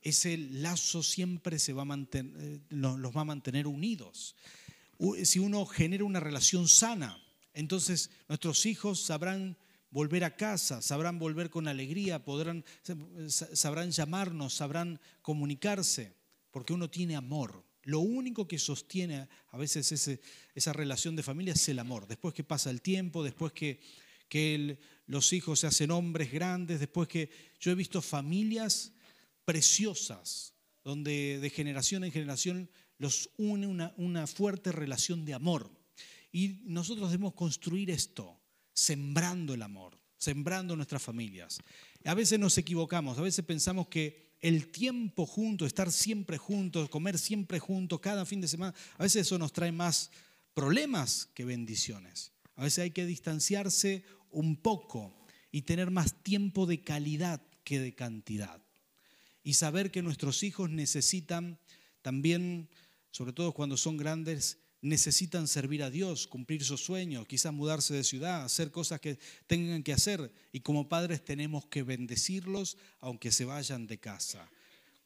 ese 0.00 0.36
lazo 0.38 1.02
siempre 1.02 1.58
se 1.58 1.72
va 1.72 1.82
a 1.82 1.86
mantener, 1.86 2.32
eh, 2.40 2.60
los 2.70 3.16
va 3.16 3.22
a 3.22 3.24
mantener 3.24 3.66
unidos. 3.66 4.36
Si 5.22 5.38
uno 5.38 5.64
genera 5.66 6.04
una 6.04 6.20
relación 6.20 6.66
sana, 6.66 7.22
entonces 7.52 8.10
nuestros 8.28 8.66
hijos 8.66 9.00
sabrán 9.00 9.56
volver 9.90 10.24
a 10.24 10.36
casa, 10.36 10.82
sabrán 10.82 11.18
volver 11.18 11.50
con 11.50 11.68
alegría, 11.68 12.24
podrán, 12.24 12.64
sabrán 13.28 13.90
llamarnos, 13.90 14.54
sabrán 14.54 15.00
comunicarse, 15.22 16.14
porque 16.50 16.72
uno 16.72 16.90
tiene 16.90 17.16
amor. 17.16 17.64
Lo 17.82 18.00
único 18.00 18.46
que 18.46 18.58
sostiene 18.58 19.28
a 19.48 19.56
veces 19.56 20.20
esa 20.54 20.72
relación 20.72 21.16
de 21.16 21.22
familia 21.22 21.54
es 21.54 21.68
el 21.68 21.78
amor. 21.78 22.06
Después 22.06 22.34
que 22.34 22.44
pasa 22.44 22.70
el 22.70 22.82
tiempo, 22.82 23.24
después 23.24 23.52
que, 23.52 23.80
los 25.06 25.32
hijos 25.32 25.60
se 25.60 25.66
hacen 25.66 25.90
hombres 25.90 26.30
grandes, 26.30 26.80
después 26.80 27.08
que 27.08 27.30
yo 27.58 27.70
he 27.70 27.74
visto 27.74 28.02
familias 28.02 28.92
preciosas, 29.46 30.52
donde 30.84 31.38
de 31.40 31.48
generación 31.48 32.04
en 32.04 32.12
generación 32.12 32.70
los 32.98 33.30
une 33.38 33.90
una 33.96 34.26
fuerte 34.26 34.70
relación 34.70 35.24
de 35.24 35.32
amor. 35.32 35.70
Y 36.30 36.60
nosotros 36.64 37.10
debemos 37.10 37.32
construir 37.32 37.90
esto, 37.90 38.37
sembrando 38.78 39.54
el 39.54 39.62
amor, 39.62 39.98
sembrando 40.16 40.76
nuestras 40.76 41.02
familias. 41.02 41.58
A 42.04 42.14
veces 42.14 42.38
nos 42.38 42.56
equivocamos, 42.58 43.18
a 43.18 43.22
veces 43.22 43.44
pensamos 43.44 43.88
que 43.88 44.28
el 44.40 44.68
tiempo 44.70 45.26
juntos, 45.26 45.66
estar 45.66 45.90
siempre 45.90 46.38
juntos, 46.38 46.88
comer 46.88 47.18
siempre 47.18 47.58
juntos, 47.58 47.98
cada 48.00 48.24
fin 48.24 48.40
de 48.40 48.46
semana, 48.46 48.74
a 48.96 49.02
veces 49.02 49.22
eso 49.22 49.36
nos 49.36 49.52
trae 49.52 49.72
más 49.72 50.10
problemas 50.54 51.28
que 51.34 51.44
bendiciones. 51.44 52.32
A 52.54 52.62
veces 52.62 52.84
hay 52.84 52.90
que 52.92 53.04
distanciarse 53.04 54.04
un 54.30 54.56
poco 54.56 55.12
y 55.50 55.62
tener 55.62 55.90
más 55.90 56.22
tiempo 56.22 56.66
de 56.66 56.82
calidad 56.82 57.42
que 57.64 57.80
de 57.80 57.94
cantidad. 57.94 58.62
Y 59.42 59.54
saber 59.54 59.90
que 59.90 60.02
nuestros 60.02 60.42
hijos 60.44 60.70
necesitan 60.70 61.58
también, 62.02 62.68
sobre 63.10 63.32
todo 63.32 63.52
cuando 63.52 63.76
son 63.76 63.96
grandes, 63.96 64.58
necesitan 64.80 65.48
servir 65.48 65.82
a 65.82 65.90
Dios, 65.90 66.26
cumplir 66.26 66.64
sus 66.64 66.82
sueños, 66.82 67.26
quizás 67.26 67.52
mudarse 67.52 67.94
de 67.94 68.04
ciudad, 68.04 68.44
hacer 68.44 68.70
cosas 68.70 69.00
que 69.00 69.18
tengan 69.46 69.82
que 69.82 69.92
hacer. 69.92 70.30
Y 70.52 70.60
como 70.60 70.88
padres 70.88 71.24
tenemos 71.24 71.66
que 71.66 71.82
bendecirlos 71.82 72.76
aunque 73.00 73.32
se 73.32 73.44
vayan 73.44 73.86
de 73.86 73.98
casa. 73.98 74.48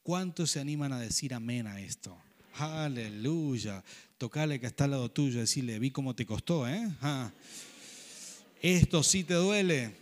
¿Cuántos 0.02 0.50
se 0.50 0.60
animan 0.60 0.92
a 0.92 1.00
decir 1.00 1.32
amén 1.32 1.66
a 1.66 1.80
esto? 1.80 2.16
Aleluya. 2.54 3.82
Tocale 4.18 4.60
que 4.60 4.66
está 4.66 4.84
al 4.84 4.92
lado 4.92 5.10
tuyo, 5.10 5.40
decirle, 5.40 5.78
vi 5.78 5.90
cómo 5.90 6.14
te 6.14 6.26
costó, 6.26 6.68
¿eh? 6.68 6.88
Esto 8.60 9.02
sí 9.02 9.24
te 9.24 9.34
duele. 9.34 9.94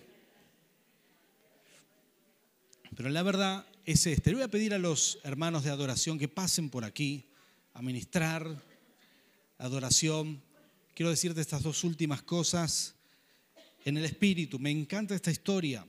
Pero 2.96 3.08
la 3.08 3.22
verdad 3.22 3.64
es 3.86 4.06
este. 4.06 4.30
Le 4.30 4.36
voy 4.36 4.44
a 4.44 4.48
pedir 4.48 4.74
a 4.74 4.78
los 4.78 5.18
hermanos 5.22 5.64
de 5.64 5.70
adoración 5.70 6.18
que 6.18 6.28
pasen 6.28 6.70
por 6.70 6.84
aquí 6.84 7.24
a 7.72 7.82
ministrar 7.82 8.69
adoración, 9.60 10.42
quiero 10.94 11.10
decirte 11.10 11.40
estas 11.40 11.62
dos 11.62 11.84
últimas 11.84 12.22
cosas 12.22 12.94
en 13.84 13.96
el 13.96 14.04
espíritu. 14.04 14.58
Me 14.58 14.70
encanta 14.70 15.14
esta 15.14 15.30
historia. 15.30 15.86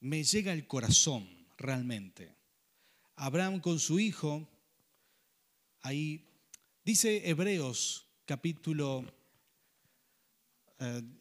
Me 0.00 0.22
llega 0.22 0.52
el 0.52 0.66
corazón 0.66 1.28
realmente. 1.56 2.34
Abraham 3.16 3.60
con 3.60 3.78
su 3.78 3.98
hijo, 3.98 4.46
ahí 5.80 6.24
dice 6.84 7.28
Hebreos 7.28 8.06
capítulo 8.26 9.04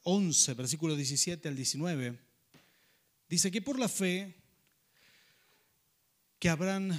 11, 0.04 0.52
eh, 0.52 0.56
versículo 0.56 0.96
17 0.96 1.48
al 1.48 1.56
19, 1.56 2.20
dice 3.30 3.52
que 3.52 3.62
por 3.62 3.78
la 3.78 3.88
fe 3.88 4.36
que 6.39 6.50
Abraham 6.50 6.98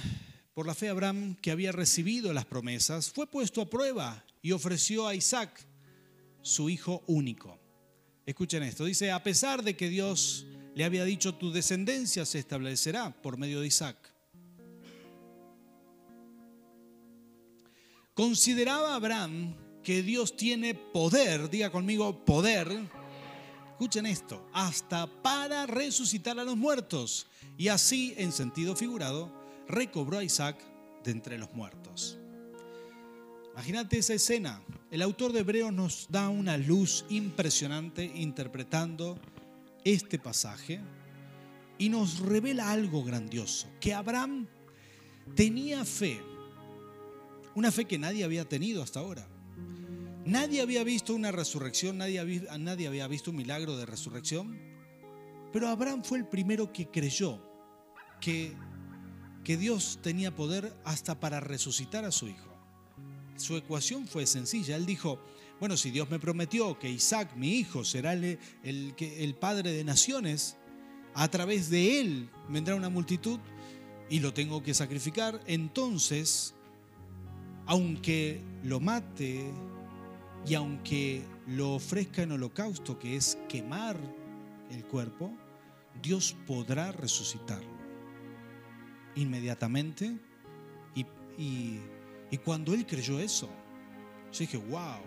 por 0.53 0.67
la 0.67 0.75
fe 0.75 0.89
Abraham, 0.89 1.35
que 1.41 1.51
había 1.51 1.71
recibido 1.71 2.31
las 2.33 2.45
promesas, 2.45 3.11
fue 3.11 3.27
puesto 3.27 3.61
a 3.61 3.69
prueba 3.69 4.23
y 4.41 4.51
ofreció 4.51 5.07
a 5.07 5.15
Isaac, 5.15 5.65
su 6.41 6.69
hijo 6.69 7.03
único. 7.07 7.59
Escuchen 8.25 8.63
esto, 8.63 8.85
dice, 8.85 9.11
a 9.11 9.23
pesar 9.23 9.63
de 9.63 9.75
que 9.75 9.89
Dios 9.89 10.45
le 10.75 10.83
había 10.83 11.05
dicho, 11.05 11.35
tu 11.35 11.51
descendencia 11.51 12.25
se 12.25 12.39
establecerá 12.39 13.11
por 13.21 13.37
medio 13.37 13.61
de 13.61 13.67
Isaac. 13.67 13.97
Consideraba 18.13 18.93
Abraham 18.93 19.55
que 19.83 20.03
Dios 20.03 20.37
tiene 20.37 20.75
poder, 20.75 21.49
diga 21.49 21.71
conmigo 21.71 22.23
poder, 22.23 22.67
escuchen 23.71 24.05
esto, 24.05 24.47
hasta 24.53 25.07
para 25.23 25.65
resucitar 25.65 26.39
a 26.39 26.43
los 26.43 26.55
muertos. 26.55 27.27
Y 27.57 27.69
así, 27.69 28.13
en 28.17 28.31
sentido 28.31 28.75
figurado, 28.75 29.42
recobró 29.73 30.19
a 30.19 30.23
Isaac 30.23 30.57
de 31.03 31.11
entre 31.11 31.37
los 31.37 31.53
muertos. 31.53 32.17
Imagínate 33.53 33.99
esa 33.99 34.13
escena. 34.13 34.61
El 34.89 35.01
autor 35.01 35.31
de 35.31 35.41
Hebreos 35.41 35.71
nos 35.73 36.07
da 36.09 36.29
una 36.29 36.57
luz 36.57 37.05
impresionante 37.09 38.03
interpretando 38.03 39.19
este 39.83 40.17
pasaje 40.17 40.81
y 41.77 41.89
nos 41.89 42.19
revela 42.19 42.71
algo 42.71 43.03
grandioso, 43.03 43.67
que 43.79 43.93
Abraham 43.93 44.47
tenía 45.35 45.83
fe, 45.85 46.21
una 47.55 47.71
fe 47.71 47.85
que 47.85 47.97
nadie 47.97 48.23
había 48.23 48.47
tenido 48.47 48.81
hasta 48.83 48.99
ahora. 48.99 49.27
Nadie 50.25 50.61
había 50.61 50.83
visto 50.83 51.13
una 51.13 51.31
resurrección, 51.31 51.97
nadie 51.97 52.19
había, 52.19 53.07
visto 53.07 53.31
un 53.31 53.37
milagro 53.37 53.75
de 53.75 53.85
resurrección, 53.85 54.57
pero 55.51 55.67
Abraham 55.67 56.03
fue 56.03 56.19
el 56.19 56.27
primero 56.27 56.71
que 56.71 56.87
creyó 56.87 57.41
que, 58.21 58.55
que 59.43 59.57
Dios 59.57 59.99
tenía 60.01 60.35
poder 60.35 60.73
hasta 60.85 61.19
para 61.19 61.39
resucitar 61.39 62.05
a 62.05 62.11
su 62.11 62.27
hijo. 62.27 62.49
Su 63.35 63.57
ecuación 63.57 64.07
fue 64.07 64.25
sencilla, 64.25 64.75
él 64.75 64.85
dijo, 64.85 65.19
bueno, 65.59 65.77
si 65.77 65.91
Dios 65.91 66.09
me 66.09 66.19
prometió 66.19 66.77
que 66.79 66.89
Isaac, 66.89 67.35
mi 67.35 67.55
hijo, 67.55 67.83
será 67.83 68.13
el, 68.13 68.39
el, 68.63 69.35
padre 69.35 69.71
de 69.71 69.83
naciones, 69.83 70.57
a 71.13 71.27
través 71.29 71.69
de 71.69 71.99
él 71.99 72.29
vendrá 72.49 72.75
una 72.75 72.89
multitud 72.89 73.39
y 74.09 74.19
lo 74.19 74.33
tengo 74.33 74.63
que 74.63 74.73
sacrificar, 74.73 75.39
entonces, 75.45 76.53
aunque 77.65 78.41
lo 78.63 78.79
mate 78.79 79.51
y 80.45 80.53
aunque 80.53 81.23
lo 81.47 81.75
ofrezca 81.75 82.23
en 82.23 82.33
holocausto, 82.33 82.99
que 82.99 83.15
es 83.15 83.37
quemar 83.49 83.97
el 84.69 84.85
cuerpo, 84.85 85.33
Dios 86.01 86.35
podrá 86.45 86.91
resucitarlo 86.91 87.82
inmediatamente. 89.15 90.17
Y, 90.95 91.79
y 92.29 92.37
cuando 92.37 92.73
él 92.73 92.85
creyó 92.85 93.19
eso, 93.19 93.49
yo 94.31 94.39
dije, 94.39 94.57
wow, 94.57 95.01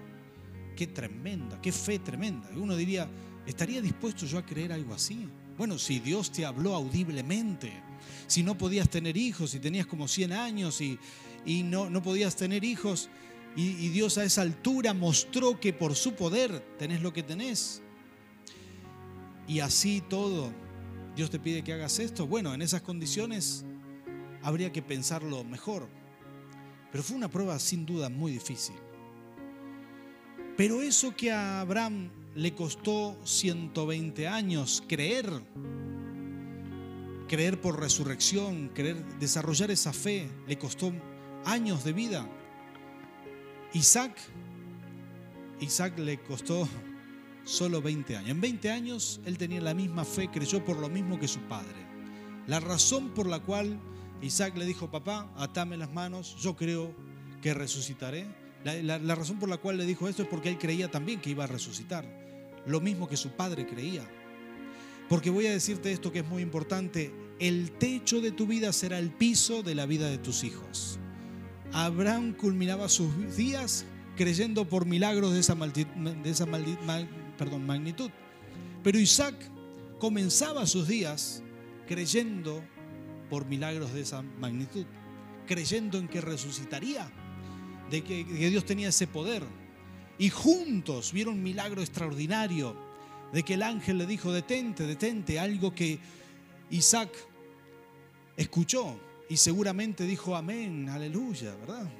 qué 0.77 0.87
tremenda, 0.87 1.61
qué 1.61 1.73
fe 1.73 1.99
tremenda. 1.99 2.49
Y 2.55 2.59
uno 2.59 2.77
diría, 2.77 3.09
¿estaría 3.47 3.81
dispuesto 3.81 4.27
yo 4.27 4.39
a 4.39 4.47
creer 4.47 4.73
algo 4.73 4.95
así? 4.95 5.29
Bueno, 5.59 5.79
si 5.79 5.99
Dios 5.99 6.31
te 6.31 6.45
habló 6.45 6.75
audiblemente, 6.75 7.73
si 8.27 8.43
no 8.43 8.57
podías 8.57 8.89
tener 8.89 9.17
hijos, 9.17 9.51
si 9.51 9.59
tenías 9.59 9.87
como 9.87 10.07
100 10.07 10.33
años 10.33 10.81
y, 10.81 10.99
y 11.45 11.63
no, 11.63 11.91
no 11.91 12.03
podías 12.03 12.37
tener 12.37 12.63
hijos, 12.63 13.09
y, 13.57 13.71
y 13.71 13.89
Dios 13.89 14.19
a 14.19 14.25
esa 14.25 14.43
altura 14.43 14.93
mostró 14.93 15.59
que 15.59 15.73
por 15.73 15.97
su 15.97 16.15
poder 16.15 16.61
tenés 16.79 17.01
lo 17.01 17.13
que 17.13 17.23
tenés. 17.23 17.83
Y 19.49 19.61
así 19.61 20.03
todo, 20.09 20.53
Dios 21.17 21.31
te 21.31 21.39
pide 21.39 21.65
que 21.65 21.73
hagas 21.73 21.99
esto. 21.99 22.27
Bueno, 22.27 22.53
en 22.53 22.61
esas 22.61 22.83
condiciones 22.83 23.65
habría 24.47 24.71
que 24.71 24.81
pensarlo 24.81 25.43
mejor. 25.43 25.89
Pero 26.93 27.03
fue 27.03 27.17
una 27.17 27.29
prueba 27.29 27.59
sin 27.59 27.85
duda 27.85 28.09
muy 28.09 28.31
difícil. 28.31 28.77
Pero 30.57 30.83
eso 30.83 31.17
que 31.17 31.33
a 31.33 31.61
Abraham 31.61 32.11
le 32.37 32.55
costó 32.55 33.19
120 33.25 34.29
años 34.29 34.85
creer, 34.87 35.29
creer 37.27 37.61
por 37.61 37.81
resurrección, 37.81 38.69
creer, 38.69 39.05
desarrollar 39.19 39.73
esa 39.73 39.93
fe, 39.93 40.31
le 40.47 40.57
costó 40.57 40.93
años 41.45 41.83
de 41.83 41.93
vida. 41.93 42.31
Isaac, 43.73 44.17
Isaac 45.59 45.99
le 45.99 46.23
costó 46.23 46.69
solo 47.43 47.83
20 47.83 48.17
años. 48.17 48.31
En 48.31 48.41
20 48.41 48.71
años 48.71 49.21
él 49.25 49.39
tenía 49.39 49.61
la 49.61 49.75
misma 49.75 50.05
fe, 50.05 50.31
creyó 50.31 50.65
por 50.65 50.79
lo 50.79 50.89
mismo 50.89 51.19
que 51.19 51.27
su 51.27 51.41
padre. 51.41 51.85
La 52.47 52.61
razón 52.61 53.09
por 53.09 53.27
la 53.27 53.41
cual 53.41 53.81
Isaac 54.23 54.57
le 54.57 54.65
dijo, 54.65 54.91
papá, 54.91 55.31
atame 55.37 55.77
las 55.77 55.93
manos, 55.93 56.37
yo 56.39 56.57
creo 56.57 56.95
que 57.43 57.55
resucitaré. 57.55 58.27
La, 58.65 59.15
razón 59.15 59.39
por 59.39 59.49
la 59.49 59.59
cual 59.59 59.77
le 59.77 59.85
dijo 59.85 60.09
esto 60.09 60.23
es 60.23 60.29
porque 60.29 60.49
él 60.49 60.59
creía 60.59 60.91
también 60.91 61.21
que 61.21 61.31
iba 61.31 61.45
a 61.45 61.47
resucitar, 61.47 62.05
lo 62.67 62.81
mismo 62.81 63.09
que 63.09 63.17
su 63.17 63.31
padre 63.31 63.67
creía. 63.67 64.05
Porque 65.09 65.31
voy 65.31 65.47
a 65.47 65.53
decirte 65.53 65.93
esto 65.93 66.11
que 66.11 66.21
es 66.21 66.27
muy 66.27 66.43
importante, 66.43 67.15
el 67.39 67.71
techo 67.73 68.21
de 68.21 68.33
tu 68.33 68.47
vida 68.47 68.73
será 68.73 68.99
el 68.99 69.11
piso 69.11 69.63
de 69.63 69.77
la 69.77 69.87
vida 69.87 70.09
de 70.09 70.19
tus 70.19 70.43
hijos. 70.43 70.99
Abraham 71.73 72.33
culminaba 72.33 72.89
sus 72.89 73.37
días 73.37 73.85
creyendo 74.17 74.69
por 74.69 74.87
milagros 74.87 75.33
de 75.33 75.41
esa, 75.41 75.55
de 75.55 76.31
esa 76.31 76.47
perdón, 77.37 77.67
magnitud. 77.67 78.11
Pero 78.83 78.99
Isaac 78.99 79.35
comenzaba 79.99 80.67
sus 80.67 80.89
días 80.89 81.43
creyendo 81.87 82.65
por 83.29 83.47
milagros 83.47 83.93
de 83.93 84.03
esa 84.03 84.23
magnitud, 84.23 84.85
creyendo 85.47 85.99
en 85.99 86.09
que 86.09 86.21
resucitaría, 86.21 87.11
de 87.91 88.03
que, 88.03 88.25
Dios 88.25 88.65
tenía 88.65 88.89
ese 88.89 89.07
poder. 89.07 89.43
Y 90.19 90.31
juntos 90.31 91.13
vieron 91.13 91.35
un 91.35 91.43
milagro 91.43 91.83
extraordinario 91.83 92.77
de 93.33 93.43
que 93.43 93.55
el 93.55 93.63
ángel 93.63 93.99
le 93.99 94.07
dijo, 94.07 94.33
detente, 94.33 94.87
detente, 94.87 95.39
algo 95.39 95.75
que 95.75 95.99
Isaac 96.71 97.11
escuchó 98.37 98.99
y 99.29 99.37
seguramente 99.37 100.05
dijo, 100.05 100.37
amén, 100.37 100.89
aleluya, 100.89 101.55
¿verdad? 101.57 101.91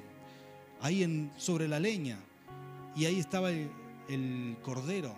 Ahí 0.81 1.03
en, 1.03 1.31
sobre 1.37 1.67
la 1.67 1.79
leña. 1.79 2.17
Y 2.95 3.05
ahí 3.05 3.19
estaba 3.19 3.51
el, 3.51 4.57
cordero. 4.63 5.15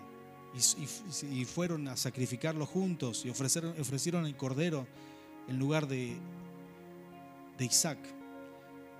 Y, 1.30 1.44
fueron 1.44 1.86
a 1.86 1.96
sacrificarlo 1.96 2.66
juntos 2.66 3.24
y 3.24 3.30
ofrecieron 3.30 4.26
el 4.26 4.36
cordero 4.36 4.86
en 5.50 5.58
lugar 5.58 5.86
de, 5.86 6.16
de 7.58 7.64
Isaac. 7.64 7.98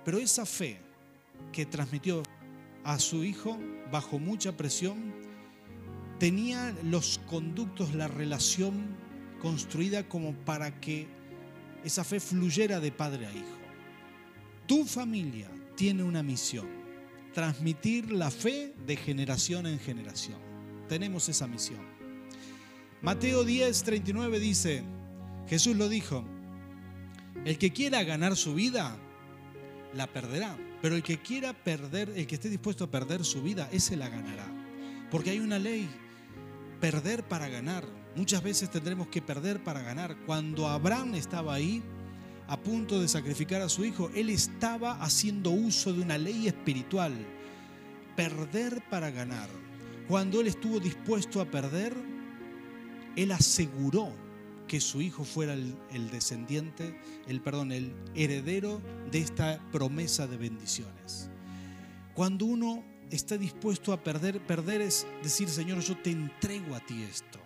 Pero 0.05 0.19
esa 0.19 0.45
fe 0.45 0.79
que 1.51 1.65
transmitió 1.65 2.23
a 2.83 2.99
su 2.99 3.23
hijo 3.23 3.57
bajo 3.91 4.19
mucha 4.19 4.55
presión, 4.55 5.13
tenía 6.19 6.75
los 6.83 7.19
conductos, 7.27 7.93
la 7.93 8.07
relación 8.07 8.95
construida 9.41 10.07
como 10.07 10.33
para 10.33 10.79
que 10.79 11.07
esa 11.83 12.03
fe 12.03 12.19
fluyera 12.19 12.79
de 12.79 12.91
padre 12.91 13.25
a 13.25 13.33
hijo. 13.33 13.57
Tu 14.67 14.85
familia 14.85 15.49
tiene 15.75 16.03
una 16.03 16.21
misión, 16.21 16.67
transmitir 17.33 18.11
la 18.11 18.29
fe 18.29 18.73
de 18.85 18.95
generación 18.95 19.65
en 19.65 19.79
generación. 19.79 20.37
Tenemos 20.87 21.27
esa 21.27 21.47
misión. 21.47 21.81
Mateo 23.01 23.43
10, 23.43 23.83
39 23.83 24.39
dice, 24.39 24.83
Jesús 25.47 25.75
lo 25.75 25.89
dijo, 25.89 26.23
el 27.45 27.57
que 27.57 27.71
quiera 27.71 28.03
ganar 28.03 28.35
su 28.35 28.53
vida, 28.53 28.97
la 29.93 30.07
perderá. 30.07 30.57
Pero 30.81 30.95
el 30.95 31.03
que 31.03 31.19
quiera 31.19 31.53
perder, 31.53 32.11
el 32.15 32.25
que 32.27 32.35
esté 32.35 32.49
dispuesto 32.49 32.85
a 32.85 32.91
perder 32.91 33.23
su 33.23 33.41
vida, 33.41 33.69
ese 33.71 33.95
la 33.95 34.09
ganará. 34.09 34.45
Porque 35.09 35.29
hay 35.29 35.39
una 35.39 35.59
ley, 35.59 35.89
perder 36.79 37.23
para 37.23 37.47
ganar. 37.47 37.85
Muchas 38.15 38.41
veces 38.43 38.69
tendremos 38.69 39.07
que 39.07 39.21
perder 39.21 39.63
para 39.63 39.81
ganar. 39.81 40.17
Cuando 40.25 40.67
Abraham 40.67 41.15
estaba 41.15 41.53
ahí, 41.53 41.83
a 42.47 42.59
punto 42.59 42.99
de 42.99 43.07
sacrificar 43.07 43.61
a 43.61 43.69
su 43.69 43.85
hijo, 43.85 44.09
él 44.15 44.29
estaba 44.29 45.01
haciendo 45.01 45.51
uso 45.51 45.93
de 45.93 46.01
una 46.01 46.17
ley 46.17 46.47
espiritual. 46.47 47.13
Perder 48.15 48.83
para 48.89 49.11
ganar. 49.11 49.49
Cuando 50.07 50.41
él 50.41 50.47
estuvo 50.47 50.79
dispuesto 50.79 51.39
a 51.39 51.45
perder, 51.45 51.95
él 53.15 53.31
aseguró 53.31 54.11
que 54.71 54.79
su 54.79 55.01
hijo 55.01 55.25
fuera 55.25 55.51
el, 55.51 56.11
descendiente, 56.11 56.97
el 57.27 57.41
perdón, 57.41 57.73
el 57.73 57.93
heredero 58.15 58.81
de 59.11 59.19
esta 59.19 59.59
promesa 59.69 60.27
de 60.27 60.37
bendiciones. 60.37 61.29
Cuando 62.13 62.45
uno 62.45 62.81
está 63.09 63.37
dispuesto 63.37 63.91
a 63.91 64.01
perder, 64.01 64.39
perder 64.39 64.79
es 64.79 65.05
decir, 65.21 65.49
Señor, 65.49 65.81
yo 65.81 65.97
te 65.97 66.11
entrego 66.11 66.73
a 66.73 66.79
ti 66.79 67.03
esto. 67.03 67.37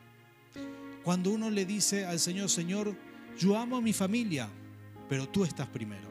Cuando 1.04 1.32
uno 1.32 1.50
le 1.50 1.66
dice 1.66 2.06
al 2.06 2.20
Señor, 2.20 2.48
Señor, 2.48 2.96
yo 3.40 3.58
amo 3.58 3.78
a 3.78 3.82
mi 3.82 3.92
familia, 3.92 4.48
pero 5.10 5.28
tú 5.28 5.44
estás 5.44 5.68
primero. 5.68 6.08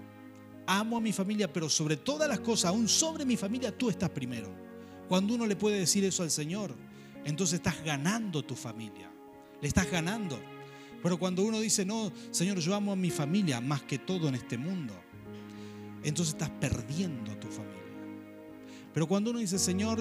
Amo 0.66 0.96
a 0.96 1.00
mi 1.00 1.12
familia, 1.12 1.52
pero 1.52 1.68
sobre 1.68 1.96
todas 1.96 2.28
las 2.28 2.40
cosas, 2.40 2.70
aún 2.70 2.88
sobre 2.88 3.24
mi 3.24 3.36
familia, 3.36 3.70
tú 3.70 3.88
estás 3.88 4.10
primero. 4.10 4.52
Cuando 5.08 5.36
uno 5.36 5.46
le 5.46 5.54
puede 5.54 5.78
decir 5.78 6.04
eso 6.04 6.24
al 6.24 6.32
Señor, 6.32 6.74
entonces 7.24 7.60
estás 7.60 7.84
ganando 7.84 8.42
tu 8.42 8.56
familia. 8.56 9.12
Le 9.60 9.68
estás 9.68 9.88
ganando. 9.88 10.53
Pero 11.04 11.18
cuando 11.18 11.42
uno 11.42 11.60
dice, 11.60 11.84
no, 11.84 12.10
Señor, 12.30 12.60
yo 12.60 12.74
amo 12.74 12.90
a 12.90 12.96
mi 12.96 13.10
familia 13.10 13.60
más 13.60 13.82
que 13.82 13.98
todo 13.98 14.26
en 14.26 14.36
este 14.36 14.56
mundo, 14.56 14.94
entonces 16.02 16.32
estás 16.32 16.48
perdiendo 16.48 17.30
a 17.30 17.38
tu 17.38 17.46
familia. 17.48 17.74
Pero 18.94 19.06
cuando 19.06 19.30
uno 19.30 19.38
dice, 19.38 19.58
Señor, 19.58 19.98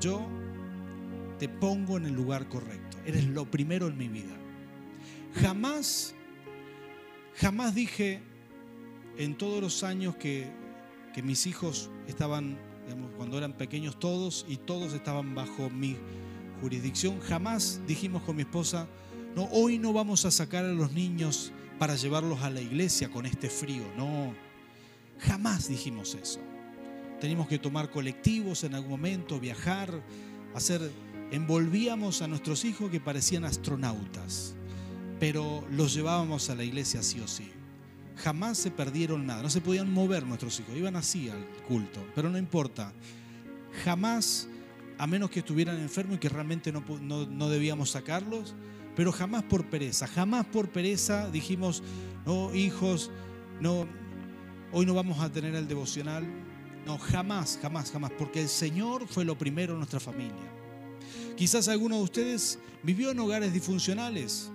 yo 0.00 0.26
te 1.38 1.48
pongo 1.48 1.96
en 1.96 2.06
el 2.06 2.14
lugar 2.14 2.48
correcto, 2.48 2.98
eres 3.06 3.24
lo 3.26 3.48
primero 3.48 3.86
en 3.86 3.96
mi 3.96 4.08
vida. 4.08 4.34
Jamás, 5.40 6.12
jamás 7.36 7.72
dije 7.72 8.20
en 9.18 9.38
todos 9.38 9.62
los 9.62 9.84
años 9.84 10.16
que, 10.16 10.48
que 11.14 11.22
mis 11.22 11.46
hijos 11.46 11.88
estaban 12.08 12.58
cuando 13.16 13.38
eran 13.38 13.52
pequeños 13.52 13.96
todos 14.00 14.44
y 14.48 14.56
todos 14.56 14.92
estaban 14.92 15.36
bajo 15.36 15.70
mi 15.70 15.96
jurisdicción. 16.60 17.20
Jamás 17.20 17.80
dijimos 17.86 18.22
con 18.22 18.34
mi 18.34 18.42
esposa, 18.42 18.88
no, 19.34 19.48
hoy 19.52 19.78
no 19.78 19.92
vamos 19.92 20.24
a 20.24 20.30
sacar 20.30 20.64
a 20.64 20.72
los 20.72 20.92
niños 20.92 21.52
para 21.78 21.96
llevarlos 21.96 22.42
a 22.42 22.50
la 22.50 22.60
iglesia 22.60 23.10
con 23.10 23.26
este 23.26 23.48
frío. 23.48 23.82
No, 23.96 24.34
jamás 25.18 25.68
dijimos 25.68 26.14
eso. 26.14 26.40
Teníamos 27.20 27.48
que 27.48 27.58
tomar 27.58 27.90
colectivos 27.90 28.64
en 28.64 28.74
algún 28.74 28.90
momento, 28.90 29.40
viajar, 29.40 30.02
hacer... 30.54 30.90
Envolvíamos 31.30 32.20
a 32.20 32.28
nuestros 32.28 32.64
hijos 32.66 32.90
que 32.90 33.00
parecían 33.00 33.46
astronautas, 33.46 34.54
pero 35.18 35.66
los 35.70 35.94
llevábamos 35.94 36.50
a 36.50 36.54
la 36.54 36.62
iglesia 36.62 37.02
sí 37.02 37.20
o 37.20 37.26
sí. 37.26 37.50
Jamás 38.16 38.58
se 38.58 38.70
perdieron 38.70 39.26
nada, 39.26 39.42
no 39.42 39.48
se 39.48 39.62
podían 39.62 39.90
mover 39.90 40.26
nuestros 40.26 40.60
hijos, 40.60 40.76
iban 40.76 40.94
así 40.94 41.30
al 41.30 41.42
culto, 41.66 42.04
pero 42.14 42.28
no 42.28 42.36
importa. 42.36 42.92
Jamás, 43.82 44.46
a 44.98 45.06
menos 45.06 45.30
que 45.30 45.38
estuvieran 45.38 45.80
enfermos 45.80 46.16
y 46.16 46.18
que 46.20 46.28
realmente 46.28 46.70
no, 46.70 46.82
no 47.00 47.48
debíamos 47.48 47.90
sacarlos, 47.90 48.54
pero 48.94 49.12
jamás 49.12 49.42
por 49.44 49.64
pereza, 49.66 50.06
jamás 50.06 50.46
por 50.46 50.68
pereza 50.68 51.30
dijimos, 51.30 51.82
no, 52.26 52.54
hijos, 52.54 53.10
no, 53.60 53.86
hoy 54.72 54.86
no 54.86 54.94
vamos 54.94 55.20
a 55.20 55.30
tener 55.30 55.54
el 55.54 55.66
devocional. 55.66 56.26
No, 56.84 56.98
jamás, 56.98 57.58
jamás, 57.62 57.92
jamás, 57.92 58.10
porque 58.18 58.42
el 58.42 58.48
Señor 58.48 59.06
fue 59.06 59.24
lo 59.24 59.38
primero 59.38 59.72
en 59.74 59.78
nuestra 59.78 60.00
familia. 60.00 60.50
Quizás 61.36 61.68
alguno 61.68 61.96
de 61.96 62.02
ustedes 62.02 62.58
vivió 62.82 63.12
en 63.12 63.20
hogares 63.20 63.52
disfuncionales 63.52 64.50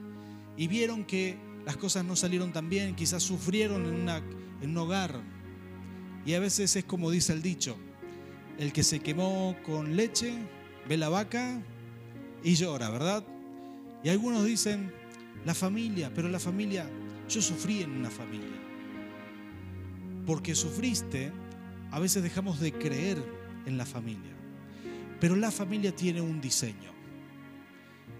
y 0.57 0.67
vieron 0.67 1.05
que 1.05 1.37
las 1.65 1.77
cosas 1.77 2.03
no 2.03 2.15
salieron 2.15 2.51
tan 2.51 2.69
bien, 2.69 2.95
quizás 2.95 3.23
sufrieron 3.23 3.85
en, 3.85 4.09
en 4.61 4.69
un 4.69 4.77
hogar. 4.77 5.21
Y 6.25 6.33
a 6.33 6.39
veces 6.39 6.75
es 6.75 6.83
como 6.83 7.09
dice 7.09 7.31
el 7.31 7.41
dicho, 7.41 7.77
el 8.57 8.73
que 8.73 8.83
se 8.83 8.99
quemó 8.99 9.55
con 9.65 9.95
leche 9.95 10.33
ve 10.87 10.97
la 10.97 11.09
vaca 11.09 11.61
y 12.43 12.55
llora, 12.55 12.89
¿verdad? 12.89 13.23
Y 14.07 14.09
algunos 14.09 14.45
dicen, 14.45 14.89
la 15.43 15.53
familia, 15.53 16.09
pero 16.15 16.29
la 16.29 16.39
familia, 16.39 16.89
yo 17.27 17.41
sufrí 17.41 17.81
en 17.81 17.91
una 17.91 18.09
familia. 18.09 18.57
Porque 20.25 20.55
sufriste, 20.55 21.33
a 21.91 21.99
veces 21.99 22.23
dejamos 22.23 22.61
de 22.61 22.71
creer 22.71 23.21
en 23.65 23.77
la 23.77 23.85
familia. 23.85 24.31
Pero 25.19 25.35
la 25.35 25.51
familia 25.51 25.93
tiene 25.93 26.21
un 26.21 26.39
diseño. 26.39 26.89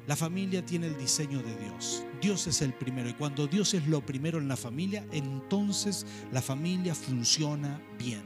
La 0.08 0.18
familia 0.18 0.66
tiene 0.66 0.88
el 0.88 0.98
diseño 0.98 1.42
de 1.42 1.56
Dios. 1.56 2.04
Dios 2.22 2.48
es 2.48 2.62
el 2.62 2.74
primero. 2.74 3.08
Y 3.08 3.14
cuando 3.14 3.48
Dios 3.48 3.74
es 3.74 3.88
lo 3.88 4.06
primero 4.06 4.40
en 4.40 4.50
la 4.50 4.58
familia, 4.58 5.06
entonces 5.14 6.06
la 6.34 6.42
familia 6.42 6.96
funciona 6.96 7.82
bien. 7.98 8.24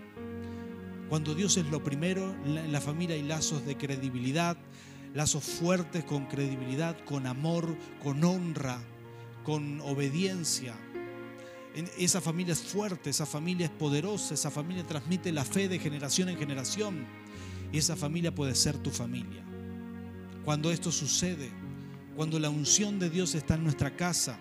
Cuando 1.10 1.36
Dios 1.36 1.58
es 1.58 1.68
lo 1.68 1.84
primero, 1.84 2.36
en 2.44 2.72
la 2.72 2.82
familia 2.82 3.16
hay 3.16 3.22
lazos 3.22 3.64
de 3.68 3.78
credibilidad, 3.78 4.58
lazos 5.14 5.44
fuertes 5.44 6.04
con 6.04 6.26
credibilidad, 6.26 6.98
con 7.06 7.28
amor, 7.28 7.76
con 8.02 8.24
honra, 8.24 8.80
con 9.44 9.82
obediencia. 9.82 10.76
Esa 11.98 12.20
familia 12.20 12.54
es 12.54 12.62
fuerte, 12.62 13.10
esa 13.10 13.26
familia 13.26 13.66
es 13.66 13.72
poderosa, 13.72 14.34
esa 14.34 14.52
familia 14.52 14.86
transmite 14.86 15.32
la 15.32 15.46
fe 15.46 15.70
de 15.70 15.80
generación 15.80 16.30
en 16.30 16.38
generación 16.38 17.06
y 17.72 17.78
esa 17.78 17.96
familia 17.96 18.34
puede 18.34 18.56
ser 18.56 18.78
tu 18.78 18.90
familia. 18.90 19.44
Cuando 20.44 20.72
esto 20.72 20.92
sucede, 20.92 21.50
cuando 22.16 22.40
la 22.40 22.50
unción 22.50 23.00
de 23.00 23.10
Dios 23.10 23.36
está 23.36 23.56
en 23.56 23.64
nuestra 23.64 23.96
casa, 23.96 24.38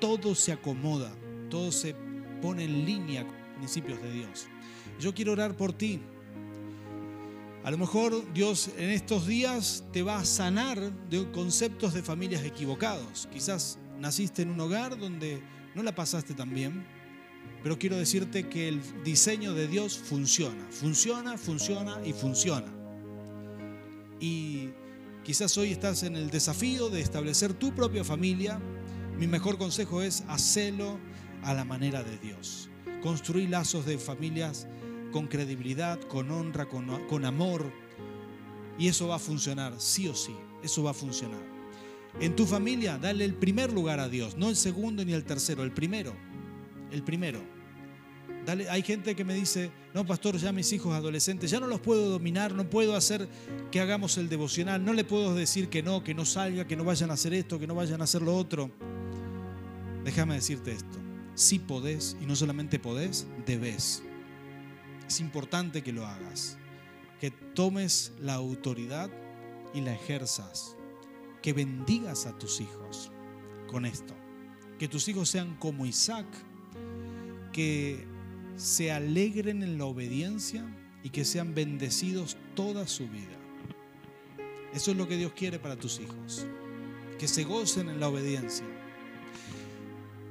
todo 0.00 0.34
se 0.34 0.52
acomoda, 0.52 1.12
todo 1.50 1.72
se 1.72 1.96
pone 2.40 2.64
en 2.64 2.84
línea 2.84 3.26
con 3.26 3.36
los 3.36 3.56
principios 3.56 4.02
de 4.02 4.12
Dios. 4.12 4.46
Yo 5.00 5.14
quiero 5.14 5.32
orar 5.32 5.56
por 5.56 5.72
ti. 5.72 6.00
A 7.64 7.70
lo 7.70 7.78
mejor 7.78 8.32
Dios 8.34 8.70
en 8.76 8.90
estos 8.90 9.28
días 9.28 9.84
te 9.92 10.02
va 10.02 10.18
a 10.18 10.24
sanar 10.24 10.80
de 11.08 11.30
conceptos 11.30 11.94
de 11.94 12.02
familias 12.02 12.42
equivocados. 12.44 13.28
Quizás 13.32 13.78
naciste 14.00 14.42
en 14.42 14.50
un 14.50 14.60
hogar 14.60 14.98
donde 14.98 15.40
no 15.76 15.84
la 15.84 15.94
pasaste 15.94 16.34
tan 16.34 16.52
bien, 16.52 16.84
pero 17.62 17.78
quiero 17.78 17.96
decirte 17.96 18.48
que 18.48 18.66
el 18.66 18.80
diseño 19.04 19.54
de 19.54 19.68
Dios 19.68 19.96
funciona, 19.96 20.66
funciona, 20.72 21.38
funciona 21.38 22.00
y 22.04 22.12
funciona. 22.12 22.66
Y 24.18 24.70
quizás 25.22 25.56
hoy 25.56 25.70
estás 25.70 26.02
en 26.02 26.16
el 26.16 26.30
desafío 26.30 26.90
de 26.90 27.00
establecer 27.00 27.54
tu 27.54 27.72
propia 27.72 28.02
familia. 28.02 28.60
Mi 29.16 29.28
mejor 29.28 29.56
consejo 29.56 30.02
es 30.02 30.24
hacerlo 30.26 30.98
a 31.44 31.54
la 31.54 31.64
manera 31.64 32.02
de 32.02 32.18
Dios. 32.18 32.68
Construir 33.02 33.50
lazos 33.50 33.86
de 33.86 33.98
familias 33.98 34.66
con 35.12 35.28
credibilidad, 35.28 36.00
con 36.00 36.30
honra, 36.32 36.66
con, 36.66 37.24
amor. 37.24 37.70
Y 38.78 38.88
eso 38.88 39.06
va 39.06 39.16
a 39.16 39.20
funcionar, 39.20 39.74
sí 39.78 40.08
o 40.08 40.14
sí, 40.14 40.34
eso 40.64 40.82
va 40.82 40.90
a 40.90 40.94
funcionar. 40.94 41.40
En 42.20 42.34
tu 42.34 42.46
familia, 42.46 42.98
dale 42.98 43.24
el 43.24 43.34
primer 43.34 43.72
lugar 43.72 44.00
a 44.00 44.08
Dios, 44.08 44.36
no 44.36 44.48
el 44.48 44.56
segundo 44.56 45.04
ni 45.04 45.12
el 45.12 45.24
tercero, 45.24 45.62
el 45.62 45.72
primero. 45.72 46.14
El 46.90 47.02
primero. 47.02 47.40
Dale, 48.44 48.68
hay 48.68 48.82
gente 48.82 49.14
que 49.14 49.24
me 49.24 49.34
dice, 49.34 49.70
no, 49.94 50.04
pastor, 50.04 50.36
ya 50.36 50.50
mis 50.50 50.72
hijos 50.72 50.92
adolescentes, 50.94 51.50
ya 51.50 51.60
no 51.60 51.68
los 51.68 51.80
puedo 51.80 52.10
dominar, 52.10 52.52
no 52.52 52.68
puedo 52.68 52.96
hacer 52.96 53.28
que 53.70 53.80
hagamos 53.80 54.18
el 54.18 54.28
devocional, 54.28 54.84
no 54.84 54.92
le 54.92 55.04
puedo 55.04 55.34
decir 55.34 55.68
que 55.68 55.82
no, 55.82 56.02
que 56.02 56.12
no 56.12 56.24
salga, 56.24 56.66
que 56.66 56.76
no 56.76 56.82
vayan 56.82 57.10
a 57.10 57.14
hacer 57.14 57.34
esto, 57.34 57.60
que 57.60 57.68
no 57.68 57.76
vayan 57.76 58.00
a 58.00 58.04
hacer 58.04 58.20
lo 58.20 58.34
otro. 58.34 58.70
Déjame 60.04 60.34
decirte 60.34 60.72
esto, 60.72 60.98
si 61.34 61.60
podés, 61.60 62.16
y 62.20 62.26
no 62.26 62.34
solamente 62.34 62.80
podés, 62.80 63.28
debes 63.46 64.02
es 65.12 65.20
importante 65.20 65.82
que 65.82 65.92
lo 65.92 66.06
hagas, 66.06 66.56
que 67.20 67.30
tomes 67.30 68.12
la 68.18 68.32
autoridad 68.32 69.10
y 69.74 69.82
la 69.82 69.92
ejerzas, 69.92 70.74
que 71.42 71.52
bendigas 71.52 72.24
a 72.24 72.38
tus 72.38 72.62
hijos 72.62 73.12
con 73.66 73.84
esto, 73.84 74.14
que 74.78 74.88
tus 74.88 75.06
hijos 75.08 75.28
sean 75.28 75.54
como 75.56 75.84
Isaac, 75.84 76.24
que 77.52 78.06
se 78.56 78.90
alegren 78.90 79.62
en 79.62 79.76
la 79.76 79.84
obediencia 79.84 80.64
y 81.02 81.10
que 81.10 81.26
sean 81.26 81.54
bendecidos 81.54 82.38
toda 82.54 82.86
su 82.86 83.06
vida. 83.06 83.38
Eso 84.72 84.92
es 84.92 84.96
lo 84.96 85.06
que 85.06 85.18
Dios 85.18 85.32
quiere 85.36 85.58
para 85.58 85.76
tus 85.76 86.00
hijos, 86.00 86.46
que 87.18 87.28
se 87.28 87.44
gocen 87.44 87.90
en 87.90 88.00
la 88.00 88.08
obediencia. 88.08 88.64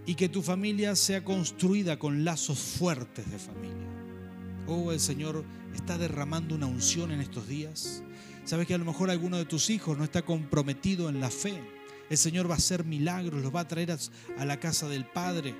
Y 0.07 0.15
que 0.15 0.27
tu 0.27 0.41
familia 0.41 0.95
sea 0.95 1.23
construida 1.23 1.99
con 1.99 2.25
lazos 2.25 2.57
fuertes 2.57 3.29
de 3.29 3.37
familia. 3.37 3.80
Oh, 4.67 4.91
el 4.91 4.99
Señor 4.99 5.43
está 5.73 5.97
derramando 5.97 6.55
una 6.55 6.67
unción 6.67 7.11
en 7.11 7.19
estos 7.19 7.47
días. 7.47 8.03
Sabes 8.45 8.67
que 8.67 8.73
a 8.73 8.77
lo 8.77 8.85
mejor 8.85 9.09
alguno 9.09 9.37
de 9.37 9.45
tus 9.45 9.69
hijos 9.69 9.97
no 9.97 10.03
está 10.03 10.21
comprometido 10.23 11.09
en 11.09 11.19
la 11.19 11.29
fe. 11.29 11.61
El 12.09 12.17
Señor 12.17 12.49
va 12.49 12.55
a 12.55 12.57
hacer 12.57 12.83
milagros, 12.83 13.41
los 13.41 13.55
va 13.55 13.61
a 13.61 13.67
traer 13.67 13.95
a 14.37 14.45
la 14.45 14.59
casa 14.59 14.87
del 14.87 15.05
Padre. 15.05 15.55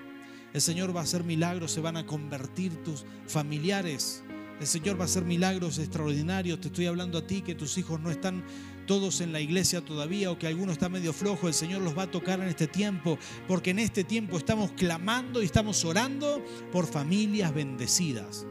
El 0.53 0.61
Señor 0.61 0.95
va 0.95 0.99
a 0.99 1.03
hacer 1.03 1.23
milagros, 1.23 1.71
se 1.71 1.81
van 1.81 1.97
a 1.97 2.05
convertir 2.05 2.83
tus 2.83 3.05
familiares. 3.27 4.23
El 4.59 4.67
Señor 4.67 4.97
va 4.97 5.03
a 5.03 5.05
hacer 5.05 5.23
milagros 5.23 5.79
extraordinarios. 5.79 6.59
Te 6.59 6.67
estoy 6.67 6.85
hablando 6.85 7.17
a 7.17 7.25
ti 7.25 7.41
que 7.41 7.55
tus 7.55 7.77
hijos 7.77 7.99
no 7.99 8.11
están 8.11 8.43
todos 8.85 9.21
en 9.21 9.31
la 9.31 9.39
iglesia 9.39 9.81
todavía 9.81 10.29
o 10.29 10.37
que 10.37 10.47
alguno 10.47 10.71
está 10.71 10.89
medio 10.89 11.13
flojo. 11.13 11.47
El 11.47 11.53
Señor 11.53 11.81
los 11.81 11.97
va 11.97 12.03
a 12.03 12.11
tocar 12.11 12.41
en 12.41 12.47
este 12.47 12.67
tiempo, 12.67 13.17
porque 13.47 13.71
en 13.71 13.79
este 13.79 14.03
tiempo 14.03 14.37
estamos 14.37 14.71
clamando 14.73 15.41
y 15.41 15.45
estamos 15.45 15.85
orando 15.85 16.43
por 16.71 16.85
familias 16.85 17.53
bendecidas. 17.53 18.45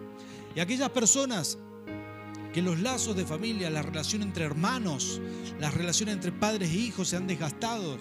Y 0.54 0.60
aquellas 0.60 0.90
personas 0.90 1.58
que 2.52 2.62
los 2.62 2.80
lazos 2.80 3.16
de 3.16 3.24
familia, 3.24 3.70
la 3.70 3.82
relación 3.82 4.22
entre 4.22 4.44
hermanos, 4.44 5.20
las 5.60 5.74
relaciones 5.74 6.14
entre 6.16 6.32
padres 6.32 6.70
e 6.70 6.76
hijos 6.76 7.08
se 7.08 7.16
han 7.16 7.26
desgastado. 7.26 7.98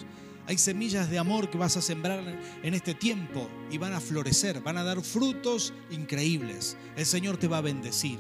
Hay 0.48 0.58
semillas 0.58 1.10
de 1.10 1.20
amor 1.20 1.50
que 1.50 1.60
vas 1.60 1.78
a 1.78 1.82
sembrar 1.82 2.24
en 2.64 2.74
este 2.74 2.96
tiempo 2.96 3.48
y 3.70 3.78
van 3.78 3.94
a 3.94 4.00
florecer, 4.00 4.62
van 4.62 4.78
a 4.78 4.84
dar 4.84 5.02
frutos 5.02 5.74
increíbles. 5.92 6.76
El 6.96 7.06
Señor 7.06 7.38
te 7.38 7.48
va 7.48 7.60
a 7.60 7.62
bendecir, 7.62 8.18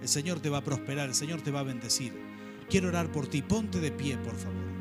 el 0.00 0.08
Señor 0.08 0.38
te 0.38 0.48
va 0.48 0.58
a 0.58 0.64
prosperar, 0.64 1.08
el 1.08 1.14
Señor 1.14 1.42
te 1.42 1.50
va 1.50 1.60
a 1.60 1.64
bendecir. 1.64 2.12
Quiero 2.70 2.88
orar 2.88 3.10
por 3.10 3.26
ti, 3.26 3.42
ponte 3.42 3.80
de 3.80 3.90
pie, 3.90 4.16
por 4.18 4.36
favor. 4.36 4.76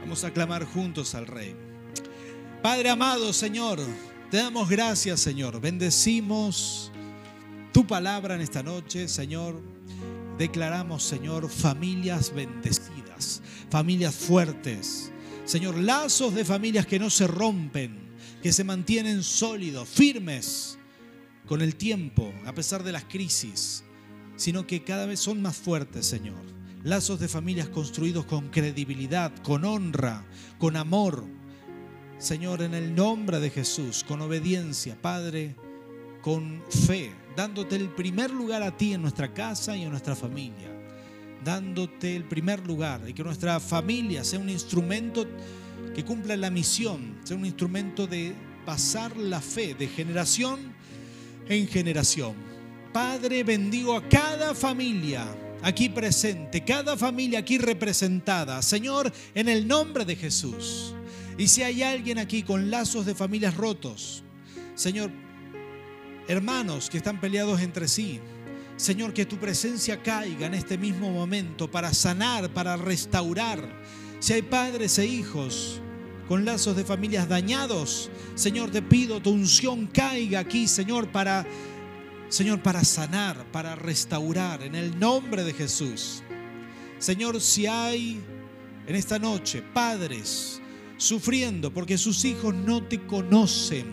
Vamos 0.00 0.24
a 0.24 0.30
clamar 0.30 0.64
juntos 0.64 1.14
al 1.14 1.26
Rey. 1.26 1.71
Padre 2.62 2.90
amado, 2.90 3.32
Señor, 3.32 3.80
te 4.30 4.36
damos 4.36 4.68
gracias, 4.68 5.18
Señor. 5.18 5.60
Bendecimos 5.60 6.92
tu 7.72 7.84
palabra 7.84 8.36
en 8.36 8.40
esta 8.40 8.62
noche, 8.62 9.08
Señor. 9.08 9.60
Declaramos, 10.38 11.02
Señor, 11.02 11.50
familias 11.50 12.32
bendecidas, 12.32 13.42
familias 13.68 14.14
fuertes. 14.14 15.10
Señor, 15.44 15.76
lazos 15.76 16.36
de 16.36 16.44
familias 16.44 16.86
que 16.86 17.00
no 17.00 17.10
se 17.10 17.26
rompen, 17.26 17.98
que 18.40 18.52
se 18.52 18.62
mantienen 18.62 19.24
sólidos, 19.24 19.88
firmes 19.88 20.78
con 21.48 21.62
el 21.62 21.74
tiempo, 21.74 22.32
a 22.46 22.54
pesar 22.54 22.84
de 22.84 22.92
las 22.92 23.02
crisis, 23.06 23.82
sino 24.36 24.68
que 24.68 24.84
cada 24.84 25.06
vez 25.06 25.18
son 25.18 25.42
más 25.42 25.56
fuertes, 25.56 26.06
Señor. 26.06 26.40
Lazos 26.84 27.18
de 27.18 27.26
familias 27.26 27.68
construidos 27.68 28.24
con 28.24 28.50
credibilidad, 28.50 29.32
con 29.42 29.64
honra, 29.64 30.24
con 30.58 30.76
amor 30.76 31.41
Señor, 32.22 32.62
en 32.62 32.72
el 32.72 32.94
nombre 32.94 33.40
de 33.40 33.50
Jesús, 33.50 34.04
con 34.06 34.20
obediencia, 34.20 34.96
Padre, 35.02 35.56
con 36.20 36.62
fe, 36.70 37.10
dándote 37.34 37.74
el 37.74 37.88
primer 37.88 38.30
lugar 38.30 38.62
a 38.62 38.76
ti 38.76 38.92
en 38.92 39.02
nuestra 39.02 39.34
casa 39.34 39.76
y 39.76 39.82
en 39.82 39.90
nuestra 39.90 40.14
familia, 40.14 40.70
dándote 41.44 42.14
el 42.14 42.22
primer 42.22 42.64
lugar 42.64 43.00
y 43.08 43.12
que 43.12 43.24
nuestra 43.24 43.58
familia 43.58 44.22
sea 44.22 44.38
un 44.38 44.50
instrumento 44.50 45.26
que 45.96 46.04
cumpla 46.04 46.36
la 46.36 46.48
misión, 46.48 47.18
sea 47.24 47.36
un 47.36 47.44
instrumento 47.44 48.06
de 48.06 48.34
pasar 48.64 49.16
la 49.16 49.40
fe 49.40 49.74
de 49.74 49.88
generación 49.88 50.60
en 51.48 51.66
generación. 51.66 52.34
Padre, 52.92 53.42
bendigo 53.42 53.96
a 53.96 54.08
cada 54.08 54.54
familia 54.54 55.26
aquí 55.60 55.88
presente, 55.88 56.64
cada 56.64 56.96
familia 56.96 57.40
aquí 57.40 57.58
representada, 57.58 58.62
Señor, 58.62 59.12
en 59.34 59.48
el 59.48 59.66
nombre 59.66 60.04
de 60.04 60.14
Jesús. 60.14 60.94
Y 61.38 61.48
si 61.48 61.62
hay 61.62 61.82
alguien 61.82 62.18
aquí 62.18 62.42
con 62.42 62.70
lazos 62.70 63.06
de 63.06 63.14
familias 63.14 63.56
rotos, 63.56 64.22
Señor, 64.74 65.10
hermanos 66.28 66.90
que 66.90 66.98
están 66.98 67.20
peleados 67.20 67.60
entre 67.60 67.88
sí, 67.88 68.20
Señor, 68.76 69.12
que 69.12 69.26
tu 69.26 69.36
presencia 69.36 70.02
caiga 70.02 70.46
en 70.46 70.54
este 70.54 70.78
mismo 70.78 71.10
momento 71.10 71.70
para 71.70 71.92
sanar, 71.92 72.52
para 72.52 72.76
restaurar. 72.76 73.82
Si 74.18 74.32
hay 74.32 74.42
padres 74.42 74.98
e 74.98 75.06
hijos 75.06 75.80
con 76.28 76.44
lazos 76.44 76.76
de 76.76 76.84
familias 76.84 77.28
dañados, 77.28 78.10
Señor, 78.34 78.70
te 78.70 78.82
pido 78.82 79.20
tu 79.20 79.30
unción 79.30 79.86
caiga 79.86 80.40
aquí, 80.40 80.66
Señor, 80.66 81.08
para 81.08 81.46
Señor, 82.32 82.62
para 82.62 82.82
sanar, 82.82 83.44
para 83.52 83.76
restaurar 83.76 84.62
en 84.62 84.74
el 84.74 84.98
nombre 84.98 85.44
de 85.44 85.52
Jesús. 85.52 86.22
Señor, 86.98 87.42
si 87.42 87.66
hay 87.66 88.18
en 88.86 88.96
esta 88.96 89.18
noche 89.18 89.60
padres 89.60 90.61
sufriendo 91.02 91.72
porque 91.72 91.98
sus 91.98 92.24
hijos 92.24 92.54
no 92.54 92.82
te 92.84 93.06
conocen, 93.06 93.84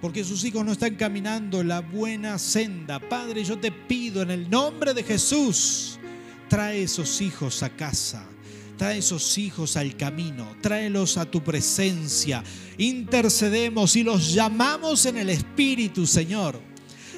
porque 0.00 0.24
sus 0.24 0.42
hijos 0.44 0.64
no 0.64 0.72
están 0.72 0.96
caminando 0.96 1.62
la 1.62 1.80
buena 1.80 2.38
senda. 2.38 2.98
Padre, 2.98 3.44
yo 3.44 3.58
te 3.58 3.70
pido 3.70 4.22
en 4.22 4.30
el 4.30 4.48
nombre 4.48 4.94
de 4.94 5.02
Jesús, 5.02 5.98
trae 6.48 6.84
esos 6.84 7.20
hijos 7.20 7.62
a 7.62 7.70
casa. 7.70 8.26
Trae 8.76 8.96
esos 8.96 9.36
hijos 9.36 9.76
al 9.76 9.94
camino, 9.94 10.56
tráelos 10.62 11.18
a 11.18 11.26
tu 11.26 11.44
presencia. 11.44 12.42
Intercedemos 12.78 13.94
y 13.94 14.02
los 14.02 14.32
llamamos 14.32 15.04
en 15.04 15.18
el 15.18 15.28
Espíritu, 15.28 16.06
Señor. 16.06 16.58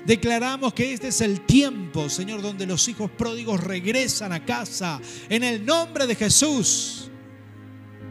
Declaramos 0.04 0.74
que 0.74 0.92
este 0.92 1.06
es 1.08 1.20
el 1.20 1.42
tiempo, 1.42 2.10
Señor, 2.10 2.42
donde 2.42 2.66
los 2.66 2.88
hijos 2.88 3.12
pródigos 3.12 3.62
regresan 3.62 4.32
a 4.32 4.44
casa. 4.44 5.00
En 5.28 5.44
el 5.44 5.64
nombre 5.64 6.08
de 6.08 6.16
Jesús. 6.16 7.01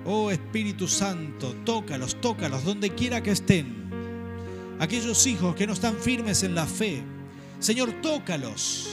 Oh 0.06 0.32
Espíritu 0.32 0.88
Santo, 0.88 1.56
tócalos, 1.64 2.20
tócalos, 2.20 2.64
donde 2.64 2.90
quiera 2.90 3.22
que 3.22 3.32
estén. 3.32 3.90
Aquellos 4.80 5.28
hijos 5.28 5.56
que 5.56 5.68
no 5.68 5.74
están 5.74 5.96
firmes 5.96 6.42
en 6.42 6.56
la 6.56 6.66
fe, 6.66 7.04
Señor, 7.60 7.92
tócalos, 8.02 8.90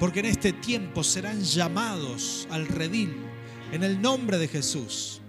porque 0.00 0.20
en 0.20 0.26
este 0.26 0.52
tiempo 0.52 1.04
serán 1.04 1.42
llamados 1.42 2.48
al 2.50 2.66
redil, 2.66 3.14
en 3.70 3.84
el 3.84 4.02
nombre 4.02 4.38
de 4.38 4.48
Jesús. 4.48 5.20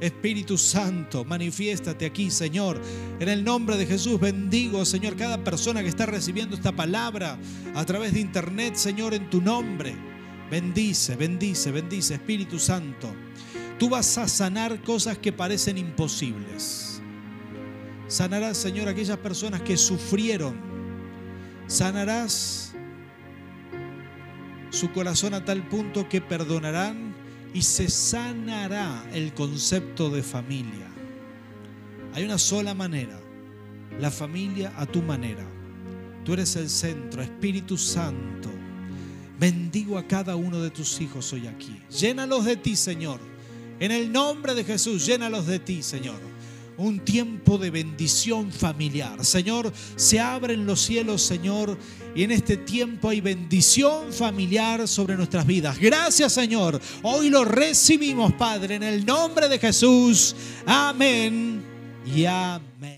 Espíritu 0.00 0.58
Santo, 0.58 1.24
manifiéstate 1.24 2.06
aquí, 2.06 2.30
Señor. 2.30 2.80
En 3.18 3.28
el 3.28 3.44
nombre 3.44 3.76
de 3.76 3.86
Jesús 3.86 4.20
bendigo, 4.20 4.84
Señor, 4.84 5.16
cada 5.16 5.42
persona 5.42 5.82
que 5.82 5.88
está 5.88 6.06
recibiendo 6.06 6.56
esta 6.56 6.72
palabra 6.72 7.38
a 7.74 7.84
través 7.84 8.12
de 8.12 8.20
internet, 8.20 8.76
Señor, 8.76 9.14
en 9.14 9.30
tu 9.30 9.40
nombre. 9.40 9.94
Bendice, 10.50 11.16
bendice, 11.16 11.70
bendice, 11.70 12.14
Espíritu 12.14 12.58
Santo. 12.58 13.14
Tú 13.78 13.90
vas 13.90 14.16
a 14.16 14.26
sanar 14.26 14.82
cosas 14.82 15.18
que 15.18 15.32
parecen 15.32 15.76
imposibles. 15.76 17.02
Sanarás, 18.08 18.56
Señor, 18.56 18.88
aquellas 18.88 19.18
personas 19.18 19.60
que 19.62 19.76
sufrieron. 19.76 20.56
Sanarás 21.66 22.72
su 24.70 24.92
corazón 24.92 25.34
a 25.34 25.44
tal 25.44 25.68
punto 25.68 26.08
que 26.08 26.20
perdonarán 26.20 27.14
y 27.52 27.62
se 27.62 27.88
sanará 27.88 29.04
el 29.12 29.34
concepto 29.34 30.08
de 30.10 30.22
familia. 30.22 30.88
Hay 32.14 32.24
una 32.24 32.38
sola 32.38 32.72
manera, 32.72 33.18
la 34.00 34.10
familia 34.10 34.72
a 34.76 34.86
tu 34.86 35.02
manera. 35.02 35.44
Tú 36.24 36.32
eres 36.32 36.56
el 36.56 36.70
centro, 36.70 37.20
Espíritu 37.20 37.76
Santo. 37.76 38.50
Bendigo 39.38 39.98
a 39.98 40.06
cada 40.06 40.34
uno 40.34 40.62
de 40.62 40.70
tus 40.70 40.98
hijos 41.00 41.30
hoy 41.34 41.46
aquí. 41.46 41.82
Llénalos 41.90 42.46
de 42.46 42.56
ti, 42.56 42.74
Señor 42.74 43.35
en 43.80 43.92
el 43.92 44.10
nombre 44.10 44.54
de 44.54 44.64
Jesús, 44.64 45.06
llénalos 45.06 45.46
de 45.46 45.58
ti, 45.58 45.82
Señor. 45.82 46.20
Un 46.78 47.00
tiempo 47.00 47.56
de 47.56 47.70
bendición 47.70 48.52
familiar. 48.52 49.24
Señor, 49.24 49.72
se 49.96 50.20
abren 50.20 50.66
los 50.66 50.80
cielos, 50.82 51.22
Señor, 51.22 51.78
y 52.14 52.22
en 52.22 52.32
este 52.32 52.58
tiempo 52.58 53.08
hay 53.08 53.22
bendición 53.22 54.12
familiar 54.12 54.86
sobre 54.86 55.16
nuestras 55.16 55.46
vidas. 55.46 55.78
Gracias, 55.78 56.34
Señor. 56.34 56.80
Hoy 57.02 57.30
lo 57.30 57.44
recibimos, 57.46 58.34
Padre, 58.34 58.74
en 58.74 58.82
el 58.82 59.06
nombre 59.06 59.48
de 59.48 59.58
Jesús. 59.58 60.36
Amén 60.66 61.62
y 62.14 62.26
amén. 62.26 62.95